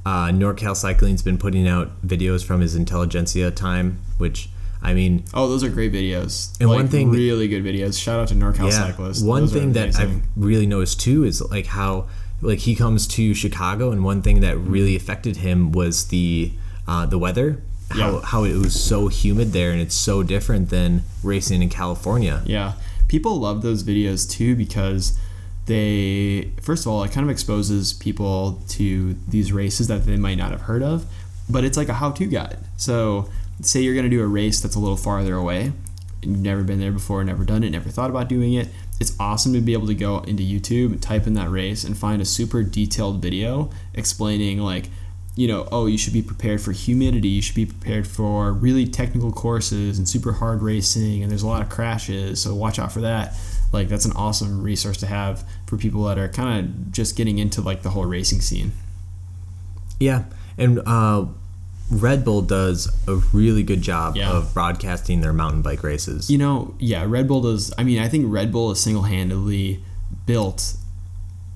uh, 0.07 0.29
NorCal 0.29 0.77
Cycling's 0.77 1.23
been 1.23 1.37
putting 1.39 1.67
out 1.69 2.01
videos 2.07 2.45
from 2.45 2.61
his 2.61 2.75
Intelligentsia 2.77 3.51
time, 3.51 3.99
which 4.19 4.49
I 4.83 4.95
mean, 4.95 5.25
oh 5.35 5.49
those 5.49 5.65
are 5.65 5.69
great 5.71 5.93
videos 5.93 6.53
And 6.61 6.69
like, 6.71 6.77
one 6.77 6.89
thing- 6.89 7.11
really 7.11 7.49
good 7.49 7.65
videos 7.65 8.01
shout 8.01 8.21
out 8.21 8.29
to 8.29 8.35
norcal 8.35 8.71
yeah. 8.71 8.87
cyclists 8.87 9.23
One 9.23 9.43
Those 9.43 9.53
thing 9.53 9.73
that. 9.73 9.97
I've 9.97 10.23
really 10.37 10.67
noticed 10.67 11.01
too 11.01 11.25
is 11.25 11.41
like 11.43 11.67
how 11.67 12.07
like 12.41 12.59
he 12.61 12.75
comes 12.75 13.07
to 13.09 13.35
Chicago, 13.35 13.91
and 13.91 14.05
one 14.05 14.21
thing 14.23 14.41
that 14.41 14.57
really 14.59 14.95
affected 14.97 15.39
him 15.39 15.73
was 15.73 16.09
the 16.09 16.53
uh, 16.87 17.07
the 17.07 17.19
weather. 17.19 17.63
How, 17.91 18.13
Yeah. 18.13 18.21
how 18.25 18.45
it 18.45 18.57
was 18.57 18.79
so 18.79 19.09
humid 19.09 19.53
there, 19.53 19.71
and 19.71 19.81
it's 19.81 19.95
so 19.95 20.23
different 20.23 20.71
than 20.71 21.03
racing 21.23 21.63
in 21.63 21.69
California. 21.69 22.43
Yeah. 22.47 22.75
People 23.15 23.39
love 23.39 23.63
those 23.63 23.85
videos 23.85 24.29
too 24.29 24.57
because 24.57 25.17
they, 25.67 26.51
first 26.61 26.85
of 26.85 26.91
all, 26.91 27.05
it 27.05 27.13
kind 27.13 27.23
of 27.23 27.31
exposes 27.31 27.93
people 27.93 28.61
to 28.71 29.17
these 29.29 29.53
races 29.53 29.87
that 29.87 30.05
they 30.05 30.17
might 30.17 30.35
not 30.35 30.51
have 30.51 30.63
heard 30.63 30.83
of, 30.83 31.07
but 31.49 31.63
it's 31.63 31.77
like 31.77 31.89
a 31.89 31.95
how 31.95 32.11
to 32.11 32.27
guide. 32.27 32.59
So, 32.77 33.29
say 33.63 33.83
you're 33.83 33.95
going 33.95 34.11
to 34.11 34.11
do 34.11 34.21
a 34.21 34.27
race 34.27 34.61
that's 34.61 34.75
a 34.75 34.81
little 34.81 34.97
farther 34.97 35.37
away, 35.37 35.71
and 36.23 36.33
you've 36.33 36.41
never 36.41 36.65
been 36.65 36.81
there 36.81 36.91
before, 36.91 37.23
never 37.23 37.45
done 37.45 37.63
it, 37.63 37.71
never 37.71 37.89
thought 37.89 38.11
about 38.11 38.29
doing 38.29 38.55
it. 38.55 38.67
It's 38.99 39.15
awesome 39.21 39.53
to 39.53 39.61
be 39.61 39.75
able 39.75 39.87
to 39.87 39.95
go 39.95 40.19
into 40.23 40.43
YouTube, 40.43 41.01
type 41.01 41.29
in 41.29 41.35
that 41.35 41.53
race, 41.53 41.85
and 41.85 41.97
find 41.97 42.21
a 42.21 42.25
super 42.25 42.65
detailed 42.65 43.23
video 43.23 43.71
explaining, 43.95 44.59
like, 44.59 44.87
you 45.37 45.49
know, 45.49 45.67
oh, 45.73 45.87
you 45.87 45.99
should 45.99 46.13
be 46.13 46.23
prepared 46.23 46.61
for 46.61 46.73
humidity, 46.73 47.29
you 47.29 47.43
should 47.43 47.57
be 47.57 47.67
prepared 47.67 48.07
for 48.07 48.53
really 48.53 48.87
technical 48.87 49.33
courses 49.33 49.99
and 49.99 50.09
super 50.09 50.33
hard 50.35 50.63
racing, 50.63 51.23
and 51.23 51.31
there's 51.31 51.43
a 51.43 51.47
lot 51.47 51.61
of 51.63 51.69
crashes, 51.69 52.41
so 52.41 52.55
watch 52.55 52.79
out 52.79 52.93
for 52.93 53.01
that. 53.01 53.35
Like, 53.73 53.89
that's 53.89 54.05
an 54.05 54.13
awesome 54.13 54.63
resource 54.63 54.97
to 54.99 55.07
have 55.07 55.45
for 55.67 55.77
people 55.77 56.05
that 56.05 56.19
are 56.19 56.29
kind 56.29 56.61
of 56.65 56.93
just 56.93 57.17
getting 57.17 57.39
into 57.39 57.61
like 57.61 57.83
the 57.83 57.91
whole 57.91 58.05
racing 58.05 58.41
scene. 58.41 58.73
Yeah, 59.99 60.25
and 60.57 60.81
uh, 60.87 61.27
Red 61.91 62.25
Bull 62.25 62.43
does 62.43 62.89
a 63.09 63.17
really 63.33 63.63
good 63.63 63.83
job 63.83 64.17
Yeah. 64.17 64.31
of 64.31 64.55
broadcasting 64.55 65.21
their 65.21 65.33
mountain 65.33 65.63
bike 65.63 65.83
races. 65.83 66.31
You 66.31 66.39
know, 66.39 66.75
yeah, 66.79 67.05
Red 67.07 67.27
Bull 67.29 67.41
does. 67.41 67.73
I 67.77 67.83
mean, 67.85 67.99
I 67.99 68.09
think 68.09 68.27
Red 68.29 68.53
Bull 68.53 68.71
is 68.71 68.81
single 68.81 69.03
handedly 69.03 69.83
built. 70.27 70.77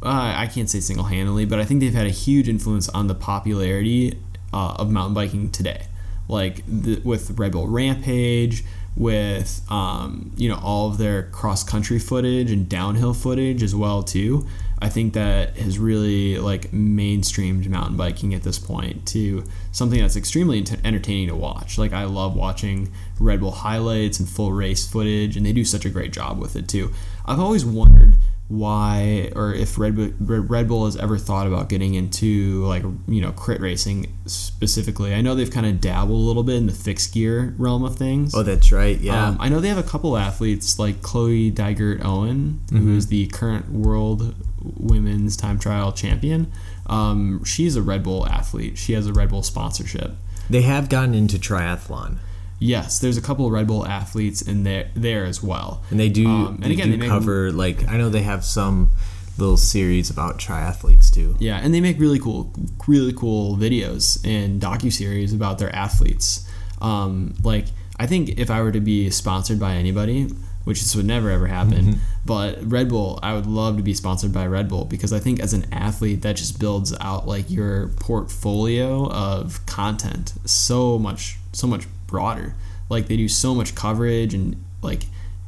Uh, 0.03 0.35
I 0.37 0.47
can't 0.47 0.71
say 0.71 0.81
single 0.81 1.07
handedly, 1.07 1.45
but 1.45 1.59
I 1.59 1.65
think 1.65 1.81
they've 1.81 1.93
had 1.93 2.07
a 2.07 2.11
huge 2.11 2.49
influence 2.49 2.89
on 2.91 3.09
the 3.09 3.15
popularity 3.15 4.19
uh, 4.53 4.77
of 4.79 4.91
mountain 4.91 5.15
biking 5.15 5.51
today. 5.51 5.87
Like 6.29 6.63
the, 6.67 7.01
with 7.05 7.39
Red 7.39 7.53
Bull 7.53 7.67
Rampage, 7.67 8.65
with 8.97 9.63
um, 9.71 10.33
you 10.37 10.49
know 10.49 10.61
all 10.63 10.89
of 10.89 10.99
their 10.99 11.25
cross 11.31 11.65
country 11.65 11.99
footage 11.99 12.51
and 12.51 12.69
downhill 12.69 13.15
footage 13.15 13.63
as 13.63 13.75
well 13.75 14.03
too. 14.03 14.47
I 14.81 14.89
think 14.89 15.15
that 15.15 15.57
has 15.57 15.79
really 15.79 16.39
like 16.39 16.71
mainstreamed 16.71 17.67
mountain 17.69 17.97
biking 17.97 18.35
at 18.35 18.43
this 18.43 18.59
point 18.59 19.07
to 19.09 19.45
something 19.73 20.01
that's 20.01 20.17
extremely 20.17 20.59
ent- 20.59 20.85
entertaining 20.85 21.29
to 21.29 21.37
watch. 21.37 21.79
Like 21.79 21.93
I 21.93 22.05
love 22.05 22.35
watching 22.37 22.93
Red 23.19 23.41
Bull 23.41 23.51
highlights 23.51 24.21
and 24.21 24.29
full 24.29 24.53
race 24.53 24.87
footage, 24.87 25.37
and 25.37 25.45
they 25.45 25.53
do 25.53 25.65
such 25.65 25.85
a 25.85 25.91
great 25.91 26.13
job 26.13 26.39
with 26.39 26.55
it 26.57 26.69
too. 26.69 26.93
I've 27.27 27.41
always 27.41 27.65
wondered 27.65 28.17
why 28.49 29.31
or 29.37 29.53
if 29.53 29.79
Red 29.79 29.95
Bull, 29.95 30.11
Red 30.21 30.69
Bull 30.69 30.87
has 30.87 30.97
ever 30.97 31.19
thought 31.19 31.47
about 31.47 31.69
getting 31.69 31.95
into 31.95 32.65
like 32.65 32.83
you 33.07 33.21
know 33.21 33.33
crit 33.33 33.61
racing 33.61 34.17
specifically. 34.27 35.15
I 35.15 35.21
know 35.21 35.35
they've 35.35 35.51
kind 35.51 35.67
of 35.67 35.81
dabbled 35.81 36.11
a 36.19 36.25
little 36.27 36.43
bit 36.43 36.57
in 36.57 36.67
the 36.67 36.73
fixed 36.73 37.13
gear 37.13 37.55
realm 37.59 37.85
of 37.85 37.97
things. 37.97 38.35
oh, 38.35 38.43
that's 38.43 38.73
right. 38.73 38.99
Yeah. 38.99 39.29
Um, 39.29 39.37
I 39.41 39.49
know 39.49 39.61
they 39.61 39.69
have 39.69 39.79
a 39.79 39.83
couple 39.83 40.17
athletes 40.17 40.79
like 40.79 41.03
Chloe 41.03 41.51
Dygert 41.53 42.03
Owen, 42.05 42.61
who 42.71 42.97
is 42.97 43.09
the 43.09 43.27
current 43.27 43.71
world 43.71 44.35
women's 44.77 45.37
time 45.37 45.59
trial 45.59 45.93
champion. 45.93 46.51
Um, 46.87 47.45
she's 47.45 47.77
a 47.77 47.83
Red 47.83 48.03
Bull 48.03 48.27
athlete. 48.27 48.79
She 48.79 48.93
has 48.95 49.07
a 49.07 49.13
Red 49.13 49.29
Bull 49.31 49.43
sponsorship. 49.43 50.13
they 50.51 50.63
have 50.63 50.89
gotten 50.89 51.15
into 51.15 51.39
triathlon, 51.39 52.19
Yes, 52.61 52.99
there's 52.99 53.17
a 53.17 53.23
couple 53.23 53.47
of 53.47 53.53
Red 53.53 53.69
Bull 53.69 53.87
athletes 53.87 54.43
in 54.43 54.65
there 54.65 54.91
there 54.95 55.25
as 55.25 55.43
well. 55.43 55.83
and 55.91 56.01
they 56.01 56.09
do. 56.09 56.27
Um, 56.29 56.47
and 56.57 56.65
they 56.65 56.73
again, 56.73 56.87
do 56.87 56.93
they 56.93 56.97
make- 56.99 57.09
cover 57.09 57.53
like 57.53 57.89
I 57.89 57.97
know 57.97 58.09
they 58.11 58.23
have 58.23 58.45
some 58.45 58.91
little 59.37 59.57
series 59.57 60.11
about 60.11 60.39
triathletes 60.41 61.13
too. 61.13 61.37
Yeah, 61.39 61.59
and 61.63 61.73
they 61.73 61.81
make 61.81 62.01
really 62.01 62.19
cool, 62.19 62.53
really 62.89 63.13
cool 63.13 63.57
videos 63.57 64.19
and 64.25 64.61
docu 64.61 64.93
series 64.93 65.33
about 65.33 65.59
their 65.61 65.73
athletes. 65.73 66.49
Um, 66.83 67.35
like 67.45 67.67
I 68.01 68.07
think 68.07 68.31
if 68.39 68.51
I 68.51 68.61
were 68.63 68.73
to 68.73 68.81
be 68.81 69.09
sponsored 69.11 69.61
by 69.61 69.75
anybody, 69.75 70.29
which 70.69 70.81
this 70.83 70.95
would 70.95 71.07
never 71.07 71.31
ever 71.31 71.47
happen, 71.47 71.99
but 72.27 72.59
Red 72.63 72.91
Bull, 72.91 73.19
I 73.23 73.33
would 73.33 73.47
love 73.47 73.79
to 73.79 73.83
be 73.83 73.95
sponsored 73.95 74.35
by 74.35 74.47
Red 74.47 74.69
Bull 74.69 74.85
because 74.85 75.15
I 75.15 75.19
think 75.19 75.41
as 75.41 75.55
an 75.55 75.65
athlete 75.73 76.21
that 76.21 76.37
just 76.37 76.61
builds 76.61 76.93
out 77.01 77.27
like 77.27 77.51
your 77.51 77.89
portfolio 77.97 79.11
of 79.11 79.65
content 79.65 80.35
so 80.45 80.99
much, 80.99 81.39
so 81.55 81.67
much 81.67 81.87
broader. 82.07 82.55
Like 82.91 83.09
they 83.09 83.17
do 83.17 83.29
so 83.29 83.55
much 83.55 83.75
coverage 83.75 84.35
and 84.35 84.63
like 84.83 85.05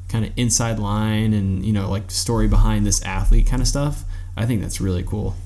kind 0.08 0.24
of 0.24 0.32
inside 0.38 0.78
line 0.78 1.34
and 1.34 1.66
you 1.66 1.72
know 1.74 1.90
like 1.90 2.10
story 2.10 2.48
behind 2.48 2.86
this 2.86 3.04
athlete 3.04 3.46
kind 3.46 3.60
of 3.60 3.68
stuff. 3.68 4.04
I 4.38 4.46
think 4.46 4.62
that's 4.62 4.80
really 4.80 5.02
cool. 5.02 5.36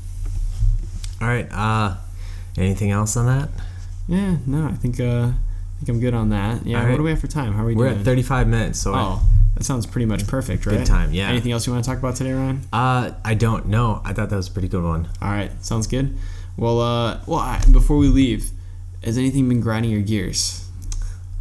All 1.21 1.27
right. 1.27 1.49
Uh, 1.51 1.97
anything 2.57 2.93
else 2.93 3.17
on 3.17 3.27
that? 3.27 3.49
Yeah, 4.07 4.37
no, 4.47 4.67
I 4.69 4.73
think 4.75 5.01
uh, 5.01 5.33
I 5.33 5.79
think 5.79 5.89
I'm 5.89 5.99
good 5.99 6.15
on 6.15 6.29
that. 6.29 6.65
Yeah, 6.65 6.81
All 6.85 6.91
what 6.91 6.97
do 6.99 7.03
we 7.03 7.11
have 7.11 7.21
for 7.21 7.27
time? 7.27 7.55
How 7.55 7.65
are 7.65 7.67
we 7.67 7.75
We're 7.75 7.89
doing? 7.89 7.99
at 7.99 8.05
35 8.05 8.47
minutes, 8.47 8.79
so 8.79 8.93
Oh, 8.95 9.23
that 9.57 9.65
sounds 9.65 9.87
pretty 9.87 10.07
much 10.07 10.27
perfect, 10.27 10.67
right? 10.67 10.79
Good 10.79 10.87
time, 10.87 11.13
yeah. 11.13 11.29
Anything 11.29 11.53
else 11.53 11.67
you 11.67 11.73
want 11.73 11.85
to 11.85 11.91
talk 11.91 11.99
about 11.99 12.17
today, 12.17 12.33
Ryan? 12.33 12.63
uh, 12.73 13.13
I 13.25 13.35
don't 13.35 13.67
know. 13.67 14.01
I 14.05 14.13
thought 14.13 14.31
that 14.31 14.37
was 14.37 14.49
a 14.49 14.53
pretty 14.53 14.69
good 14.69 14.83
one. 14.85 15.09
All 15.23 15.31
right, 15.31 15.51
sounds 15.65 15.87
good. 15.87 16.17
Well, 16.57 16.81
uh, 16.81 17.21
well, 17.27 17.41
I, 17.41 17.61
before 17.73 17.97
we 17.97 18.09
leave, 18.09 18.51
has 19.03 19.19
anything 19.19 19.49
been 19.49 19.61
grinding 19.61 19.91
your 19.91 20.03
gears? 20.03 20.69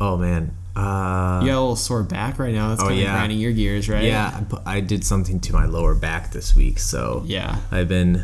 Oh 0.02 0.18
man. 0.18 0.52
Uh, 0.76 1.40
You 1.44 1.50
got 1.50 1.58
a 1.58 1.62
little 1.62 1.76
sore 1.76 2.02
back 2.02 2.40
right 2.40 2.54
now. 2.54 2.70
That's 2.70 2.82
Oh, 2.82 2.86
kind 2.88 2.98
of 3.00 3.04
yeah. 3.04 3.14
grinding 3.14 3.38
your 3.40 3.52
gears, 3.52 3.88
right? 3.88 4.04
yeah. 4.06 4.44
I, 4.66 4.78
I 4.78 4.80
did 4.80 5.06
something 5.06 5.40
to 5.42 5.54
my 5.54 5.66
lower 5.66 5.94
back 5.94 6.32
this 6.32 6.56
week, 6.56 6.80
so 6.80 7.22
Yeah. 7.28 7.58
I've 7.72 7.88
been 7.88 8.24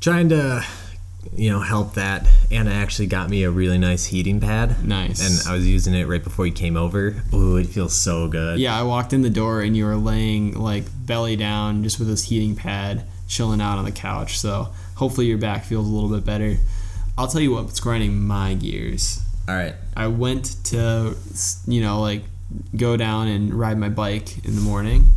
trying 0.00 0.28
to, 0.28 0.64
you 1.34 1.50
know, 1.50 1.60
help 1.60 1.94
that. 1.94 2.26
Anna 2.50 2.70
actually 2.70 3.06
got 3.06 3.28
me 3.30 3.42
a 3.42 3.50
really 3.50 3.78
nice 3.78 4.06
heating 4.06 4.40
pad. 4.40 4.84
Nice. 4.84 5.20
And 5.20 5.48
I 5.48 5.54
was 5.54 5.66
using 5.66 5.94
it 5.94 6.06
right 6.06 6.22
before 6.22 6.46
you 6.46 6.52
came 6.52 6.76
over. 6.76 7.16
Ooh, 7.32 7.56
it 7.56 7.66
feels 7.66 7.94
so 7.94 8.28
good. 8.28 8.58
Yeah, 8.58 8.78
I 8.78 8.82
walked 8.82 9.12
in 9.12 9.22
the 9.22 9.30
door 9.30 9.60
and 9.60 9.76
you 9.76 9.84
were 9.84 9.96
laying 9.96 10.54
like 10.54 10.84
belly 11.06 11.36
down, 11.36 11.82
just 11.82 11.98
with 11.98 12.08
this 12.08 12.24
heating 12.24 12.56
pad, 12.56 13.04
chilling 13.26 13.60
out 13.60 13.78
on 13.78 13.84
the 13.84 13.92
couch. 13.92 14.38
So 14.38 14.68
hopefully 14.96 15.26
your 15.26 15.38
back 15.38 15.64
feels 15.64 15.86
a 15.86 15.90
little 15.90 16.10
bit 16.10 16.24
better. 16.24 16.56
I'll 17.16 17.28
tell 17.28 17.40
you 17.40 17.52
what's 17.52 17.80
grinding 17.80 18.20
my 18.20 18.54
gears. 18.54 19.20
All 19.48 19.54
right. 19.54 19.74
I 19.96 20.08
went 20.08 20.56
to, 20.66 21.16
you 21.66 21.80
know, 21.80 22.00
like 22.00 22.22
go 22.76 22.96
down 22.96 23.28
and 23.28 23.52
ride 23.52 23.78
my 23.78 23.88
bike 23.88 24.44
in 24.44 24.54
the 24.54 24.60
morning 24.60 25.08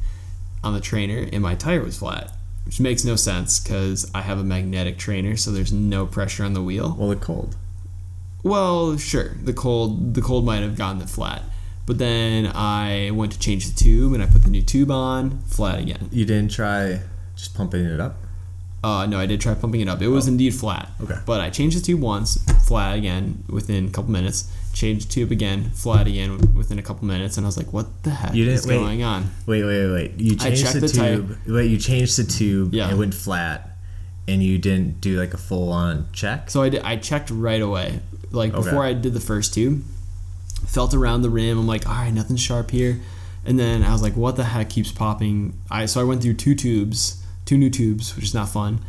on 0.63 0.73
the 0.73 0.79
trainer, 0.79 1.27
and 1.31 1.41
my 1.41 1.55
tire 1.55 1.81
was 1.81 1.97
flat, 1.97 2.31
which 2.65 2.79
makes 2.79 3.03
no 3.03 3.15
sense 3.15 3.59
because 3.59 4.09
I 4.13 4.21
have 4.21 4.39
a 4.39 4.43
magnetic 4.43 4.97
trainer, 4.97 5.35
so 5.35 5.51
there's 5.51 5.73
no 5.73 6.05
pressure 6.05 6.43
on 6.43 6.53
the 6.53 6.61
wheel. 6.61 6.95
Well, 6.97 7.11
it's 7.11 7.23
cold. 7.23 7.55
Well, 8.43 8.97
sure, 8.97 9.35
the 9.43 9.53
cold 9.53 10.15
the 10.15 10.21
cold 10.21 10.45
might 10.45 10.61
have 10.61 10.75
gotten 10.75 11.01
it 11.01 11.09
flat, 11.09 11.43
but 11.85 11.97
then 11.99 12.51
I 12.53 13.11
went 13.11 13.33
to 13.33 13.39
change 13.39 13.67
the 13.67 13.75
tube 13.75 14.13
and 14.13 14.23
I 14.23 14.25
put 14.25 14.43
the 14.43 14.49
new 14.49 14.63
tube 14.63 14.89
on, 14.89 15.41
flat 15.41 15.79
again. 15.79 16.09
You 16.11 16.25
didn't 16.25 16.51
try 16.51 17.01
just 17.35 17.55
pumping 17.55 17.85
it 17.85 17.99
up? 17.99 18.17
Uh, 18.83 19.05
no, 19.05 19.19
I 19.19 19.27
did 19.27 19.39
try 19.39 19.53
pumping 19.53 19.81
it 19.81 19.87
up. 19.87 20.01
It 20.01 20.07
was 20.07 20.27
indeed 20.27 20.55
flat. 20.55 20.89
Okay. 21.03 21.17
But 21.25 21.39
I 21.39 21.51
changed 21.51 21.77
the 21.77 21.81
tube 21.81 22.01
once, 22.01 22.43
flat 22.67 22.97
again 22.97 23.43
within 23.47 23.85
a 23.87 23.89
couple 23.91 24.11
minutes. 24.11 24.51
Changed 24.73 25.09
the 25.09 25.13
tube 25.13 25.31
again, 25.31 25.69
flat 25.71 26.07
again 26.07 26.37
within 26.55 26.79
a 26.79 26.81
couple 26.81 27.05
minutes, 27.05 27.37
and 27.37 27.45
I 27.45 27.47
was 27.47 27.57
like, 27.57 27.71
"What 27.73 28.03
the 28.03 28.09
heck 28.11 28.33
You 28.33 28.45
didn't- 28.45 28.59
is 28.59 28.65
wait. 28.67 28.77
going 28.77 29.03
on?" 29.03 29.29
Wait, 29.45 29.63
wait, 29.63 29.85
wait, 29.85 29.91
wait. 29.91 30.19
You 30.19 30.35
changed 30.35 30.73
the, 30.73 30.79
the 30.79 30.87
tube. 30.87 31.37
Wait, 31.45 31.69
you 31.69 31.77
changed 31.77 32.17
the 32.17 32.23
tube. 32.23 32.73
Yeah. 32.73 32.89
It 32.89 32.97
went 32.97 33.13
flat, 33.13 33.77
and 34.27 34.41
you 34.41 34.57
didn't 34.57 34.99
do 35.01 35.19
like 35.19 35.33
a 35.33 35.37
full 35.37 35.71
on 35.71 36.07
check. 36.13 36.49
So 36.49 36.63
I, 36.63 36.69
did, 36.69 36.81
I 36.83 36.95
checked 36.95 37.29
right 37.29 37.61
away, 37.61 37.99
like 38.31 38.53
Okay. 38.53 38.63
before 38.63 38.83
I 38.85 38.93
did 38.93 39.13
the 39.13 39.19
first 39.19 39.53
tube. 39.53 39.83
Felt 40.65 40.93
around 40.93 41.21
the 41.23 41.29
rim. 41.29 41.57
I'm 41.59 41.67
like, 41.67 41.87
all 41.87 41.95
right, 41.95 42.13
nothing 42.13 42.37
sharp 42.37 42.71
here. 42.71 42.99
And 43.45 43.59
then 43.59 43.83
I 43.83 43.91
was 43.91 44.01
like, 44.01 44.15
what 44.15 44.35
the 44.37 44.43
heck 44.45 44.69
keeps 44.69 44.91
popping? 44.91 45.59
I 45.69 45.85
so 45.85 45.99
I 45.99 46.03
went 46.03 46.21
through 46.21 46.35
two 46.35 46.55
tubes, 46.55 47.20
two 47.45 47.57
new 47.57 47.69
tubes, 47.69 48.15
which 48.15 48.25
is 48.25 48.33
not 48.33 48.49
fun. 48.49 48.79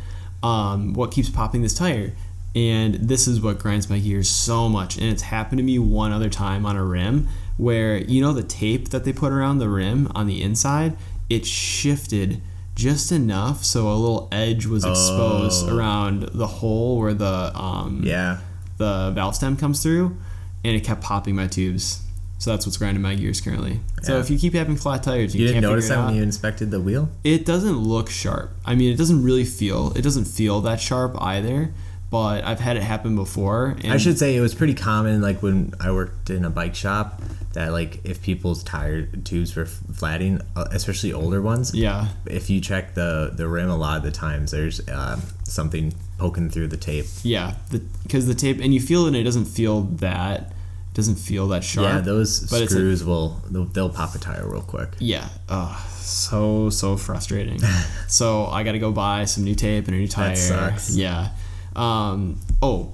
Um, 0.41 0.93
what 0.93 1.11
keeps 1.11 1.29
popping 1.29 1.61
this 1.61 1.73
tire? 1.73 2.13
And 2.55 2.95
this 2.95 3.27
is 3.27 3.41
what 3.41 3.57
grinds 3.59 3.89
my 3.89 3.97
gears 3.99 4.29
so 4.29 4.69
much. 4.69 4.97
And 4.97 5.05
it's 5.07 5.23
happened 5.23 5.57
to 5.59 5.63
me 5.63 5.79
one 5.79 6.11
other 6.11 6.29
time 6.29 6.65
on 6.65 6.75
a 6.75 6.83
rim 6.83 7.27
where 7.57 7.97
you 7.97 8.21
know 8.21 8.33
the 8.33 8.43
tape 8.43 8.89
that 8.89 9.05
they 9.05 9.13
put 9.13 9.31
around 9.31 9.57
the 9.59 9.69
rim 9.69 10.11
on 10.13 10.27
the 10.27 10.41
inside, 10.41 10.95
it 11.29 11.45
shifted 11.45 12.41
just 12.75 13.11
enough 13.11 13.63
so 13.63 13.87
a 13.87 13.93
little 13.93 14.27
edge 14.31 14.65
was 14.65 14.83
exposed 14.83 15.69
Oh. 15.69 15.77
around 15.77 16.23
the 16.33 16.47
hole 16.47 16.97
where 16.99 17.13
the 17.13 17.51
um, 17.55 18.01
yeah. 18.03 18.39
the 18.77 19.11
valve 19.13 19.35
stem 19.35 19.55
comes 19.57 19.81
through, 19.83 20.17
and 20.63 20.75
it 20.75 20.81
kept 20.83 21.01
popping 21.01 21.35
my 21.35 21.47
tubes. 21.47 22.01
So 22.43 22.51
that's 22.51 22.65
what's 22.65 22.75
grinding 22.75 23.01
my 23.01 23.15
gears 23.15 23.39
currently. 23.39 23.79
So 24.01 24.19
if 24.19 24.29
you 24.29 24.37
keep 24.37 24.53
having 24.53 24.75
flat 24.75 25.01
tires, 25.03 25.33
you, 25.33 25.41
You 25.41 25.47
didn't 25.47 25.61
can't 25.61 25.71
notice 25.71 25.85
figure 25.85 25.95
that 25.95 26.01
it 26.01 26.03
out. 26.03 26.07
when 26.07 26.15
you 26.17 26.23
inspected 26.23 26.71
the 26.71 26.81
wheel? 26.81 27.09
It 27.23 27.45
doesn't 27.45 27.77
look 27.77 28.09
sharp. 28.09 28.51
I 28.65 28.75
mean, 28.75 28.91
it 28.93 28.97
doesn't 28.97 29.23
really 29.23 29.45
feel. 29.45 29.93
It 29.95 30.01
doesn't 30.01 30.25
feel 30.25 30.59
that 30.61 30.81
sharp 30.81 31.15
either. 31.21 31.73
But 32.09 32.43
I've 32.43 32.59
had 32.59 32.75
it 32.75 32.83
happen 32.83 33.15
before. 33.15 33.77
And 33.81 33.93
I 33.93 33.97
should 33.97 34.19
say 34.19 34.35
it 34.35 34.41
was 34.41 34.53
pretty 34.53 34.73
common, 34.75 35.21
like 35.21 35.41
when 35.41 35.73
I 35.79 35.91
worked 35.91 36.29
in 36.29 36.43
a 36.43 36.49
bike 36.49 36.75
shop, 36.75 37.21
that 37.53 37.71
like 37.71 38.01
if 38.03 38.21
people's 38.21 38.61
tire 38.61 39.05
tubes 39.05 39.55
were 39.55 39.65
flatting, 39.65 40.41
uh, 40.57 40.65
especially 40.71 41.13
older 41.13 41.41
ones, 41.41 41.73
Yeah. 41.73 42.09
if 42.25 42.49
you 42.49 42.59
check 42.59 42.93
the 42.93 43.31
the 43.33 43.47
rim 43.47 43.69
a 43.69 43.77
lot 43.77 43.97
of 43.97 44.03
the 44.03 44.11
times, 44.11 44.51
there's 44.51 44.85
uh, 44.89 45.19
something 45.45 45.93
poking 46.19 46.49
through 46.49 46.67
the 46.67 46.77
tape. 46.77 47.05
Yeah. 47.23 47.55
Because 48.03 48.27
the, 48.27 48.35
tape, 48.35 48.59
and 48.61 48.73
you 48.73 48.81
feel 48.81 49.05
it, 49.05 49.07
and 49.07 49.15
it 49.15 49.23
doesn't 49.23 49.45
feel 49.45 49.81
that. 49.83 50.51
Doesn't 50.93 51.15
feel 51.15 51.47
that 51.47 51.63
sharp. 51.63 51.87
Yeah, 51.87 52.01
those 52.01 52.41
but 52.51 52.69
screws 52.69 53.03
will 53.03 53.41
they'll, 53.49 53.65
they'll 53.65 53.89
pop 53.89 54.13
a 54.13 54.19
tire 54.19 54.47
real 54.47 54.61
quick. 54.61 54.89
Yeah. 54.99 55.27
Oh, 55.49 55.75
so 55.99 56.69
so 56.69 56.97
frustrating. 56.97 57.59
so 58.07 58.45
I 58.45 58.61
got 58.63 58.73
to 58.73 58.79
go 58.79 58.91
buy 58.91 59.25
some 59.25 59.43
new 59.43 59.55
tape 59.55 59.87
and 59.87 59.95
a 59.95 59.99
new 59.99 60.07
tire. 60.07 60.35
sucks. 60.35 60.95
Yeah. 60.95 61.29
Um. 61.75 62.37
Oh, 62.61 62.93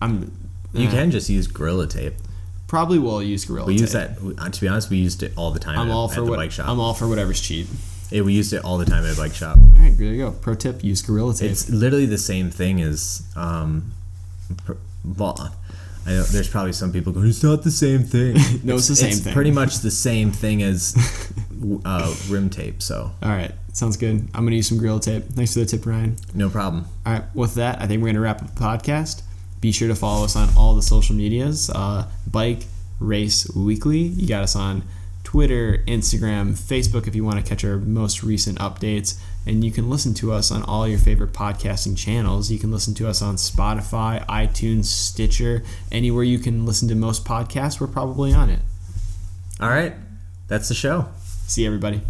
I'm. 0.00 0.30
You 0.72 0.86
uh, 0.86 0.90
can 0.92 1.10
just 1.10 1.28
use 1.28 1.48
Gorilla 1.48 1.88
Tape. 1.88 2.14
probably 2.68 3.00
will 3.00 3.20
use 3.20 3.44
Gorilla 3.44 3.66
We 3.66 3.72
Tape. 3.74 3.80
use 3.80 3.92
that. 3.92 4.18
uh, 4.38 4.48
To 4.48 4.60
be 4.60 4.68
honest, 4.68 4.88
we 4.88 4.98
used 4.98 5.24
it 5.24 5.32
all 5.36 5.50
the 5.50 5.58
time 5.58 5.80
I'm 5.80 5.88
at, 5.90 5.92
all 5.94 6.06
for 6.06 6.20
the 6.20 6.30
what 6.30 6.36
bike 6.36 6.52
shop. 6.52 6.68
I'm 6.68 6.78
all 6.78 6.94
for 6.94 7.08
whatever's 7.08 7.40
cheap. 7.40 7.66
Yeah, 8.12 8.22
we 8.22 8.32
used 8.34 8.52
it 8.52 8.64
all 8.64 8.78
the 8.78 8.84
time 8.84 9.04
at 9.04 9.14
a 9.14 9.16
bike 9.16 9.34
shop. 9.34 9.56
All 9.58 9.82
right, 9.82 9.96
there 9.98 10.06
you 10.12 10.18
go. 10.18 10.30
Pro 10.30 10.54
tip: 10.54 10.84
use 10.84 11.02
Gorilla 11.02 11.34
Tape. 11.34 11.50
It's 11.50 11.68
literally 11.68 12.06
the 12.06 12.18
same 12.18 12.50
thing 12.50 12.80
as 12.80 13.22
um, 13.34 13.92
well, 15.16 15.52
I 16.06 16.10
know 16.10 16.22
there's 16.22 16.48
probably 16.48 16.72
some 16.72 16.92
people 16.92 17.12
going, 17.12 17.26
it's 17.28 17.42
not 17.42 17.62
the 17.62 17.70
same 17.70 18.02
thing. 18.04 18.36
No, 18.64 18.76
it's 18.76 18.88
the 18.88 18.96
same 18.96 19.10
it's 19.10 19.20
thing. 19.20 19.32
pretty 19.34 19.50
much 19.50 19.78
the 19.78 19.90
same 19.90 20.32
thing 20.32 20.62
as 20.62 20.94
uh, 21.84 22.14
rim 22.28 22.50
tape. 22.50 22.82
So 22.82 23.12
all 23.22 23.30
right, 23.30 23.52
sounds 23.72 23.96
good. 23.96 24.28
I'm 24.34 24.44
gonna 24.44 24.56
use 24.56 24.68
some 24.68 24.78
Gorilla 24.78 25.00
Tape. 25.00 25.24
Thanks 25.24 25.52
for 25.54 25.60
the 25.60 25.66
tip, 25.66 25.84
Ryan. 25.86 26.16
no 26.34 26.48
problem. 26.50 26.86
All 27.06 27.12
right, 27.12 27.24
with 27.34 27.54
that, 27.54 27.80
I 27.80 27.86
think 27.86 28.02
we're 28.02 28.08
gonna 28.08 28.20
wrap 28.20 28.42
up 28.42 28.54
the 28.54 28.60
podcast. 28.60 29.22
Be 29.60 29.72
sure 29.72 29.88
to 29.88 29.94
follow 29.94 30.24
us 30.24 30.36
on 30.36 30.48
all 30.56 30.74
the 30.74 30.82
social 30.82 31.14
medias. 31.14 31.68
Uh, 31.70 32.06
Bike 32.30 32.64
Race 32.98 33.48
Weekly. 33.54 33.98
You 33.98 34.26
got 34.26 34.42
us 34.42 34.56
on 34.56 34.84
Twitter, 35.22 35.84
Instagram, 35.86 36.52
Facebook 36.58 37.06
if 37.06 37.14
you 37.14 37.24
want 37.24 37.38
to 37.44 37.48
catch 37.48 37.62
our 37.64 37.76
most 37.76 38.22
recent 38.22 38.58
updates. 38.58 39.18
And 39.46 39.64
you 39.64 39.70
can 39.70 39.88
listen 39.88 40.14
to 40.14 40.32
us 40.32 40.50
on 40.50 40.62
all 40.64 40.86
your 40.86 40.98
favorite 40.98 41.32
podcasting 41.32 41.96
channels. 41.96 42.50
You 42.50 42.58
can 42.58 42.70
listen 42.70 42.94
to 42.94 43.08
us 43.08 43.22
on 43.22 43.36
Spotify, 43.36 44.24
iTunes, 44.26 44.84
Stitcher, 44.84 45.64
anywhere 45.90 46.24
you 46.24 46.38
can 46.38 46.66
listen 46.66 46.88
to 46.88 46.94
most 46.94 47.24
podcasts. 47.24 47.80
We're 47.80 47.86
probably 47.86 48.32
on 48.32 48.50
it. 48.50 48.60
All 49.58 49.70
right, 49.70 49.94
that's 50.46 50.68
the 50.68 50.74
show. 50.74 51.06
See 51.46 51.66
everybody. 51.66 52.02